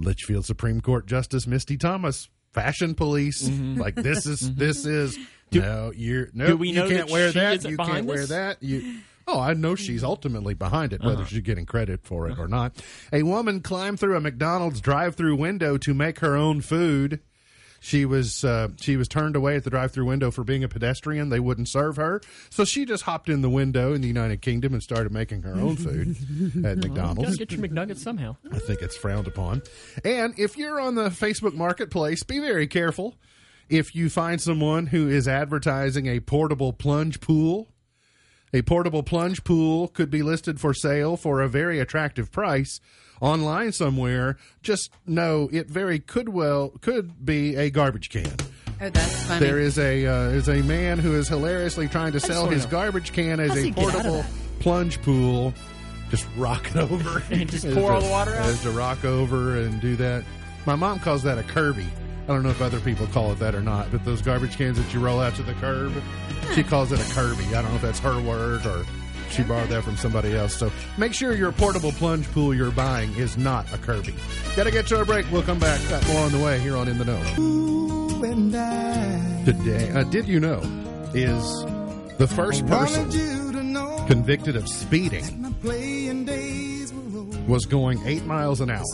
Leitchfield 0.00 0.44
Supreme 0.44 0.80
Court 0.80 1.06
Justice 1.06 1.46
Misty 1.46 1.76
Thomas, 1.76 2.28
fashion 2.52 2.94
police, 2.94 3.48
like 3.50 3.94
this 3.94 4.24
is 4.26 4.54
this 4.54 4.86
is 4.86 5.18
no, 5.52 5.92
you're 5.94 6.28
no, 6.32 6.56
we 6.56 6.68
you 6.70 6.74
know 6.74 6.88
can't 6.88 7.06
that 7.08 7.12
wear 7.12 7.32
that. 7.32 7.64
You 7.64 7.76
can't 7.76 8.06
wear 8.06 8.26
that. 8.26 8.62
You. 8.62 9.00
Oh, 9.28 9.38
I 9.38 9.52
know 9.52 9.74
she's 9.74 10.00
mm-hmm. 10.00 10.06
ultimately 10.10 10.54
behind 10.54 10.94
it, 10.94 11.02
whether 11.02 11.18
uh-huh. 11.18 11.26
she's 11.26 11.40
getting 11.40 11.66
credit 11.66 12.02
for 12.02 12.28
it 12.28 12.32
uh-huh. 12.32 12.44
or 12.44 12.48
not. 12.48 12.82
A 13.12 13.22
woman 13.24 13.60
climbed 13.60 14.00
through 14.00 14.16
a 14.16 14.20
McDonald's 14.20 14.80
drive-through 14.80 15.36
window 15.36 15.76
to 15.76 15.92
make 15.92 16.20
her 16.20 16.34
own 16.34 16.62
food. 16.62 17.20
She 17.78 18.06
was 18.06 18.42
uh, 18.42 18.68
she 18.80 18.96
was 18.96 19.06
turned 19.06 19.36
away 19.36 19.54
at 19.54 19.64
the 19.64 19.70
drive-through 19.70 20.06
window 20.06 20.30
for 20.30 20.44
being 20.44 20.64
a 20.64 20.68
pedestrian. 20.68 21.28
They 21.28 21.40
wouldn't 21.40 21.68
serve 21.68 21.96
her, 21.96 22.22
so 22.48 22.64
she 22.64 22.86
just 22.86 23.04
hopped 23.04 23.28
in 23.28 23.42
the 23.42 23.50
window 23.50 23.92
in 23.92 24.00
the 24.00 24.08
United 24.08 24.40
Kingdom 24.40 24.72
and 24.72 24.82
started 24.82 25.12
making 25.12 25.42
her 25.42 25.54
own 25.54 25.76
food 25.76 26.08
at 26.64 26.76
you 26.76 26.88
McDonald's. 26.88 27.36
gotta 27.36 27.44
get 27.44 27.52
your 27.52 27.60
McNuggets 27.60 27.98
somehow. 27.98 28.34
I 28.50 28.58
think 28.58 28.80
it's 28.80 28.96
frowned 28.96 29.28
upon. 29.28 29.62
And 30.04 30.36
if 30.38 30.56
you're 30.56 30.80
on 30.80 30.94
the 30.94 31.10
Facebook 31.10 31.54
Marketplace, 31.54 32.22
be 32.22 32.40
very 32.40 32.66
careful. 32.66 33.14
If 33.68 33.94
you 33.94 34.08
find 34.08 34.40
someone 34.40 34.86
who 34.86 35.08
is 35.08 35.28
advertising 35.28 36.06
a 36.06 36.20
portable 36.20 36.72
plunge 36.72 37.20
pool, 37.20 37.68
a 38.52 38.62
portable 38.62 39.02
plunge 39.02 39.44
pool 39.44 39.88
could 39.88 40.10
be 40.10 40.22
listed 40.22 40.60
for 40.60 40.74
sale 40.74 41.16
for 41.16 41.40
a 41.40 41.48
very 41.48 41.78
attractive 41.80 42.30
price 42.32 42.80
online 43.20 43.72
somewhere. 43.72 44.36
Just 44.62 44.90
know 45.06 45.48
it 45.52 45.68
very 45.68 45.98
could 45.98 46.28
well 46.28 46.70
could 46.80 47.24
be 47.24 47.56
a 47.56 47.70
garbage 47.70 48.10
can. 48.10 48.30
Oh, 48.80 48.90
that's 48.90 49.24
funny. 49.24 49.44
There 49.44 49.58
is 49.58 49.78
a 49.78 50.06
uh, 50.06 50.28
is 50.30 50.48
a 50.48 50.62
man 50.62 50.98
who 50.98 51.16
is 51.16 51.28
hilariously 51.28 51.88
trying 51.88 52.12
to 52.12 52.20
sell 52.20 52.46
his 52.46 52.64
know. 52.64 52.70
garbage 52.70 53.12
can 53.12 53.40
as 53.40 53.56
a 53.56 53.60
he 53.60 53.70
get 53.70 53.84
out 53.84 53.94
of 53.94 54.02
portable 54.02 54.24
plunge 54.60 55.02
pool. 55.02 55.52
Just 56.10 56.26
rock 56.36 56.70
it 56.70 56.76
over 56.76 57.22
And 57.30 57.50
just 57.50 57.68
pour 57.74 57.92
all 57.92 58.00
the 58.00 58.08
water 58.08 58.34
out? 58.34 58.46
As 58.46 58.62
to 58.62 58.70
rock 58.70 59.04
over 59.04 59.56
and 59.58 59.80
do 59.80 59.96
that. 59.96 60.24
My 60.64 60.74
mom 60.74 61.00
calls 61.00 61.22
that 61.24 61.38
a 61.38 61.42
Kirby. 61.42 61.86
I 62.28 62.34
don't 62.34 62.42
know 62.42 62.50
if 62.50 62.60
other 62.60 62.80
people 62.80 63.06
call 63.06 63.32
it 63.32 63.38
that 63.38 63.54
or 63.54 63.62
not, 63.62 63.90
but 63.90 64.04
those 64.04 64.20
garbage 64.20 64.58
cans 64.58 64.76
that 64.76 64.92
you 64.92 65.00
roll 65.00 65.18
out 65.18 65.34
to 65.36 65.42
the 65.42 65.54
curb, 65.54 65.94
she 66.54 66.62
calls 66.62 66.92
it 66.92 67.00
a 67.00 67.14
Kirby. 67.14 67.46
I 67.54 67.62
don't 67.62 67.70
know 67.70 67.76
if 67.76 67.82
that's 67.82 68.00
her 68.00 68.20
word 68.20 68.66
or 68.66 68.84
she 69.30 69.42
borrowed 69.42 69.70
that 69.70 69.82
from 69.82 69.96
somebody 69.96 70.36
else. 70.36 70.54
So 70.54 70.70
make 70.98 71.14
sure 71.14 71.34
your 71.34 71.52
portable 71.52 71.92
plunge 71.92 72.30
pool 72.32 72.54
you're 72.54 72.70
buying 72.70 73.14
is 73.14 73.38
not 73.38 73.72
a 73.72 73.78
Kirby. 73.78 74.14
Got 74.56 74.64
to 74.64 74.70
get 74.70 74.86
to 74.88 75.00
a 75.00 75.06
break. 75.06 75.30
We'll 75.32 75.42
come 75.42 75.58
back. 75.58 75.80
Got 75.88 76.06
more 76.08 76.20
on 76.20 76.32
the 76.32 76.38
way 76.38 76.58
here 76.58 76.76
on 76.76 76.86
In 76.86 76.98
the 76.98 77.06
Know. 77.06 78.22
and 78.24 78.54
I 78.54 79.42
Today, 79.46 79.90
uh, 79.92 80.04
did 80.04 80.28
you 80.28 80.38
know, 80.38 80.60
is 81.14 81.64
the 82.18 82.26
first 82.26 82.66
person 82.66 83.08
know 83.72 84.04
convicted 84.06 84.56
of 84.56 84.68
speeding 84.68 85.54
days 85.62 86.92
was 87.46 87.64
going 87.64 87.98
eight 88.06 88.24
miles 88.24 88.60
an 88.60 88.70
hour. 88.70 88.84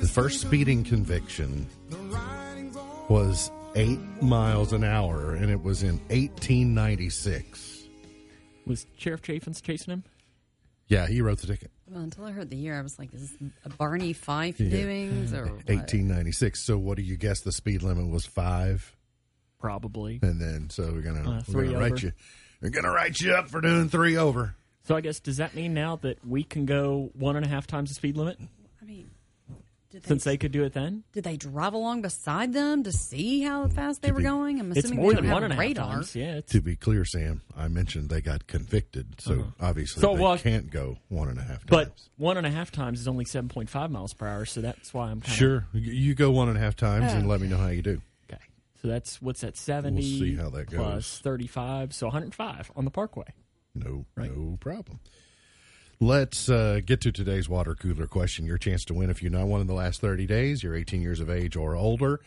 All 0.00 0.06
I 0.06 0.06
do 0.06 0.06
The 0.06 0.12
first 0.12 0.40
speeding 0.40 0.84
conviction 0.84 1.66
the 1.88 1.96
writing's 1.96 2.76
on 2.76 3.06
was 3.08 3.50
eight 3.74 4.00
miles 4.22 4.72
an 4.72 4.84
hour, 4.84 5.34
and 5.34 5.50
it 5.50 5.62
was 5.62 5.82
in 5.82 5.98
1896. 6.08 7.88
Was 8.66 8.86
Sheriff 8.96 9.22
Chaffins 9.22 9.60
chasing 9.60 9.92
him? 9.92 10.04
Yeah, 10.88 11.06
he 11.06 11.20
wrote 11.20 11.38
the 11.38 11.46
ticket. 11.46 11.70
well, 11.86 12.02
until 12.02 12.24
I 12.24 12.32
heard 12.32 12.50
the 12.50 12.56
year, 12.56 12.76
I 12.78 12.82
was 12.82 12.98
like, 12.98 13.12
"Is 13.14 13.30
this 13.30 13.50
a 13.64 13.68
Barney 13.68 14.12
Fife 14.12 14.58
doings 14.58 15.32
or 15.32 15.44
what? 15.44 15.68
1896. 15.68 16.64
So, 16.64 16.76
what 16.78 16.96
do 16.96 17.02
you 17.02 17.16
guess 17.16 17.40
the 17.42 17.52
speed 17.52 17.82
limit 17.82 18.08
was? 18.08 18.26
Five, 18.26 18.96
Probably. 19.58 20.18
and 20.22 20.40
then 20.40 20.68
so 20.70 20.92
we're 20.92 21.02
gonna 21.02 21.30
Uh, 21.30 21.42
we're 21.48 21.66
gonna 21.66 21.78
write 21.78 22.02
you. 22.02 22.12
We're 22.60 22.70
gonna 22.70 22.90
write 22.90 23.20
you 23.20 23.32
up 23.34 23.48
for 23.48 23.60
doing 23.60 23.88
three 23.88 24.16
over. 24.16 24.56
So 24.84 24.96
I 24.96 25.00
guess 25.00 25.20
does 25.20 25.36
that 25.36 25.54
mean 25.54 25.74
now 25.74 25.96
that 25.96 26.24
we 26.26 26.42
can 26.42 26.64
go 26.66 27.10
one 27.14 27.36
and 27.36 27.44
a 27.44 27.48
half 27.48 27.66
times 27.68 27.90
the 27.90 27.94
speed 27.94 28.16
limit? 28.16 28.38
I 28.82 28.84
mean, 28.84 29.10
did 29.90 30.06
since 30.06 30.24
they 30.24 30.36
could 30.36 30.52
do 30.52 30.62
it 30.64 30.72
then. 30.72 31.02
did 31.12 31.24
they 31.24 31.36
drive 31.36 31.72
along 31.74 32.02
beside 32.02 32.52
them 32.52 32.82
to 32.84 32.92
see 32.92 33.42
how 33.42 33.66
fast 33.68 34.02
they 34.02 34.12
were 34.12 34.18
be- 34.18 34.24
going? 34.24 34.60
I'm 34.60 34.70
It's 34.70 34.84
assuming 34.86 35.00
more 35.02 35.10
they 35.12 35.16
than 35.16 35.24
don't 35.24 35.32
one 35.32 35.42
have 35.42 35.50
and 35.50 35.60
a 35.78 35.80
half 35.82 35.90
times. 35.92 36.14
Yeah, 36.16 36.36
it's, 36.36 36.52
To 36.52 36.60
be 36.60 36.76
clear, 36.76 37.04
Sam, 37.04 37.42
I 37.56 37.68
mentioned 37.68 38.08
they 38.08 38.20
got 38.20 38.46
convicted, 38.46 39.20
so 39.20 39.52
obviously 39.60 40.02
Uh-huh. 40.04 40.12
So 40.12 40.16
they 40.16 40.22
what- 40.22 40.40
can't 40.40 40.70
go 40.70 40.98
one 41.08 41.28
and 41.28 41.38
a 41.38 41.42
half 41.42 41.66
times. 41.66 41.68
but 41.68 41.92
one 42.16 42.36
and 42.36 42.46
a 42.46 42.50
half 42.50 42.70
times 42.70 43.00
is 43.00 43.08
only 43.08 43.24
seven 43.24 43.48
point 43.48 43.68
five 43.68 43.90
miles 43.90 44.14
per 44.14 44.26
hour, 44.26 44.44
so 44.46 44.60
that's 44.60 44.94
why 44.94 45.10
I'm 45.10 45.20
kind 45.20 45.36
sure, 45.36 45.66
you- 45.72 45.92
you 45.92 46.14
go 46.14 46.30
one 46.30 46.48
and 46.48 46.56
a 46.56 46.60
half 46.60 46.76
times 46.76 47.12
and 47.12 47.28
let 47.28 47.40
me 47.40 47.48
know 47.48 47.58
how 47.58 47.68
you 47.68 47.82
do. 47.82 48.00
okay. 48.30 48.42
So 48.82 48.88
that's 48.88 49.20
what's 49.20 49.40
that 49.40 49.56
seventy? 49.56 50.02
see 50.02 50.36
how 50.36 50.50
that 50.50 50.68
plus 50.68 50.94
goes. 50.94 51.18
thirty 51.22 51.46
five, 51.46 51.92
so 51.94 52.06
one 52.06 52.12
hundred 52.12 52.34
five 52.34 52.70
on 52.76 52.84
the 52.84 52.90
Parkway. 52.90 53.26
No, 53.74 54.04
Right. 54.16 54.30
no 54.36 54.56
problem. 54.60 54.98
Let's 56.02 56.48
uh, 56.48 56.80
get 56.82 57.02
to 57.02 57.12
today's 57.12 57.46
water 57.46 57.74
cooler 57.74 58.06
question. 58.06 58.46
Your 58.46 58.56
chance 58.56 58.86
to 58.86 58.94
win 58.94 59.10
if 59.10 59.22
you've 59.22 59.34
not 59.34 59.48
won 59.48 59.60
in 59.60 59.66
the 59.66 59.74
last 59.74 60.00
30 60.00 60.26
days, 60.26 60.62
you're 60.62 60.74
18 60.74 61.02
years 61.02 61.20
of 61.20 61.28
age 61.28 61.56
or 61.56 61.76
older. 61.76 62.20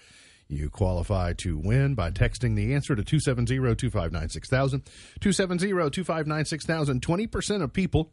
You 0.48 0.70
qualify 0.70 1.34
to 1.38 1.58
win 1.58 1.96
by 1.96 2.12
texting 2.12 2.56
the 2.56 2.76
answer 2.76 2.96
to 2.96 3.04
270 3.04 3.56
259 3.56 4.30
6000. 4.30 4.84
270 5.20 5.68
259 5.90 6.46
6000. 6.46 7.02
20% 7.02 7.64
of 7.64 7.74
people 7.74 8.12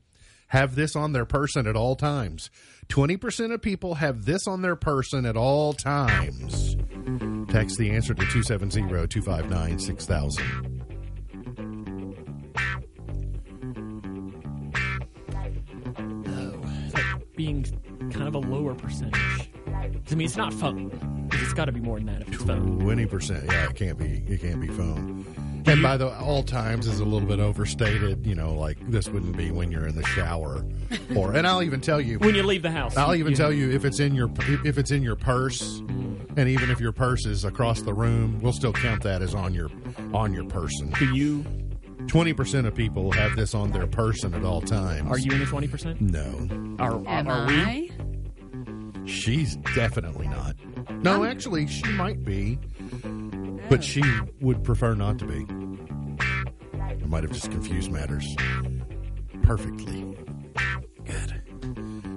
have 0.49 0.77
this 0.77 0.97
on 0.97 1.13
their 1.13 1.27
person 1.27 1.67
at 1.67 1.77
all 1.77 1.95
times. 1.95 2.49
20% 2.89 3.53
of 3.53 3.61
people 3.61 3.97
have 3.97 4.25
this 4.25 4.47
on 4.47 4.63
their 4.63 4.77
person 4.77 5.27
at 5.27 5.37
all 5.37 5.75
times. 5.75 6.75
Text 7.51 7.77
the 7.77 7.91
answer 7.91 8.15
to 8.15 8.23
270 8.23 8.81
259 9.09 9.79
6000. 9.79 10.90
Being 17.41 17.65
kind 18.13 18.29
of 18.29 18.35
a 18.35 18.39
lower 18.39 18.75
percentage. 18.75 19.51
I 19.67 20.15
mean, 20.15 20.27
it's 20.27 20.37
not 20.37 20.53
phone. 20.53 21.29
It's 21.33 21.55
got 21.55 21.65
to 21.67 21.73
be 21.73 21.81
more 21.81 21.97
than 21.97 22.07
that 22.09 22.21
if 22.21 22.35
it's 22.35 22.43
phone. 22.43 22.81
Twenty 22.81 23.07
percent. 23.07 23.45
Yeah, 23.47 23.71
it 23.71 23.77
can't 23.77 23.97
be. 23.97 24.23
It 24.29 24.43
can't 24.43 24.61
be 24.61 24.69
phone. 24.69 25.25
And 25.67 25.83
by 25.83 25.97
the 25.97 26.11
all 26.19 26.43
times 26.43 26.87
is 26.87 27.01
a 27.01 27.05
little 27.05 27.27
bit 27.27 27.41
overstated. 27.41 28.27
You 28.27 28.35
know, 28.35 28.53
like 28.53 28.77
this 28.91 29.09
wouldn't 29.09 29.39
be 29.39 29.51
when 29.51 29.73
you're 29.73 29.87
in 29.87 29.97
the 29.97 30.05
shower, 30.09 30.67
or 31.17 31.33
and 31.33 31.47
I'll 31.47 31.63
even 31.63 31.81
tell 31.81 31.99
you. 31.99 32.19
When 32.19 32.35
you 32.35 32.43
leave 32.43 32.61
the 32.61 32.71
house, 32.71 32.95
I'll 32.95 33.15
even 33.15 33.33
tell 33.33 33.53
you 33.53 33.71
if 33.71 33.87
it's 33.87 34.01
in 34.01 34.15
your 34.15 34.31
if 34.63 34.77
it's 34.77 34.91
in 34.91 35.03
your 35.03 35.17
purse, 35.17 35.79
and 36.37 36.47
even 36.47 36.71
if 36.71 36.79
your 36.79 36.93
purse 36.93 37.25
is 37.25 37.47
across 37.47 37.81
the 37.81 37.95
room, 37.95 38.39
we'll 38.43 38.53
still 38.53 38.75
count 38.75 39.03
that 39.05 39.23
as 39.23 39.35
on 39.35 39.55
your 39.55 39.71
on 40.13 40.35
your 40.35 40.45
person. 40.45 40.91
Do 40.99 41.07
you? 41.17 41.43
Twenty 42.11 42.33
percent 42.33 42.67
of 42.67 42.75
people 42.75 43.13
have 43.13 43.37
this 43.37 43.55
on 43.55 43.71
their 43.71 43.87
person 43.87 44.35
at 44.35 44.45
all 44.45 44.61
times. 44.61 45.09
Are 45.09 45.19
you 45.19 45.31
in 45.31 45.39
the 45.39 45.47
twenty 45.47 45.69
percent? 45.69 46.01
No, 46.01 46.49
Are, 46.81 47.01
Am 47.07 47.29
are 47.29 47.47
we? 47.47 47.55
I? 47.55 47.91
she's 49.07 49.55
definitely 49.77 50.27
not. 50.27 50.57
No, 51.05 51.23
actually, 51.23 51.69
she 51.69 51.89
might 51.93 52.25
be, 52.25 52.59
but 53.69 53.85
she 53.85 54.03
would 54.41 54.65
prefer 54.65 54.95
not 54.95 55.21
to 55.21 55.25
be. 55.25 55.47
I 56.81 57.07
might 57.07 57.23
have 57.23 57.33
just 57.33 57.53
confused 57.53 57.93
matters 57.93 58.27
perfectly. 59.43 60.17
Good. 61.05 61.43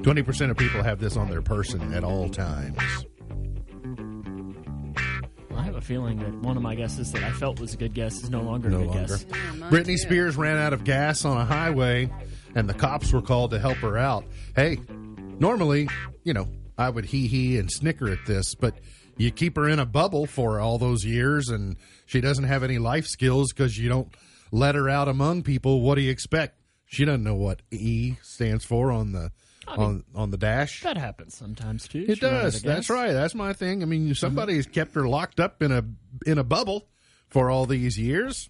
20% 0.03 0.49
of 0.49 0.57
people 0.57 0.81
have 0.83 0.99
this 0.99 1.15
on 1.15 1.29
their 1.29 1.41
person 1.41 1.93
at 1.93 2.03
all 2.03 2.29
times. 2.29 3.02
I 5.83 5.85
have 5.85 5.91
a 5.91 5.99
feeling 5.99 6.19
that 6.19 6.33
one 6.47 6.55
of 6.55 6.63
my 6.63 6.75
guesses 6.75 7.11
that 7.11 7.23
I 7.23 7.31
felt 7.31 7.59
was 7.59 7.73
a 7.73 7.77
good 7.77 7.93
guess 7.93 8.23
is 8.23 8.29
no 8.29 8.41
longer 8.41 8.69
No 8.69 8.77
a 8.77 8.79
good 8.85 8.87
longer. 8.87 9.17
guess. 9.17 9.25
Britney. 9.25 9.97
Spears 9.97 10.37
ran 10.37 10.57
out 10.57 10.71
of 10.71 10.85
gas 10.85 11.25
on 11.25 11.35
a 11.37 11.43
highway, 11.43 12.09
and 12.55 12.69
the 12.69 12.73
cops 12.73 13.11
were 13.11 13.21
called 13.21 13.51
to 13.51 13.59
help 13.59 13.77
her 13.79 13.97
out. 13.97 14.23
Hey, 14.55 14.79
normally, 15.39 15.89
you 16.23 16.33
know, 16.33 16.47
I 16.77 16.89
would 16.89 17.05
hee 17.05 17.27
hee 17.27 17.57
and 17.57 17.69
snicker 17.69 18.09
at 18.09 18.25
this, 18.25 18.55
but 18.55 18.75
you 19.17 19.29
keep 19.31 19.57
her 19.57 19.67
in 19.67 19.79
a 19.79 19.85
bubble 19.85 20.25
for 20.25 20.59
all 20.61 20.77
those 20.77 21.03
years, 21.03 21.49
and 21.49 21.75
she 22.05 22.21
doesn't 22.21 22.45
have 22.45 22.63
any 22.63 22.77
life 22.77 23.05
skills 23.05 23.51
because 23.51 23.77
you 23.77 23.89
don't 23.89 24.07
let 24.53 24.75
her 24.75 24.89
out 24.89 25.09
among 25.09 25.43
people. 25.43 25.81
What 25.81 25.95
do 25.95 26.01
you 26.01 26.11
expect? 26.11 26.59
She 26.85 27.03
doesn't 27.03 27.23
know 27.23 27.35
what 27.35 27.61
E 27.71 28.15
stands 28.21 28.63
for 28.63 28.89
on 28.91 29.11
the 29.11 29.31
on 29.67 30.03
on 30.15 30.31
the 30.31 30.37
dash. 30.37 30.81
That 30.81 30.97
happens 30.97 31.35
sometimes 31.35 31.87
too. 31.87 32.05
It 32.07 32.17
She 32.19 32.25
ran 32.25 32.33
out 32.35 32.41
does. 32.43 32.61
That's. 32.61 32.89
Right. 32.89 33.11
That's 33.11 33.35
my 33.35 33.53
thing. 33.53 33.81
I 33.81 33.85
mean, 33.85 34.13
somebody 34.15 34.55
has 34.55 34.65
mm-hmm. 34.65 34.73
kept 34.73 34.95
her 34.95 35.07
locked 35.07 35.39
up 35.39 35.61
in 35.61 35.71
a 35.71 35.83
in 36.25 36.37
a 36.37 36.43
bubble 36.43 36.87
for 37.29 37.49
all 37.49 37.65
these 37.65 37.97
years. 37.97 38.49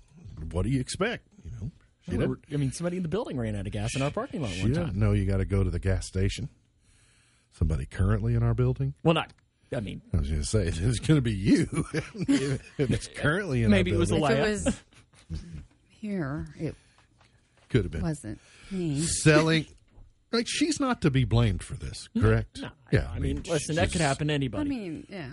What 0.51 0.63
do 0.63 0.69
you 0.69 0.79
expect? 0.79 1.27
You 1.43 1.51
know, 1.51 1.71
she 2.05 2.11
Well, 2.17 2.27
doesn't, 2.27 2.45
I 2.53 2.57
mean, 2.57 2.71
somebody 2.71 2.97
in 2.97 3.03
the 3.03 3.09
building 3.09 3.37
ran 3.37 3.55
out 3.55 3.65
of 3.65 3.71
gas 3.71 3.95
in 3.95 4.01
our 4.01 4.11
parking 4.11 4.41
lot 4.41 4.51
she 4.51 4.61
one 4.63 4.71
doesn't 4.73 4.87
time. 4.91 4.99
know 4.99 5.11
you 5.13 5.25
got 5.25 5.37
to 5.37 5.45
go 5.45 5.63
to 5.63 5.69
the 5.69 5.79
gas 5.79 6.05
station. 6.05 6.49
Somebody 7.53 7.85
currently 7.85 8.33
in 8.35 8.43
our 8.43 8.53
building. 8.53 8.93
Well, 9.03 9.13
not. 9.13 9.31
I 9.75 9.79
mean, 9.79 10.01
I 10.13 10.17
was 10.17 10.29
going 10.29 10.41
to 10.41 10.47
say 10.47 10.63
it's 10.67 10.99
going 10.99 11.17
to 11.17 11.21
be 11.21 11.33
you 11.33 11.67
if 11.93 12.59
it's 12.77 13.07
currently 13.07 13.63
in. 13.63 13.71
Maybe 13.71 13.91
our 13.91 13.95
it 13.95 13.99
was 13.99 14.11
a 14.11 14.15
building. 14.15 14.37
If 14.37 14.47
it 14.47 14.49
was 14.65 14.83
here, 15.89 16.47
it 16.59 16.75
Could 17.69 17.83
have 17.83 17.91
been 17.91 18.01
wasn't 18.01 18.39
me. 18.71 19.01
selling. 19.01 19.65
Like 20.33 20.47
she's 20.47 20.79
not 20.79 21.01
to 21.03 21.11
be 21.11 21.23
blamed 21.23 21.63
for 21.63 21.75
this, 21.75 22.09
correct? 22.19 22.61
no, 22.61 22.69
yeah, 22.91 23.07
I 23.13 23.19
mean, 23.19 23.43
listen, 23.47 23.75
that 23.75 23.91
could 23.91 24.01
happen 24.01 24.27
to 24.27 24.33
anybody. 24.33 24.61
I 24.61 24.67
mean, 24.67 25.07
yeah. 25.07 25.29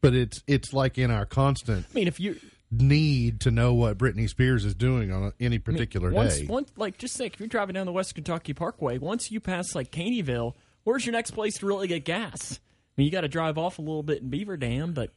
But 0.00 0.14
it's 0.14 0.42
it's 0.48 0.72
like 0.72 0.98
in 0.98 1.12
our 1.12 1.24
constant 1.24 1.86
I 1.88 1.94
mean, 1.94 2.08
if 2.08 2.18
you 2.18 2.36
need 2.72 3.40
to 3.40 3.50
know 3.50 3.74
what 3.74 3.98
Britney 3.98 4.28
Spears 4.28 4.64
is 4.64 4.74
doing 4.74 5.12
on 5.12 5.32
any 5.38 5.58
particular 5.58 6.10
once, 6.10 6.38
day. 6.38 6.46
once, 6.46 6.72
like, 6.76 6.98
just 6.98 7.16
think, 7.16 7.34
if 7.34 7.40
you're 7.40 7.46
driving 7.46 7.74
down 7.74 7.86
the 7.86 7.92
West 7.92 8.14
Kentucky 8.14 8.54
Parkway, 8.54 8.98
once 8.98 9.30
you 9.30 9.40
pass 9.40 9.74
like 9.74 9.92
Caneyville, 9.92 10.54
where's 10.84 11.04
your 11.04 11.12
next 11.12 11.32
place 11.32 11.58
to 11.58 11.66
really 11.66 11.86
get 11.86 12.04
gas? 12.04 12.58
I 12.58 12.60
mean, 12.96 13.04
you 13.04 13.12
got 13.12 13.20
to 13.20 13.28
drive 13.28 13.58
off 13.58 13.78
a 13.78 13.82
little 13.82 14.02
bit 14.02 14.22
in 14.22 14.30
Beaver 14.30 14.56
Dam, 14.56 14.94
but 14.94 15.10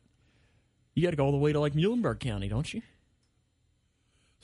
you 0.93 1.03
got 1.03 1.11
to 1.11 1.15
go 1.15 1.25
all 1.25 1.31
the 1.31 1.37
way 1.37 1.53
to 1.53 1.59
like 1.59 1.73
Muhlenberg 1.73 2.19
County, 2.19 2.49
don't 2.49 2.71
you? 2.73 2.81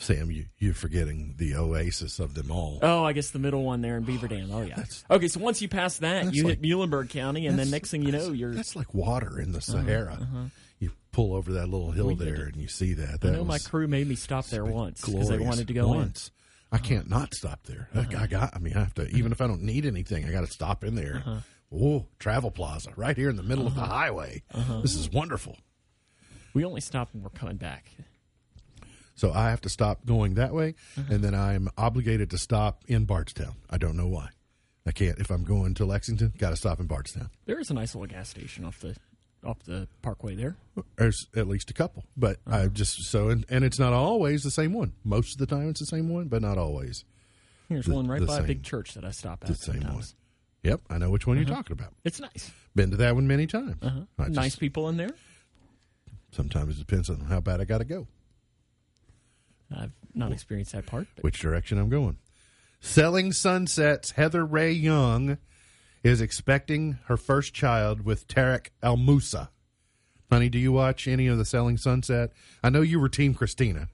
Sam, 0.01 0.31
you, 0.31 0.45
you're 0.57 0.73
forgetting 0.73 1.35
the 1.37 1.55
oasis 1.55 2.19
of 2.19 2.33
them 2.33 2.49
all. 2.51 2.79
Oh, 2.81 3.03
I 3.03 3.13
guess 3.13 3.29
the 3.29 3.37
middle 3.39 3.63
one 3.63 3.81
there 3.81 3.97
in 3.97 4.03
Beaver 4.03 4.27
Dam. 4.27 4.49
Oh 4.51 4.61
yeah. 4.63 4.83
Okay, 5.11 5.27
so 5.27 5.39
once 5.39 5.61
you 5.61 5.69
pass 5.69 5.97
that, 5.97 6.33
you 6.33 6.43
like- 6.43 6.59
hit 6.59 6.61
Muhlenberg 6.63 7.09
County, 7.11 7.45
and 7.45 7.57
then 7.57 7.69
next 7.69 7.91
thing 7.91 8.01
you 8.01 8.11
know, 8.11 8.31
you're. 8.31 8.53
That's 8.53 8.75
like 8.75 8.93
water 8.95 9.39
in 9.39 9.51
the 9.51 9.61
Sahara. 9.61 10.13
uh-huh. 10.13 10.43
You 10.79 10.91
pull 11.11 11.35
over 11.35 11.51
that 11.53 11.67
little 11.67 11.91
hill 11.91 12.15
there 12.15 12.35
did. 12.45 12.53
and 12.53 12.55
you 12.55 12.67
see 12.67 12.93
that. 12.95 13.09
I 13.13 13.17
That 13.17 13.31
know 13.33 13.43
my 13.43 13.59
crew 13.59 13.87
made 13.87 14.07
me 14.07 14.15
stop 14.15 14.47
there 14.47 14.65
once 14.65 15.05
because 15.05 15.29
they 15.29 15.37
wanted 15.37 15.67
to 15.67 15.73
go 15.73 15.87
once. 15.87 16.31
I 16.71 16.79
can't 16.79 17.07
not 17.07 17.35
stop 17.35 17.63
there. 17.67 17.89
Uh-huh. 17.93 17.99
Like, 18.09 18.15
I 18.15 18.25
got. 18.25 18.55
I 18.55 18.59
mean, 18.59 18.75
I 18.75 18.79
have 18.79 18.95
to. 18.95 19.07
Even 19.09 19.31
if 19.31 19.39
I 19.41 19.45
don't 19.47 19.61
need 19.61 19.85
anything, 19.85 20.25
I 20.25 20.31
got 20.31 20.41
to 20.41 20.51
stop 20.51 20.83
in 20.83 20.95
there. 20.95 21.17
Uh-huh. 21.23 21.37
Oh, 21.73 22.07
Travel 22.17 22.49
Plaza, 22.49 22.91
right 22.95 23.15
here 23.15 23.29
in 23.29 23.35
the 23.35 23.43
middle 23.43 23.67
of 23.67 23.75
the 23.75 23.81
highway. 23.81 24.41
Uh-huh. 24.53 24.81
This 24.81 24.95
is 24.95 25.11
wonderful. 25.11 25.57
We 26.55 26.65
only 26.65 26.81
stop 26.81 27.09
when 27.13 27.21
we're 27.23 27.29
coming 27.29 27.57
back. 27.57 27.85
So 29.21 29.31
I 29.31 29.51
have 29.51 29.61
to 29.61 29.69
stop 29.69 30.03
going 30.03 30.33
that 30.33 30.51
way, 30.51 30.73
Uh-huh. 30.97 31.13
and 31.13 31.23
then 31.23 31.35
I'm 31.35 31.69
obligated 31.77 32.31
to 32.31 32.39
stop 32.39 32.83
in 32.87 33.05
Bardstown. 33.05 33.53
I 33.69 33.77
don't 33.77 33.95
know 33.95 34.07
why. 34.07 34.29
I 34.83 34.91
can't. 34.91 35.19
If 35.19 35.29
I'm 35.29 35.43
going 35.43 35.75
to 35.75 35.85
Lexington, 35.85 36.33
got 36.39 36.49
to 36.49 36.55
stop 36.55 36.79
in 36.79 36.87
Bardstown. 36.87 37.29
There 37.45 37.59
is 37.59 37.69
a 37.69 37.75
nice 37.75 37.93
little 37.93 38.07
gas 38.07 38.29
station 38.29 38.65
off 38.65 38.79
the 38.79 38.95
off 39.43 39.59
the 39.65 39.87
parkway 40.01 40.33
there. 40.33 40.55
There's 40.97 41.27
at 41.35 41.47
least 41.47 41.69
a 41.69 41.73
couple, 41.75 42.03
but 42.17 42.37
I 42.47 42.65
just 42.65 43.03
so 43.11 43.29
and, 43.29 43.45
and 43.47 43.63
it's 43.63 43.77
not 43.77 43.93
always 43.93 44.41
the 44.41 44.49
same 44.49 44.73
one. 44.73 44.93
Most 45.03 45.33
of 45.33 45.37
the 45.37 45.45
time, 45.55 45.69
it's 45.69 45.79
the 45.81 45.85
same 45.85 46.09
one, 46.09 46.27
but 46.27 46.41
not 46.41 46.57
always 46.57 47.05
There's 47.69 47.85
The- 47.85 47.93
one 47.93 48.07
right 48.07 48.19
the 48.21 48.25
by 48.25 48.39
a 48.39 48.43
big 48.43 48.63
church 48.63 48.95
that 48.95 49.05
I 49.05 49.11
stop 49.11 49.43
at 49.43 49.49
the 49.49 49.55
same 49.55 49.83
one. 49.83 50.03
Yep, 50.63 50.81
I 50.89 50.97
know 50.97 51.11
which 51.11 51.27
one 51.27 51.37
Uh-huh. 51.37 51.45
you're 51.47 51.55
talking 51.57 51.73
about. 51.73 51.93
It's 52.03 52.19
nice. 52.19 52.49
Been 52.75 52.89
to 52.89 52.97
that 52.97 53.13
one 53.13 53.27
many 53.27 53.45
times. 53.45 53.75
Uh-huh. 53.83 54.27
nice 54.29 54.55
people 54.55 54.89
in 54.89 54.97
there. 54.97 55.11
Sometimes 56.31 56.75
it 56.77 56.79
depends 56.79 57.07
on 57.09 57.19
how 57.21 57.39
bad 57.39 57.61
I 57.61 57.65
got 57.65 57.79
to 57.79 57.85
go, 57.85 58.07
I've 59.75 59.93
not 60.13 60.31
experienced 60.31 60.73
that 60.73 60.85
part. 60.85 61.07
But 61.15 61.23
which 61.23 61.39
direction 61.39 61.77
I'm 61.77 61.89
going. 61.89 62.17
Selling 62.79 63.31
Sunsets, 63.31 64.11
Heather 64.11 64.45
Rae 64.45 64.71
Young 64.71 65.37
is 66.03 66.19
expecting 66.19 66.97
her 67.05 67.17
first 67.17 67.53
child 67.53 68.03
with 68.03 68.27
Tarek 68.27 68.69
El 68.81 68.97
Moussa. 68.97 69.51
Honey, 70.31 70.49
do 70.49 70.57
you 70.57 70.71
watch 70.71 71.07
any 71.07 71.27
of 71.27 71.37
the 71.37 71.45
Selling 71.45 71.77
Sunset? 71.77 72.31
I 72.63 72.69
know 72.69 72.81
you 72.81 72.99
were 72.99 73.09
Team 73.09 73.33
Christina, 73.33 73.89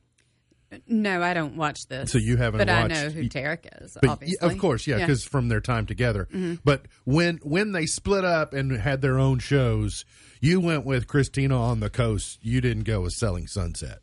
No, 0.88 1.22
I 1.22 1.34
don't 1.34 1.56
watch 1.58 1.88
this. 1.88 2.12
So 2.12 2.18
you 2.18 2.38
haven't 2.38 2.60
but 2.60 2.70
I 2.70 2.88
know 2.88 3.10
who 3.10 3.24
Tarek 3.24 3.84
is. 3.84 3.98
but 4.02 4.10
obviously, 4.12 4.48
of 4.48 4.58
course, 4.58 4.86
yeah, 4.86 5.00
because 5.00 5.24
from 5.24 5.50
their 5.50 5.62
time 5.62 5.86
together. 5.86 6.26
Mm-hmm. 6.26 6.56
But 6.64 6.84
when 7.06 7.38
when 7.44 7.72
they 7.72 7.86
split 7.86 8.24
up 8.24 8.54
and 8.54 8.72
had 8.72 9.02
their 9.02 9.18
own 9.18 9.40
shows, 9.40 10.06
you 10.40 10.60
went 10.60 10.86
with 10.86 11.08
Christina 11.08 11.60
on 11.60 11.80
the 11.80 11.90
Coast. 11.90 12.40
You 12.42 12.62
didn't 12.62 12.84
go 12.84 13.02
with 13.02 13.14
Selling 13.14 13.48
Sunset. 13.48 14.00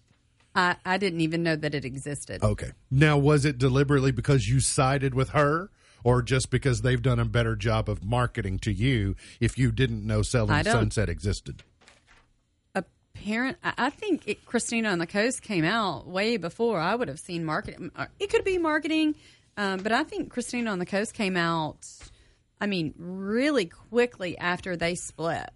I, 0.55 0.77
I 0.85 0.99
didn't 0.99 1.21
even 1.21 1.43
know 1.43 1.57
that 1.57 1.75
it 1.75 1.85
existed. 1.85 2.43
Okay. 2.43 2.71
Now, 2.91 3.19
was 3.19 3.45
it 3.45 3.59
deliberately 3.59 4.13
because 4.13 4.49
you 4.49 4.61
sided 4.61 5.15
with 5.15 5.31
her, 5.31 5.71
or 6.05 6.23
just 6.23 6.51
because 6.51 6.83
they've 6.83 7.03
done 7.03 7.19
a 7.19 7.25
better 7.25 7.57
job 7.57 7.89
of 7.89 8.05
marketing 8.05 8.59
to 8.61 8.73
you? 8.73 9.17
If 9.41 9.59
you 9.59 9.73
didn't 9.73 10.07
know 10.07 10.23
Selling 10.23 10.53
I 10.53 10.63
don't- 10.63 10.75
Sunset 10.75 11.09
existed, 11.09 11.63
Apparent, 12.75 13.59
I 13.63 13.73
I 13.79 13.91
think 13.91 14.23
it, 14.27 14.45
Christina 14.45 14.91
on 14.91 14.99
the 14.99 15.07
Coast 15.07 15.41
came 15.41 15.65
out 15.65 16.07
way 16.07 16.37
before 16.37 16.81
I 16.81 16.95
would 16.95 17.09
have 17.09 17.21
seen 17.21 17.45
marketing. 17.45 17.91
It 18.19 18.29
could 18.29 18.45
be 18.45 18.59
marketing, 18.59 19.15
um, 19.57 19.81
but 19.81 19.93
I 19.93 20.03
think 20.05 20.31
Christina 20.31 20.71
on 20.71 20.79
the 20.79 20.87
Coast 20.87 21.15
came 21.15 21.37
out 21.37 21.87
I 22.61 22.67
mean, 22.67 22.95
really 22.97 23.67
quickly 23.67 24.39
after 24.39 24.77
they 24.77 24.95
split. 24.95 25.51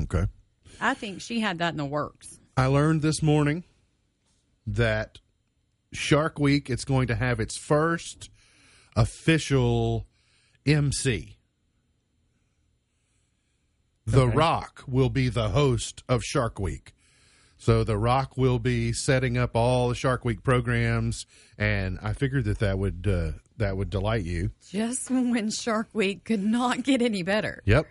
Okay. 0.00 0.26
I 0.80 0.94
think 0.94 1.20
she 1.20 1.40
had 1.40 1.58
that 1.58 1.72
in 1.72 1.76
the 1.76 1.84
works. 1.84 2.38
I 2.56 2.66
learned 2.66 3.02
this 3.02 3.22
morning 3.22 3.64
that 4.66 5.18
Shark 5.92 6.38
Week 6.38 6.70
it's 6.70 6.84
going 6.84 7.06
to 7.08 7.14
have 7.14 7.40
its 7.40 7.56
first 7.58 8.30
official 8.96 10.06
MC. 10.66 11.38
The 14.06 14.22
Okay. 14.22 14.36
Rock 14.36 14.84
will 14.88 15.10
be 15.10 15.28
the 15.28 15.50
host 15.50 16.02
of 16.08 16.22
Shark 16.24 16.58
Week. 16.58 16.92
So 17.58 17.84
The 17.84 17.96
Rock 17.96 18.36
will 18.36 18.58
be 18.58 18.92
setting 18.92 19.38
up 19.38 19.54
all 19.54 19.88
the 19.88 19.94
Shark 19.94 20.24
Week 20.24 20.42
programs 20.42 21.24
and 21.56 21.98
I 22.02 22.12
figured 22.12 22.44
that 22.46 22.58
that 22.58 22.78
would 22.78 23.06
uh, 23.06 23.38
that 23.58 23.76
would 23.76 23.90
delight 23.90 24.24
you. 24.24 24.50
Just 24.68 25.10
when 25.10 25.50
Shark 25.50 25.88
Week 25.92 26.24
could 26.24 26.42
not 26.42 26.82
get 26.82 27.00
any 27.02 27.22
better. 27.22 27.62
Yep. 27.64 27.86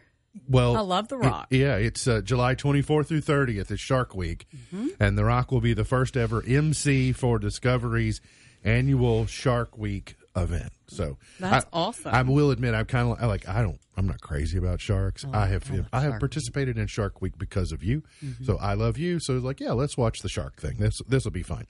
Well, 0.47 0.77
I 0.77 0.81
love 0.81 1.07
The 1.09 1.17
Rock. 1.17 1.47
Yeah, 1.49 1.75
it's 1.75 2.07
uh, 2.07 2.21
July 2.21 2.55
24th 2.55 3.07
through 3.07 3.21
30th 3.21 3.71
is 3.71 3.79
Shark 3.79 4.15
Week, 4.15 4.47
Mm-hmm. 4.55 4.87
and 4.99 5.17
The 5.17 5.25
Rock 5.25 5.51
will 5.51 5.61
be 5.61 5.73
the 5.73 5.85
first 5.85 6.15
ever 6.15 6.43
MC 6.47 7.11
for 7.11 7.37
Discovery's 7.39 8.21
annual 8.63 9.25
Shark 9.25 9.77
Week 9.77 10.15
event. 10.35 10.71
So 10.87 11.17
That's 11.39 11.65
I, 11.65 11.69
awesome. 11.73 12.13
I 12.13 12.21
will 12.21 12.51
admit, 12.51 12.73
I'm 12.75 12.85
kind 12.85 13.11
of 13.11 13.27
like 13.27 13.47
I 13.47 13.61
don't. 13.61 13.79
I'm 13.97 14.07
not 14.07 14.21
crazy 14.21 14.57
about 14.57 14.79
sharks. 14.79 15.25
I 15.33 15.47
have 15.47 15.69
I, 15.69 15.75
have 15.75 15.85
Shark 15.91 16.03
Mm-hmm. 16.03 16.19
participated 16.19 16.77
in 16.77 16.87
Shark 16.87 17.21
Week 17.21 17.37
because 17.37 17.71
of 17.73 17.83
you. 17.83 18.03
So 18.43 18.57
I 18.57 18.73
love 18.73 18.97
you. 18.97 19.19
So 19.19 19.35
it's 19.35 19.43
like, 19.43 19.59
yeah, 19.59 19.73
let's 19.73 19.97
watch 19.97 20.19
the 20.19 20.29
shark 20.29 20.59
thing. 20.61 20.77
This 20.77 20.97
this 21.07 21.25
will 21.25 21.31
be 21.31 21.43
fine. 21.43 21.67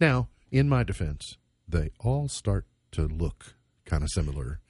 Now, 0.00 0.28
in 0.50 0.68
my 0.68 0.82
defense, 0.82 1.36
they 1.68 1.90
all 2.00 2.28
start 2.28 2.66
to 2.92 3.02
look 3.06 3.54
kind 3.86 4.02
of 4.02 4.10
similar. 4.10 4.60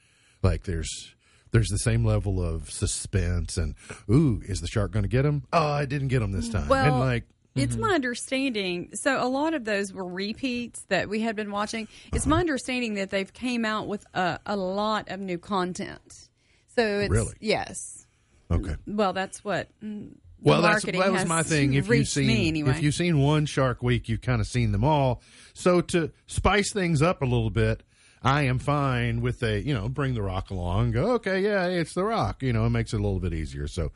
Like 0.43 0.65
there's 0.65 1.15
there's 1.53 1.69
the 1.69 1.79
same 1.79 2.05
level 2.05 2.43
of 2.45 2.71
suspense 2.71 3.57
and 3.57 3.75
ooh, 4.11 4.41
is 4.45 4.61
the 4.61 4.67
shark 4.69 4.93
going 4.93 5.03
to 5.05 5.09
get 5.09 5.25
him? 5.25 5.45
Oh, 5.53 5.67
I 5.67 5.85
didn't 5.85 6.09
get 6.09 6.23
him 6.23 6.33
this 6.33 6.49
time. 6.49 6.69
Well, 6.69 6.85
and 6.85 6.99
like 7.01 7.25
It's 7.57 7.77
my 7.77 7.91
understanding. 7.95 8.91
So 8.95 9.23
a 9.23 9.27
lot 9.29 9.55
of 9.55 9.65
those 9.65 9.93
were 9.93 10.07
repeats 10.07 10.83
that 10.89 11.09
we 11.09 11.21
had 11.21 11.35
been 11.37 11.51
watching. 11.51 11.89
It's 12.13 12.25
Uh-huh. 12.25 12.31
my 12.37 12.41
understanding 12.41 12.95
that 12.95 13.11
they've 13.11 13.33
came 13.33 13.65
out 13.65 13.89
with 13.89 14.05
a, 14.15 14.39
a 14.47 14.57
lot 14.57 15.09
of 15.11 15.21
new 15.21 15.39
content. 15.39 16.29
So 16.77 17.01
it's 17.01 17.11
Really? 17.11 17.35
yes. 17.41 18.07
okay. 18.51 18.77
Well, 18.87 19.13
that's 19.13 19.45
what. 19.45 19.69
mm, 19.83 20.13
Well, 20.41 20.63
that's 20.63 20.85
that 20.85 21.13
was 21.13 21.27
my 21.27 21.43
thing. 21.43 21.75
If 21.75 21.89
you've 21.89 22.09
seen 22.09 22.31
anyway. 22.47 22.71
if 22.71 22.83
you've 22.83 22.95
seen 22.95 23.19
one 23.19 23.47
Shark 23.47 23.83
Week, 23.83 24.09
you've 24.09 24.23
kind 24.23 24.41
of 24.41 24.47
seen 24.47 24.71
them 24.73 24.85
all. 24.85 25.21
So 25.53 25.81
to 25.83 26.13
spice 26.27 26.73
things 26.73 27.03
up 27.03 27.21
a 27.23 27.27
little 27.27 27.51
bit, 27.51 27.83
I 28.23 28.43
am 28.43 28.59
fine 28.59 29.21
with 29.21 29.43
a 29.43 29.61
you 29.61 29.75
know 29.75 29.89
bring 29.89 30.15
the 30.15 30.23
Rock 30.23 30.51
along. 30.51 30.93
Go 30.93 31.13
okay, 31.13 31.41
yeah, 31.41 31.67
it's 31.67 31.95
the 31.95 32.05
Rock. 32.05 32.43
You 32.43 32.53
know, 32.53 32.67
it 32.67 32.71
makes 32.71 32.93
it 32.93 33.01
a 33.01 33.03
little 33.03 33.21
bit 33.21 33.33
easier. 33.33 33.67
So 33.67 33.93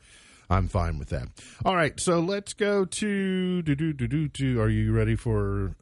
I'm 0.49 0.67
fine 0.67 0.97
with 0.99 1.09
that. 1.09 1.27
All 1.63 1.75
right, 1.75 1.99
so 1.99 2.19
let's 2.19 2.53
go 2.53 2.85
to 2.85 3.61
do 3.61 3.75
do 3.75 3.93
do 3.93 4.07
do 4.07 4.27
do. 4.27 4.61
Are 4.61 4.69
you 4.69 4.93
ready 4.93 5.15
for? 5.15 5.75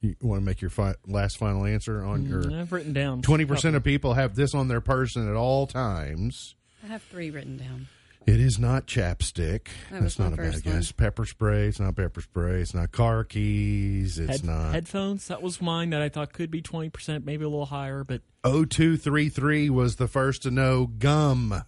You 0.00 0.14
want 0.22 0.40
to 0.40 0.44
make 0.44 0.60
your 0.60 0.70
fi- 0.70 0.94
last 1.08 1.38
final 1.38 1.64
answer 1.64 2.04
on 2.04 2.24
your 2.24 2.42
mm, 2.42 2.60
I've 2.60 2.70
written 2.72 2.92
down 2.92 3.20
twenty 3.22 3.44
percent 3.44 3.74
of 3.74 3.82
people 3.82 4.14
have 4.14 4.36
this 4.36 4.54
on 4.54 4.68
their 4.68 4.80
person 4.80 5.28
at 5.28 5.34
all 5.34 5.66
times. 5.66 6.54
I 6.84 6.86
have 6.88 7.02
three 7.02 7.30
written 7.30 7.56
down. 7.56 7.88
It 8.26 8.40
is 8.40 8.58
not 8.58 8.86
chapstick. 8.86 9.68
That 9.90 10.02
That's 10.02 10.18
not 10.18 10.34
a 10.34 10.36
bad 10.36 10.52
first 10.52 10.66
one. 10.66 10.74
guess. 10.74 10.92
Pepper 10.92 11.24
spray. 11.24 11.66
It's 11.68 11.80
not 11.80 11.96
pepper 11.96 12.20
spray. 12.20 12.60
It's 12.60 12.74
not 12.74 12.92
car 12.92 13.24
keys. 13.24 14.18
It's 14.18 14.40
Head- 14.40 14.44
not. 14.44 14.72
headphones. 14.74 15.28
That 15.28 15.40
was 15.40 15.62
mine 15.62 15.90
that 15.90 16.02
I 16.02 16.10
thought 16.10 16.34
could 16.34 16.50
be 16.50 16.60
twenty 16.60 16.90
percent, 16.90 17.24
maybe 17.24 17.44
a 17.44 17.48
little 17.48 17.64
higher, 17.66 18.04
but 18.04 18.20
0233 18.44 19.70
was 19.70 19.96
the 19.96 20.08
first 20.08 20.42
to 20.42 20.50
know 20.50 20.86
gum. 20.86 21.52
Uh, 21.52 21.62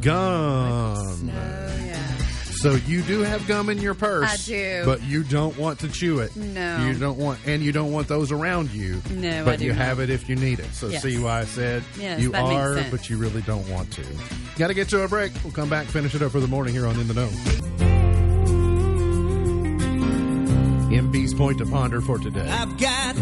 gum. 0.00 1.30
Oh 1.30 1.76
yeah. 1.84 2.16
So 2.64 2.76
you 2.86 3.02
do 3.02 3.20
have 3.20 3.46
gum 3.46 3.68
in 3.68 3.76
your 3.76 3.92
purse. 3.92 4.26
I 4.26 4.36
do. 4.50 4.82
But 4.86 5.02
you 5.02 5.22
don't 5.22 5.54
want 5.58 5.80
to 5.80 5.88
chew 5.88 6.20
it. 6.20 6.34
No. 6.34 6.86
You 6.86 6.94
don't 6.98 7.18
want, 7.18 7.38
and 7.44 7.62
you 7.62 7.72
don't 7.72 7.92
want 7.92 8.08
those 8.08 8.32
around 8.32 8.70
you. 8.70 9.02
No, 9.10 9.42
I 9.42 9.44
But 9.44 9.58
do 9.58 9.66
you 9.66 9.74
not. 9.74 9.82
have 9.84 10.00
it 10.00 10.08
if 10.08 10.30
you 10.30 10.36
need 10.36 10.60
it. 10.60 10.72
So 10.72 10.88
Yes. 10.88 11.02
see 11.02 11.18
why 11.18 11.40
I 11.40 11.44
said 11.44 11.84
Yes, 12.00 12.22
you 12.22 12.32
that 12.32 12.42
makes 12.44 12.54
are, 12.54 12.74
sense. 12.78 12.90
but 12.90 13.10
you 13.10 13.18
really 13.18 13.42
don't 13.42 13.68
want 13.68 13.90
to. 13.92 14.02
Got 14.56 14.68
to 14.68 14.74
get 14.74 14.88
to 14.88 15.02
a 15.02 15.08
break. 15.08 15.32
We'll 15.44 15.52
come 15.52 15.68
back, 15.68 15.88
finish 15.88 16.14
it 16.14 16.22
up 16.22 16.32
for 16.32 16.40
the 16.40 16.46
morning 16.48 16.72
here 16.72 16.86
on 16.86 16.98
In 16.98 17.06
the 17.06 17.12
Know. 17.12 17.28
MB's 20.90 21.34
point 21.34 21.58
to 21.58 21.66
ponder 21.66 22.00
for 22.00 22.16
today. 22.18 22.48
I've 22.48 22.78
got 22.78 23.14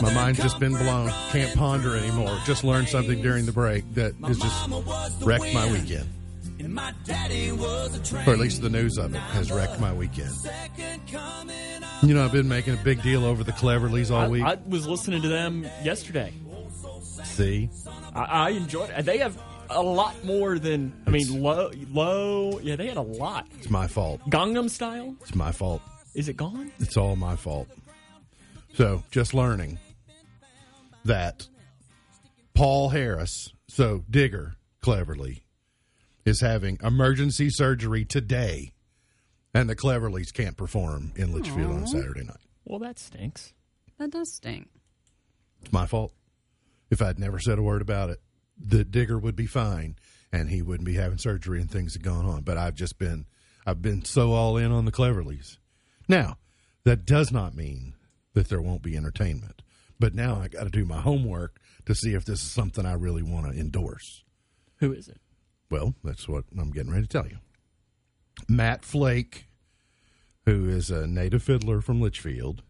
My 0.00 0.14
mind's 0.14 0.38
just 0.38 0.60
been 0.60 0.74
blown. 0.76 1.10
Can't 1.32 1.58
ponder 1.58 1.96
anymore. 1.96 2.38
Just 2.46 2.62
learned 2.62 2.86
something 2.86 3.20
during 3.20 3.46
the 3.46 3.52
break 3.52 3.82
that 3.94 4.14
has 4.24 4.38
just 4.38 4.68
wrecked 5.24 5.52
my 5.52 5.72
weekend. 5.72 6.08
My 6.68 6.94
daddy 7.04 7.52
was 7.52 7.96
a 7.96 8.02
train 8.02 8.28
Or 8.28 8.32
at 8.32 8.38
least 8.38 8.62
the 8.62 8.70
news 8.70 8.98
of 8.98 9.14
it 9.14 9.18
has 9.18 9.52
wrecked 9.52 9.80
my 9.80 9.92
weekend. 9.92 10.32
You 12.02 12.14
know, 12.14 12.24
I've 12.24 12.32
been 12.32 12.48
making 12.48 12.74
a 12.74 12.82
big 12.82 13.02
deal 13.02 13.24
over 13.24 13.44
the 13.44 13.52
Cleverlys 13.52 14.10
all 14.10 14.22
I, 14.22 14.28
week. 14.28 14.42
I 14.42 14.58
was 14.66 14.86
listening 14.86 15.22
to 15.22 15.28
them 15.28 15.66
yesterday. 15.82 16.32
See? 17.24 17.70
I, 18.14 18.22
I 18.22 18.50
enjoyed 18.50 18.90
it. 18.90 19.04
They 19.04 19.18
have 19.18 19.40
a 19.70 19.82
lot 19.82 20.24
more 20.24 20.58
than 20.58 20.92
I 21.06 21.10
mean, 21.10 21.42
low, 21.42 21.70
low. 21.90 22.58
Yeah, 22.60 22.76
they 22.76 22.86
had 22.86 22.96
a 22.96 23.02
lot. 23.02 23.46
It's 23.58 23.70
my 23.70 23.86
fault. 23.86 24.20
Gangnam 24.28 24.70
Style. 24.70 25.14
It's 25.20 25.34
my 25.34 25.52
fault. 25.52 25.82
Is 26.14 26.28
it 26.28 26.36
gone? 26.36 26.70
It's 26.78 26.96
all 26.96 27.16
my 27.16 27.36
fault. 27.36 27.68
So, 28.74 29.02
just 29.10 29.34
learning 29.34 29.78
that 31.04 31.46
Paul 32.54 32.88
Harris, 32.88 33.52
so 33.68 34.04
Digger, 34.10 34.56
Cleverly, 34.80 35.43
is 36.24 36.40
having 36.40 36.78
emergency 36.82 37.50
surgery 37.50 38.04
today, 38.04 38.72
and 39.52 39.68
the 39.68 39.76
Cleverlys 39.76 40.32
can't 40.32 40.56
perform 40.56 41.12
in 41.16 41.32
Leitchfield 41.32 41.74
on 41.74 41.86
Saturday 41.86 42.24
night. 42.24 42.36
Well, 42.64 42.78
that 42.80 42.98
stinks. 42.98 43.52
That 43.98 44.10
does 44.10 44.32
stink. 44.32 44.68
It's 45.60 45.72
my 45.72 45.86
fault. 45.86 46.12
If 46.90 47.02
I'd 47.02 47.18
never 47.18 47.38
said 47.38 47.58
a 47.58 47.62
word 47.62 47.82
about 47.82 48.10
it, 48.10 48.20
the 48.58 48.84
Digger 48.84 49.18
would 49.18 49.36
be 49.36 49.46
fine, 49.46 49.96
and 50.32 50.48
he 50.48 50.62
wouldn't 50.62 50.86
be 50.86 50.94
having 50.94 51.18
surgery 51.18 51.60
and 51.60 51.70
things 51.70 51.94
had 51.94 52.02
gone 52.02 52.26
on. 52.26 52.42
But 52.42 52.56
I've 52.56 52.74
just 52.74 52.98
been, 52.98 53.26
I've 53.66 53.82
been 53.82 54.04
so 54.04 54.32
all 54.32 54.56
in 54.56 54.72
on 54.72 54.84
the 54.84 54.92
Cleverlys. 54.92 55.58
Now, 56.08 56.38
that 56.84 57.06
does 57.06 57.32
not 57.32 57.54
mean 57.54 57.94
that 58.34 58.48
there 58.48 58.60
won't 58.60 58.82
be 58.82 58.96
entertainment. 58.96 59.62
But 59.98 60.14
now 60.14 60.40
I 60.40 60.48
got 60.48 60.64
to 60.64 60.70
do 60.70 60.84
my 60.84 61.00
homework 61.00 61.60
to 61.86 61.94
see 61.94 62.14
if 62.14 62.24
this 62.24 62.42
is 62.42 62.50
something 62.50 62.84
I 62.84 62.94
really 62.94 63.22
want 63.22 63.46
to 63.52 63.58
endorse. 63.58 64.24
Who 64.78 64.92
is 64.92 65.08
it? 65.08 65.20
Well, 65.74 65.92
that's 66.04 66.28
what 66.28 66.44
I'm 66.56 66.70
getting 66.70 66.92
ready 66.92 67.04
to 67.04 67.08
tell 67.08 67.26
you. 67.26 67.38
Matt 68.48 68.84
Flake, 68.84 69.48
who 70.44 70.68
is 70.68 70.88
a 70.88 71.04
native 71.04 71.42
fiddler 71.42 71.80
from 71.80 72.00
Leitchfield. 72.00 72.60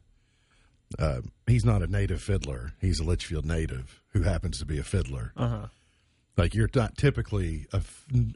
Uh, 0.98 1.20
he's 1.46 1.66
not 1.66 1.82
a 1.82 1.86
native 1.86 2.22
fiddler. 2.22 2.72
He's 2.80 3.00
a 3.00 3.04
Leitchfield 3.04 3.44
native 3.44 4.00
who 4.14 4.22
happens 4.22 4.58
to 4.60 4.64
be 4.64 4.78
a 4.78 4.82
fiddler. 4.82 5.32
Uh 5.36 5.48
huh. 5.48 5.66
Like 6.38 6.54
you're 6.54 6.70
not 6.74 6.96
typically 6.96 7.66
a, 7.74 7.82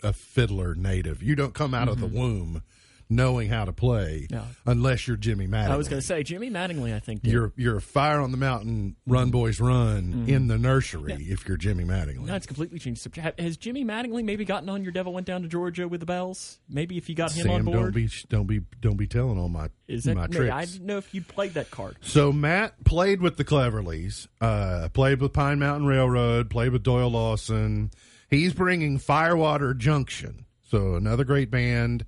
a 0.02 0.12
fiddler 0.12 0.74
native. 0.74 1.22
You 1.22 1.34
don't 1.34 1.54
come 1.54 1.72
out 1.72 1.88
of 1.88 1.98
the 1.98 2.06
womb 2.06 2.62
knowing 3.11 3.48
how 3.48 3.64
to 3.64 3.72
play 3.72 4.26
No. 4.30 4.44
unless 4.66 5.09
you're 5.09 5.16
Jimmy 5.16 5.46
Mattingly. 5.46 5.70
I 5.70 5.76
was 5.76 5.88
going 5.88 6.00
to 6.00 6.06
say 6.06 6.22
Jimmy 6.22 6.50
Mattingly. 6.50 6.94
I 6.94 6.98
think 6.98 7.22
did. 7.22 7.32
You're 7.32 7.52
you're 7.56 7.76
a 7.78 7.80
fire 7.82 8.20
on 8.20 8.30
the 8.30 8.36
mountain, 8.36 8.96
run 9.06 9.30
boys 9.30 9.61
run 9.61 9.78
Mm-hmm. 10.12 10.28
in 10.28 10.48
the 10.48 10.59
nursery 10.59 11.14
if 11.14 11.46
you're 11.48 11.56
Jimmy 11.56 11.84
Mattingly. 11.84 12.26
That's 12.26 12.46
completely 12.46 12.78
changed. 12.78 13.06
Has 13.38 13.56
Jimmy 13.56 13.84
Mattingly 13.84 14.24
maybe 14.24 14.44
gotten 14.44 14.68
on 14.68 14.82
your 14.82 14.92
devil 14.92 15.12
went 15.12 15.26
down 15.26 15.42
to 15.42 15.48
Georgia 15.48 15.88
with 15.88 16.00
the 16.00 16.06
bells? 16.06 16.59
Maybe 16.68 16.96
if 16.98 17.09
you 17.09 17.14
got 17.14 17.32
him 17.32 17.44
Sam, 17.44 17.50
on 17.52 17.64
board. 17.64 17.76
don't 17.78 17.92
be 17.94 18.09
don't 18.28 18.46
be 18.46 18.61
don't 18.80 18.96
be 18.96 19.06
telling 19.06 19.38
all 19.38 19.48
my 19.48 19.68
is 19.86 20.04
that 20.04 20.14
my 20.14 20.26
no, 20.26 20.36
tricks. 20.36 20.52
I 20.54 20.64
didn't 20.66 20.86
know 20.86 20.98
if 20.98 21.14
you 21.14 21.22
played 21.22 21.54
that 21.54 21.70
card. 21.70 21.96
So 22.02 22.32
Matt 22.32 22.84
played 22.84 23.20
with 23.22 23.36
the 23.38 23.44
Cleverlys, 23.44 24.28
uh, 24.40 24.88
played 24.92 25.20
with 25.20 25.32
Pine 25.32 25.59
Mountain 25.59 25.86
Railroad, 25.86 26.50
played 26.50 26.72
with 26.72 26.82
Doyle 26.82 27.11
Lawson. 27.11 27.90
He's 28.30 28.52
bringing 28.52 28.98
Firewater 28.98 29.72
Junction, 29.74 30.44
so 30.70 30.94
another 30.96 31.24
great 31.24 31.50
band. 31.50 32.04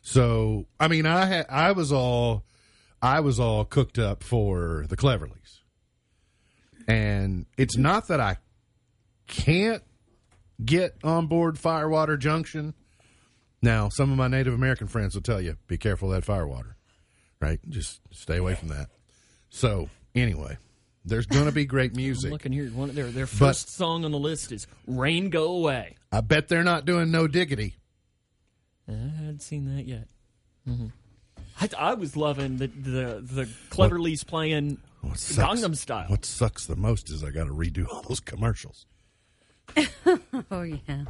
So 0.00 0.66
I 0.78 0.88
mean, 0.88 1.06
I 1.06 1.26
had 1.26 1.46
I 1.48 1.72
was 1.72 1.92
all 1.92 2.44
I 3.02 3.20
was 3.20 3.38
all 3.40 3.64
cooked 3.64 3.98
up 3.98 4.22
for 4.22 4.86
the 4.88 4.96
Cleverlys, 4.96 5.60
and 6.88 7.46
it's 7.56 7.76
not 7.76 8.08
that 8.08 8.20
I 8.20 8.38
can't 9.26 9.82
get 10.64 10.96
on 11.04 11.26
board 11.26 11.58
Firewater 11.58 12.16
Junction. 12.16 12.74
Now, 13.62 13.88
some 13.90 14.10
of 14.10 14.16
my 14.16 14.28
Native 14.28 14.54
American 14.54 14.86
friends 14.88 15.14
will 15.14 15.22
tell 15.22 15.40
you, 15.40 15.56
be 15.66 15.76
careful 15.76 16.12
of 16.12 16.14
that 16.20 16.24
firewater 16.24 16.76
right? 17.40 17.58
Just 17.70 18.00
stay 18.12 18.36
away 18.36 18.54
from 18.54 18.68
that. 18.68 18.90
So 19.48 19.88
anyway, 20.14 20.58
there's 21.06 21.24
going 21.24 21.46
to 21.46 21.52
be 21.52 21.64
great 21.64 21.92
I'm 21.94 21.96
music. 21.96 22.30
looking 22.30 22.52
here. 22.52 22.66
One 22.68 22.90
of 22.90 22.94
their 22.94 23.06
their 23.06 23.24
But- 23.24 23.30
first 23.56 23.70
song 23.74 24.04
on 24.04 24.12
the 24.12 24.18
list 24.18 24.52
is 24.52 24.66
"Rain 24.86 25.30
Go 25.30 25.52
Away." 25.56 25.96
I 26.12 26.20
bet 26.20 26.48
they're 26.48 26.62
not 26.64 26.84
doing 26.84 27.10
no 27.10 27.26
diggity. 27.26 27.76
I 28.94 29.22
hadn't 29.24 29.42
seen 29.42 29.74
that 29.76 29.84
yet. 29.86 30.08
hmm 30.66 30.86
I, 31.60 31.68
I 31.78 31.94
was 31.94 32.16
loving 32.16 32.56
the 32.56 32.68
the 32.68 33.20
the 33.22 33.48
Cleverlys 33.70 34.26
playing 34.26 34.78
What 35.02 35.18
sucks, 35.18 35.60
Gangnam 35.60 35.76
Style. 35.76 36.06
What 36.08 36.24
sucks 36.24 36.66
the 36.66 36.76
most 36.76 37.10
is 37.10 37.22
I 37.22 37.30
got 37.30 37.44
to 37.44 37.52
redo 37.52 37.86
all 37.88 38.02
those 38.02 38.20
commercials. 38.20 38.86
Oh 40.50 40.62
yeah, 40.62 41.04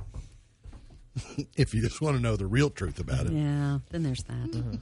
If 1.57 1.73
you 1.75 1.81
just 1.81 2.01
want 2.01 2.17
to 2.17 2.23
know 2.23 2.37
the 2.37 2.47
real 2.47 2.69
truth 2.71 2.99
about 2.99 3.27
it, 3.27 3.33
yeah. 3.33 3.79
Then 3.91 4.03
there's 4.03 4.23
that. 4.25 4.63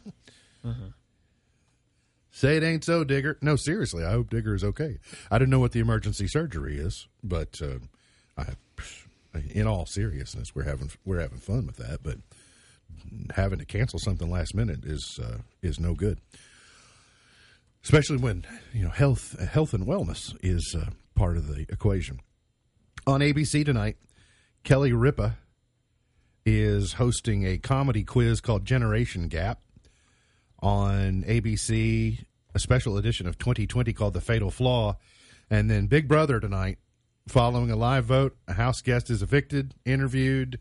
Mm-hmm. 0.66 0.88
say 2.32 2.56
it 2.56 2.64
ain't 2.64 2.82
so, 2.84 3.04
Digger. 3.04 3.38
No, 3.40 3.54
seriously, 3.54 4.04
I 4.04 4.10
hope 4.10 4.28
Digger 4.30 4.54
is 4.56 4.64
okay. 4.64 4.98
I 5.30 5.38
don't 5.38 5.50
know 5.50 5.60
what 5.60 5.70
the 5.72 5.78
emergency 5.80 6.26
surgery 6.26 6.78
is, 6.78 7.06
but 7.22 7.60
uh, 7.62 7.78
I, 8.36 8.48
in 9.50 9.68
all 9.68 9.86
seriousness, 9.86 10.54
we're 10.54 10.64
having 10.64 10.90
we're 11.04 11.20
having 11.20 11.38
fun 11.38 11.66
with 11.66 11.76
that. 11.76 12.02
But 12.02 12.18
having 13.34 13.58
to 13.58 13.64
cancel 13.64 13.98
something 13.98 14.30
last 14.30 14.54
minute 14.54 14.84
is 14.84 15.18
uh, 15.22 15.38
is 15.62 15.78
no 15.78 15.94
good. 15.94 16.20
Especially 17.84 18.18
when 18.18 18.44
you 18.72 18.84
know 18.84 18.90
health 18.90 19.38
health 19.38 19.72
and 19.72 19.86
wellness 19.86 20.36
is 20.42 20.76
uh, 20.78 20.90
part 21.14 21.36
of 21.36 21.48
the 21.48 21.66
equation. 21.68 22.20
On 23.06 23.20
ABC 23.20 23.64
tonight, 23.64 23.96
Kelly 24.64 24.92
Ripa 24.92 25.38
is 26.44 26.94
hosting 26.94 27.46
a 27.46 27.58
comedy 27.58 28.04
quiz 28.04 28.40
called 28.40 28.64
Generation 28.64 29.28
Gap 29.28 29.60
on 30.60 31.22
ABC, 31.24 32.24
a 32.54 32.58
special 32.58 32.96
edition 32.96 33.26
of 33.26 33.38
2020 33.38 33.92
called 33.92 34.14
The 34.14 34.20
Fatal 34.20 34.50
Flaw. 34.50 34.96
And 35.50 35.70
then 35.70 35.86
Big 35.86 36.08
Brother 36.08 36.40
tonight, 36.40 36.78
following 37.28 37.70
a 37.70 37.76
live 37.76 38.04
vote, 38.04 38.36
a 38.46 38.54
house 38.54 38.80
guest 38.80 39.10
is 39.10 39.22
evicted, 39.22 39.74
interviewed. 39.84 40.58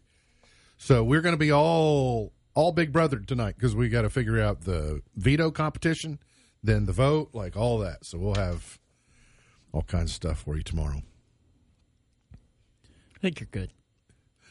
So 0.78 1.04
we're 1.04 1.22
going 1.22 1.34
to 1.34 1.40
be 1.40 1.52
all 1.52 2.34
all 2.58 2.72
Big 2.72 2.92
Brother 2.92 3.20
tonight 3.20 3.54
because 3.56 3.76
we 3.76 3.88
got 3.88 4.02
to 4.02 4.10
figure 4.10 4.42
out 4.42 4.62
the 4.62 5.02
veto 5.16 5.52
competition, 5.52 6.18
then 6.64 6.88
the 6.88 6.92
vote, 6.92 7.30
like 7.34 7.56
all 7.56 7.78
that. 7.80 8.04
So 8.04 8.18
we'll 8.18 8.34
have 8.34 8.80
all 9.72 9.84
kinds 9.84 10.10
of 10.10 10.16
stuff 10.16 10.40
for 10.40 10.58
you 10.58 10.64
tomorrow. 10.64 11.04
I 12.34 13.20
think 13.20 13.40
you're 13.40 13.50
good. 13.52 13.72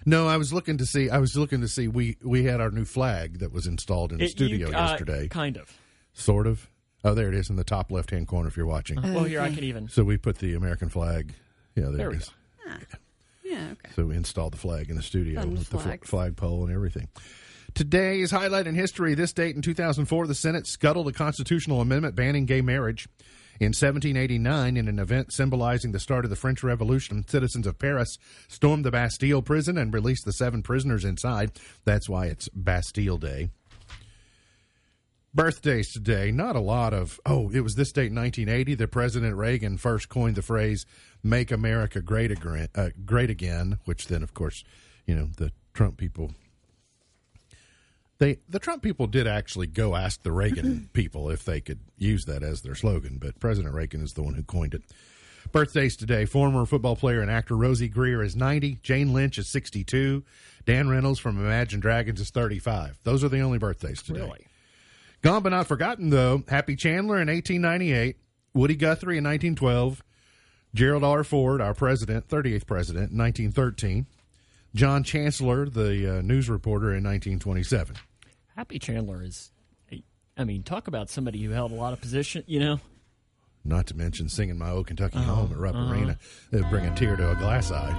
No, 0.05 0.29
I 0.29 0.37
was 0.37 0.53
looking 0.53 0.79
to 0.79 0.87
see. 0.87 1.11
I 1.11 1.19
was 1.19 1.37
looking 1.37 1.61
to 1.63 1.69
see. 1.69 1.89
We 1.89 2.17
we 2.23 2.45
had 2.45 2.61
our 2.61 2.71
new 2.71 2.85
flag 2.85 3.41
that 3.41 3.53
was 3.53 3.67
installed 3.67 4.13
in 4.13 4.19
the 4.19 4.25
It- 4.27 4.31
studio 4.31 4.69
you- 4.69 4.77
uh, 4.77 4.89
yesterday. 4.91 5.27
kind 5.29 5.57
of. 5.57 5.77
Sort 6.13 6.47
of. 6.47 6.71
Oh, 7.05 7.13
there 7.15 7.29
it 7.29 7.35
is 7.35 7.51
in 7.51 7.57
the 7.57 7.65
top 7.65 7.91
left 7.91 8.11
hand 8.11 8.29
corner 8.29 8.47
if 8.49 8.57
you're 8.57 8.67
watching. 8.67 9.01
Well, 9.03 9.25
here 9.25 9.41
I 9.41 9.53
can 9.53 9.65
even. 9.65 9.89
So 9.89 10.05
we 10.05 10.17
put 10.17 10.39
the 10.39 10.55
American 10.55 10.89
flag. 10.91 11.35
Yeah, 11.75 11.85
there, 11.87 11.93
There 11.97 12.07
it 12.09 12.11
we 12.13 12.17
is. 12.19 12.31
Yeah. 13.45 13.69
Okay. 13.73 13.91
So 13.97 14.07
we 14.07 14.17
installed 14.17 14.53
the 14.55 14.59
flag 14.59 14.91
in 14.91 14.97
the 14.97 15.03
studio 15.03 15.41
Fun 15.41 15.51
with 15.53 15.61
the 15.61 15.65
fl- 15.67 15.79
flags. 15.79 16.09
flagpole 16.09 16.65
and 16.65 16.73
everything. 16.75 17.09
Today's 17.77 18.31
highlight 18.31 18.67
in 18.67 18.75
history 18.75 19.13
this 19.15 19.35
date 19.35 19.55
in 19.55 19.61
2004, 19.61 20.27
the 20.27 20.35
Senate 20.35 20.67
scuttled 20.67 21.09
a 21.09 21.13
constitutional 21.13 21.83
amendment 21.83 22.17
banning 22.17 22.47
gay 22.47 22.63
marriage. 22.63 23.07
In 23.61 23.75
1789, 23.75 24.79
in 24.79 24.89
an 24.89 24.99
event 24.99 25.31
symbolizing 25.31 25.93
the 25.93 26.01
start 26.01 26.25
of 26.25 26.31
the 26.31 26.37
French 26.37 26.65
Revolution, 26.65 27.29
citizens 27.29 27.67
of 27.67 27.79
Paris 27.79 28.17
stormed 28.49 28.87
the 28.87 28.91
Bastille 28.91 29.43
prison 29.43 29.77
and 29.77 29.93
released 29.93 30.25
the 30.25 30.33
seven 30.33 30.63
prisoners 30.63 31.05
inside. 31.05 31.51
That's 31.85 32.09
why 32.09 32.29
it's 32.29 32.49
Bastille 32.55 33.19
Day. 33.19 33.51
Birthdays 35.35 35.93
today, 35.93 36.31
not 36.31 36.57
a 36.57 36.61
lot 36.61 36.95
of. 36.95 37.21
Oh, 37.27 37.51
it 37.51 37.61
was 37.61 37.75
this 37.75 37.93
date, 37.93 38.11
1980, 38.11 38.75
that 38.77 38.89
President 38.89 39.37
Reagan 39.37 39.77
first 39.77 40.09
coined 40.09 40.37
the 40.37 40.41
phrase 40.41 40.87
"Make 41.23 41.51
America 41.51 42.01
Great 42.01 42.31
Again," 42.31 42.69
uh, 42.75 42.89
great 43.05 43.29
again 43.29 43.81
which 43.85 44.07
then, 44.07 44.23
of 44.23 44.33
course, 44.33 44.65
you 45.05 45.15
know, 45.15 45.29
the 45.37 45.53
Trump 45.75 45.99
people. 45.99 46.33
They 48.19 48.39
the 48.49 48.59
Trump 48.59 48.83
people 48.83 49.07
did 49.07 49.27
actually 49.27 49.67
go 49.67 49.95
ask 49.95 50.23
the 50.23 50.33
Reagan 50.33 50.89
people 50.93 51.31
if 51.31 51.45
they 51.45 51.61
could 51.61 51.81
use 51.99 52.25
that 52.25 52.43
as 52.43 52.63
their 52.63 52.75
slogan, 52.75 53.19
but 53.21 53.39
President 53.41 53.75
Reagan 53.75 54.03
is 54.03 54.15
the 54.15 54.23
one 54.23 54.35
who 54.35 54.43
coined 54.43 54.75
it. 54.75 54.83
Birthdays 55.53 55.97
today: 55.97 56.25
former 56.25 56.65
football 56.67 56.97
player 56.97 57.21
and 57.21 57.31
actor 57.31 57.55
Rosey 57.55 57.89
Grier 57.89 58.23
is 58.23 58.35
90, 58.35 58.79
Jane 58.83 59.13
Lynch 59.13 59.39
is 59.39 59.49
62, 59.49 60.25
Dan 60.65 60.89
Reynolds 60.89 61.21
from 61.21 61.39
Imagine 61.39 61.81
Dragons 61.81 62.21
is 62.21 62.31
35. 62.31 62.99
Those 63.05 63.23
are 63.23 63.29
the 63.29 63.41
only 63.41 63.59
birthdays 63.59 64.03
today. 64.03 64.21
Really? 64.21 64.47
Gone 65.23 65.43
but 65.43 65.51
not 65.51 65.67
forgotten, 65.67 66.11
though. 66.11 66.43
Happy 66.49 66.77
Chandler 66.77 67.21
in 67.21 67.29
1898, 67.29 68.17
Woody 68.55 68.77
Guthrie 68.77 69.19
in 69.19 69.25
1912, 69.25 70.03
Gerald 70.75 71.05
R. 71.05 71.25
Ford, 71.25 71.61
our 71.61 71.75
president, 71.75 72.29
38th 72.29 72.67
president, 72.67 73.13
in 73.13 73.19
1913, 73.19 74.07
John 74.77 75.03
Chancellor, 75.03 75.69
the 75.69 76.19
uh, 76.19 76.23
news 76.23 76.51
reporter, 76.51 76.89
in 76.89 77.03
1927. 77.03 77.97
Happy 78.55 78.79
Chandler 78.79 79.23
is. 79.23 79.51
I 80.39 80.45
mean, 80.45 80.63
talk 80.63 80.87
about 80.87 81.09
somebody 81.09 81.43
who 81.43 81.53
held 81.53 81.73
a 81.73 81.75
lot 81.75 81.95
of 81.95 82.01
position. 82.03 82.45
You 82.47 82.61
know, 82.61 82.81
Not 83.65 83.87
to 83.87 83.97
mention 83.97 84.29
singing 84.29 84.59
My 84.59 84.69
Old 84.71 84.87
Kentucky 84.87 85.19
Home 85.19 85.51
at 85.51 85.57
Rupp 85.57 85.75
Arena. 85.75 86.19
It'd 86.53 86.69
bring 86.69 86.85
a 86.85 86.95
tear 86.95 87.17
to 87.17 87.31
a 87.31 87.35
glass 87.37 87.73
eye. 87.73 87.95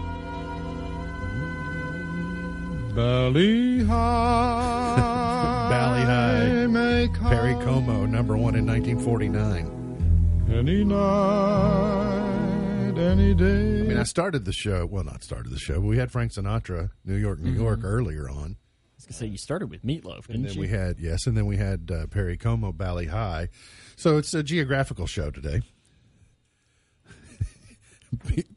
Bali 2.93 3.79
Ha'i. 3.83 5.69
Bali 5.69 6.01
Ha'i. 6.01 7.29
Perry 7.29 7.55
Como, 7.65 8.05
number 8.05 8.37
one 8.37 8.53
in 8.55 8.67
1949. 8.67 10.45
Any 10.51 10.83
night, 10.83 12.46
any 12.99 13.33
day. 13.33 13.79
I 13.81 13.83
mean, 13.83 13.97
I 13.97 14.03
started 14.03 14.45
the 14.45 14.53
show. 14.53 14.85
Well, 14.85 15.03
not 15.03 15.23
started 15.23 15.51
the 15.51 15.59
show, 15.59 15.75
but 15.75 15.87
we 15.87 15.97
had 15.97 16.11
Frank 16.11 16.31
Sinatra, 16.33 16.89
New 17.05 17.15
York, 17.15 17.39
New 17.39 17.51
York, 17.51 17.79
earlier 17.83 18.29
on. 18.29 18.57
I 18.57 18.95
was 18.97 19.05
gonna 19.05 19.13
say 19.13 19.25
you 19.27 19.37
started 19.37 19.69
with 19.69 19.83
Meatloaf, 19.85 20.27
And 20.29 20.43
didn't 20.43 20.43
then 20.47 20.55
you? 20.55 20.61
we 20.61 20.67
had 20.69 20.99
yes, 20.99 21.27
and 21.27 21.37
then 21.37 21.45
we 21.45 21.57
had 21.57 21.91
uh, 21.93 22.07
Perry 22.07 22.37
Como, 22.37 22.71
Bali 22.71 23.05
Ha'i. 23.07 23.47
So 23.95 24.17
it's 24.17 24.33
a 24.33 24.41
geographical 24.43 25.05
show 25.07 25.29
today. 25.31 25.61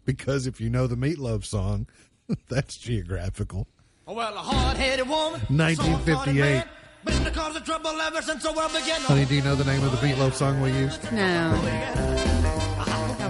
Because 0.04 0.46
if 0.46 0.60
you 0.60 0.70
know 0.70 0.86
the 0.86 0.96
Meatloaf 0.96 1.44
song, 1.44 1.86
that's 2.48 2.76
geographical. 2.76 3.66
Oh, 4.06 4.14
well, 4.14 4.32
a 4.34 4.38
hard-headed 4.38 5.08
woman. 5.08 5.40
1958. 5.48 6.64
Been 7.04 7.16
in 7.16 7.24
the 7.24 7.30
cause 7.30 7.56
of 7.56 7.64
trouble 7.64 7.90
ever 8.00 8.22
since 8.22 8.42
the 8.42 8.52
world 8.52 8.72
began. 8.72 9.00
Honey, 9.02 9.24
do 9.24 9.34
you 9.34 9.42
know 9.42 9.54
the 9.56 9.64
name 9.64 9.82
of 9.84 9.90
the 9.92 9.98
Meatloaf 10.06 10.34
song 10.34 10.60
we 10.60 10.70
used? 10.72 11.02
No. 11.12 12.39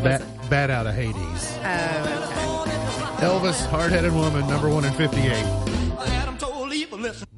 Bat, 0.02 0.22
Bat 0.48 0.70
Out 0.70 0.86
of 0.86 0.94
Hades. 0.94 1.14
Oh, 1.62 3.20
Elvis, 3.20 3.66
Hard 3.66 3.92
Headed 3.92 4.14
Woman, 4.14 4.46
number 4.48 4.68
one 4.68 4.84
in 4.84 4.92
58. 4.94 5.30
Adam 5.30 6.38
told 6.38 6.72
Eve, 6.72 6.92
listen. 6.92 7.28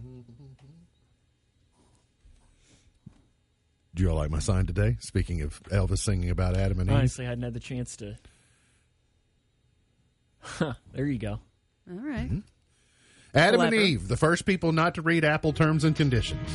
Do 3.95 4.03
you 4.03 4.11
all 4.11 4.17
like 4.17 4.31
my 4.31 4.39
sign 4.39 4.67
today? 4.67 4.97
Speaking 5.01 5.43
of 5.43 5.63
Elvis 5.65 5.99
singing 5.99 6.31
about 6.31 6.57
Adam 6.57 6.81
and 6.81 6.89
Eve. 6.89 6.97
Honestly, 6.97 7.27
I 7.27 7.31
hadn't 7.31 7.45
had 7.45 7.55
the 7.55 7.61
chance 7.61 7.97
to. 7.97 8.17
Huh, 10.39 10.75
there 10.93 11.07
you 11.07 11.19
go. 11.19 11.41
All 11.91 11.99
right. 11.99 12.31
Mm-hmm. 12.31 12.39
Adam 13.35 13.61
and 13.61 13.75
Eve, 13.75 14.09
the 14.09 14.17
first 14.17 14.47
people 14.47 14.73
not 14.73 14.95
to 14.95 15.03
read 15.03 15.25
Apple 15.25 15.53
terms 15.53 15.85
and 15.85 15.97
conditions. 15.97 16.49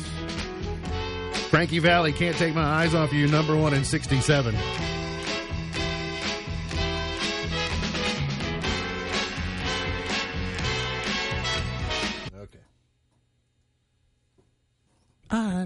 Frankie 1.50 1.80
Valli, 1.80 2.12
can't 2.12 2.36
take 2.36 2.54
my 2.54 2.62
eyes 2.62 2.94
off 2.94 3.12
you, 3.12 3.26
number 3.28 3.56
one 3.56 3.74
in 3.74 3.84
67. 3.84 4.54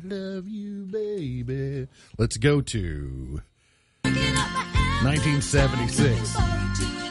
Love 0.04 0.48
you, 0.48 0.84
baby. 0.86 1.86
Let's 2.18 2.36
go 2.36 2.60
to 2.60 3.40
1976. 4.02 6.36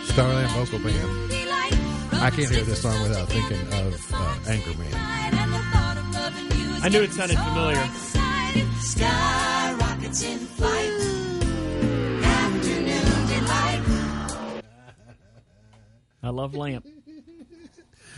Starland 0.09 0.49
Vocal 0.51 0.79
Band. 0.79 1.31
I 2.13 2.29
can't 2.29 2.49
hear 2.49 2.63
this 2.63 2.81
song 2.81 3.01
without 3.03 3.27
thinking 3.29 3.59
of 3.73 4.13
uh, 4.13 4.35
Anchorman. 4.45 4.93
I 6.83 6.89
knew 6.89 7.01
it 7.01 7.11
sounded 7.11 7.37
familiar. 7.37 7.83
Sky 8.81 9.73
rockets 9.79 10.23
in 10.23 10.39
flight. 10.39 10.91
Afternoon 12.23 13.27
delight. 13.27 13.81
I 16.23 16.29
love 16.29 16.55
Lamp. 16.55 16.85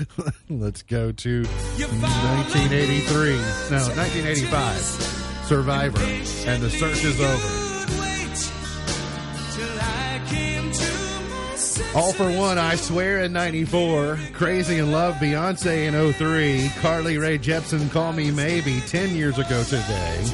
Let's 0.50 0.82
go 0.84 1.12
to 1.12 1.44
1983. 1.44 3.36
No, 3.72 3.84
1985. 3.96 4.78
Survivor. 5.46 6.00
And 6.50 6.62
the 6.62 6.70
search 6.70 7.04
is 7.04 7.20
over. 7.20 7.64
All 11.96 12.12
for 12.12 12.32
one, 12.32 12.58
I 12.58 12.76
swear 12.76 13.20
in 13.20 13.34
94. 13.34 14.18
Crazy 14.34 14.80
in 14.80 14.92
Love, 14.92 15.16
Beyonce 15.16 15.88
in 15.88 16.14
03. 16.14 16.70
Carly 16.82 17.20
Rae 17.20 17.38
Jepsen, 17.38 17.92
Call 17.92 18.14
Me 18.14 18.32
Maybe 18.32 18.80
10 18.82 19.16
years 19.16 19.38
ago 19.38 19.64
today. 19.64 20.26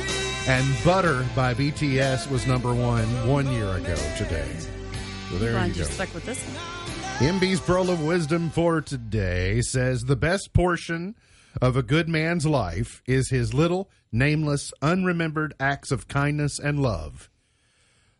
And 0.47 0.65
Butter 0.85 1.25
by 1.35 1.53
BTS 1.53 2.31
was 2.31 2.47
number 2.47 2.73
one 2.73 3.05
one 3.27 3.51
year 3.51 3.75
ago 3.75 3.95
today. 4.17 4.49
So 5.29 5.37
there 5.37 5.59
you 5.65 5.73
you 5.73 5.83
go. 5.83 5.89
stuck 5.89 6.13
with 6.13 6.25
this 6.25 6.41
one. 6.45 6.78
MB's 7.19 7.59
Pearl 7.59 7.89
of 7.89 8.01
Wisdom 8.01 8.49
for 8.49 8.79
today 8.79 9.59
says 9.59 10.05
the 10.05 10.15
best 10.15 10.53
portion 10.53 11.15
of 11.61 11.75
a 11.75 11.83
good 11.83 12.07
man's 12.07 12.45
life 12.45 13.01
is 13.05 13.29
his 13.29 13.53
little, 13.53 13.89
nameless, 14.09 14.71
unremembered 14.81 15.51
acts 15.59 15.91
of 15.91 16.07
kindness 16.07 16.59
and 16.59 16.81
love. 16.81 17.29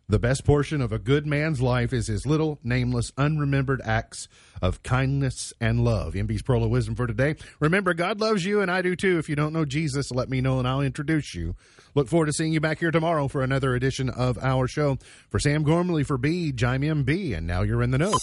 The 0.10 0.20
best 0.20 0.44
portion 0.44 0.82
of 0.82 0.92
a 0.92 1.00
good 1.00 1.26
man's 1.26 1.62
life 1.62 1.94
is 1.94 2.08
his 2.08 2.26
little, 2.26 2.60
nameless, 2.62 3.12
unremembered 3.12 3.80
acts 3.86 4.28
of 4.62 4.84
kindness 4.84 5.54
and 5.62 5.86
love. 5.86 6.14
MB's 6.14 6.42
Pearl 6.42 6.66
of 6.66 6.70
Wisdom 6.70 6.96
for 6.96 7.08
today. 7.08 7.36
Remember, 7.62 7.94
God 7.94 8.20
loves 8.20 8.44
you, 8.44 8.60
and 8.60 8.70
I 8.70 8.82
do 8.82 8.98
too. 8.98 9.18
If 9.18 9.30
you 9.30 9.36
don't 9.38 9.54
know 9.54 9.64
Jesus, 9.64 10.12
let 10.12 10.28
me 10.28 10.42
know 10.42 10.60
and 10.60 10.68
I'll 10.68 10.82
introduce 10.82 11.34
you. 11.34 11.56
Look 11.96 12.10
forward 12.10 12.26
to 12.26 12.34
seeing 12.34 12.52
you 12.52 12.60
back 12.60 12.80
here 12.80 12.92
tomorrow 12.92 13.30
for 13.30 13.44
another 13.44 13.76
edition 13.76 14.10
of 14.10 14.38
our 14.40 14.68
show. 14.68 14.98
For 15.30 15.40
Sam 15.40 15.64
Gormley, 15.64 16.04
for 16.04 16.18
B, 16.18 16.50
I'm 16.50 16.82
MB, 16.82 17.38
and 17.38 17.48
now 17.48 17.62
you're 17.62 17.82
in 17.82 17.92
the 17.92 17.98
know. 17.98 18.20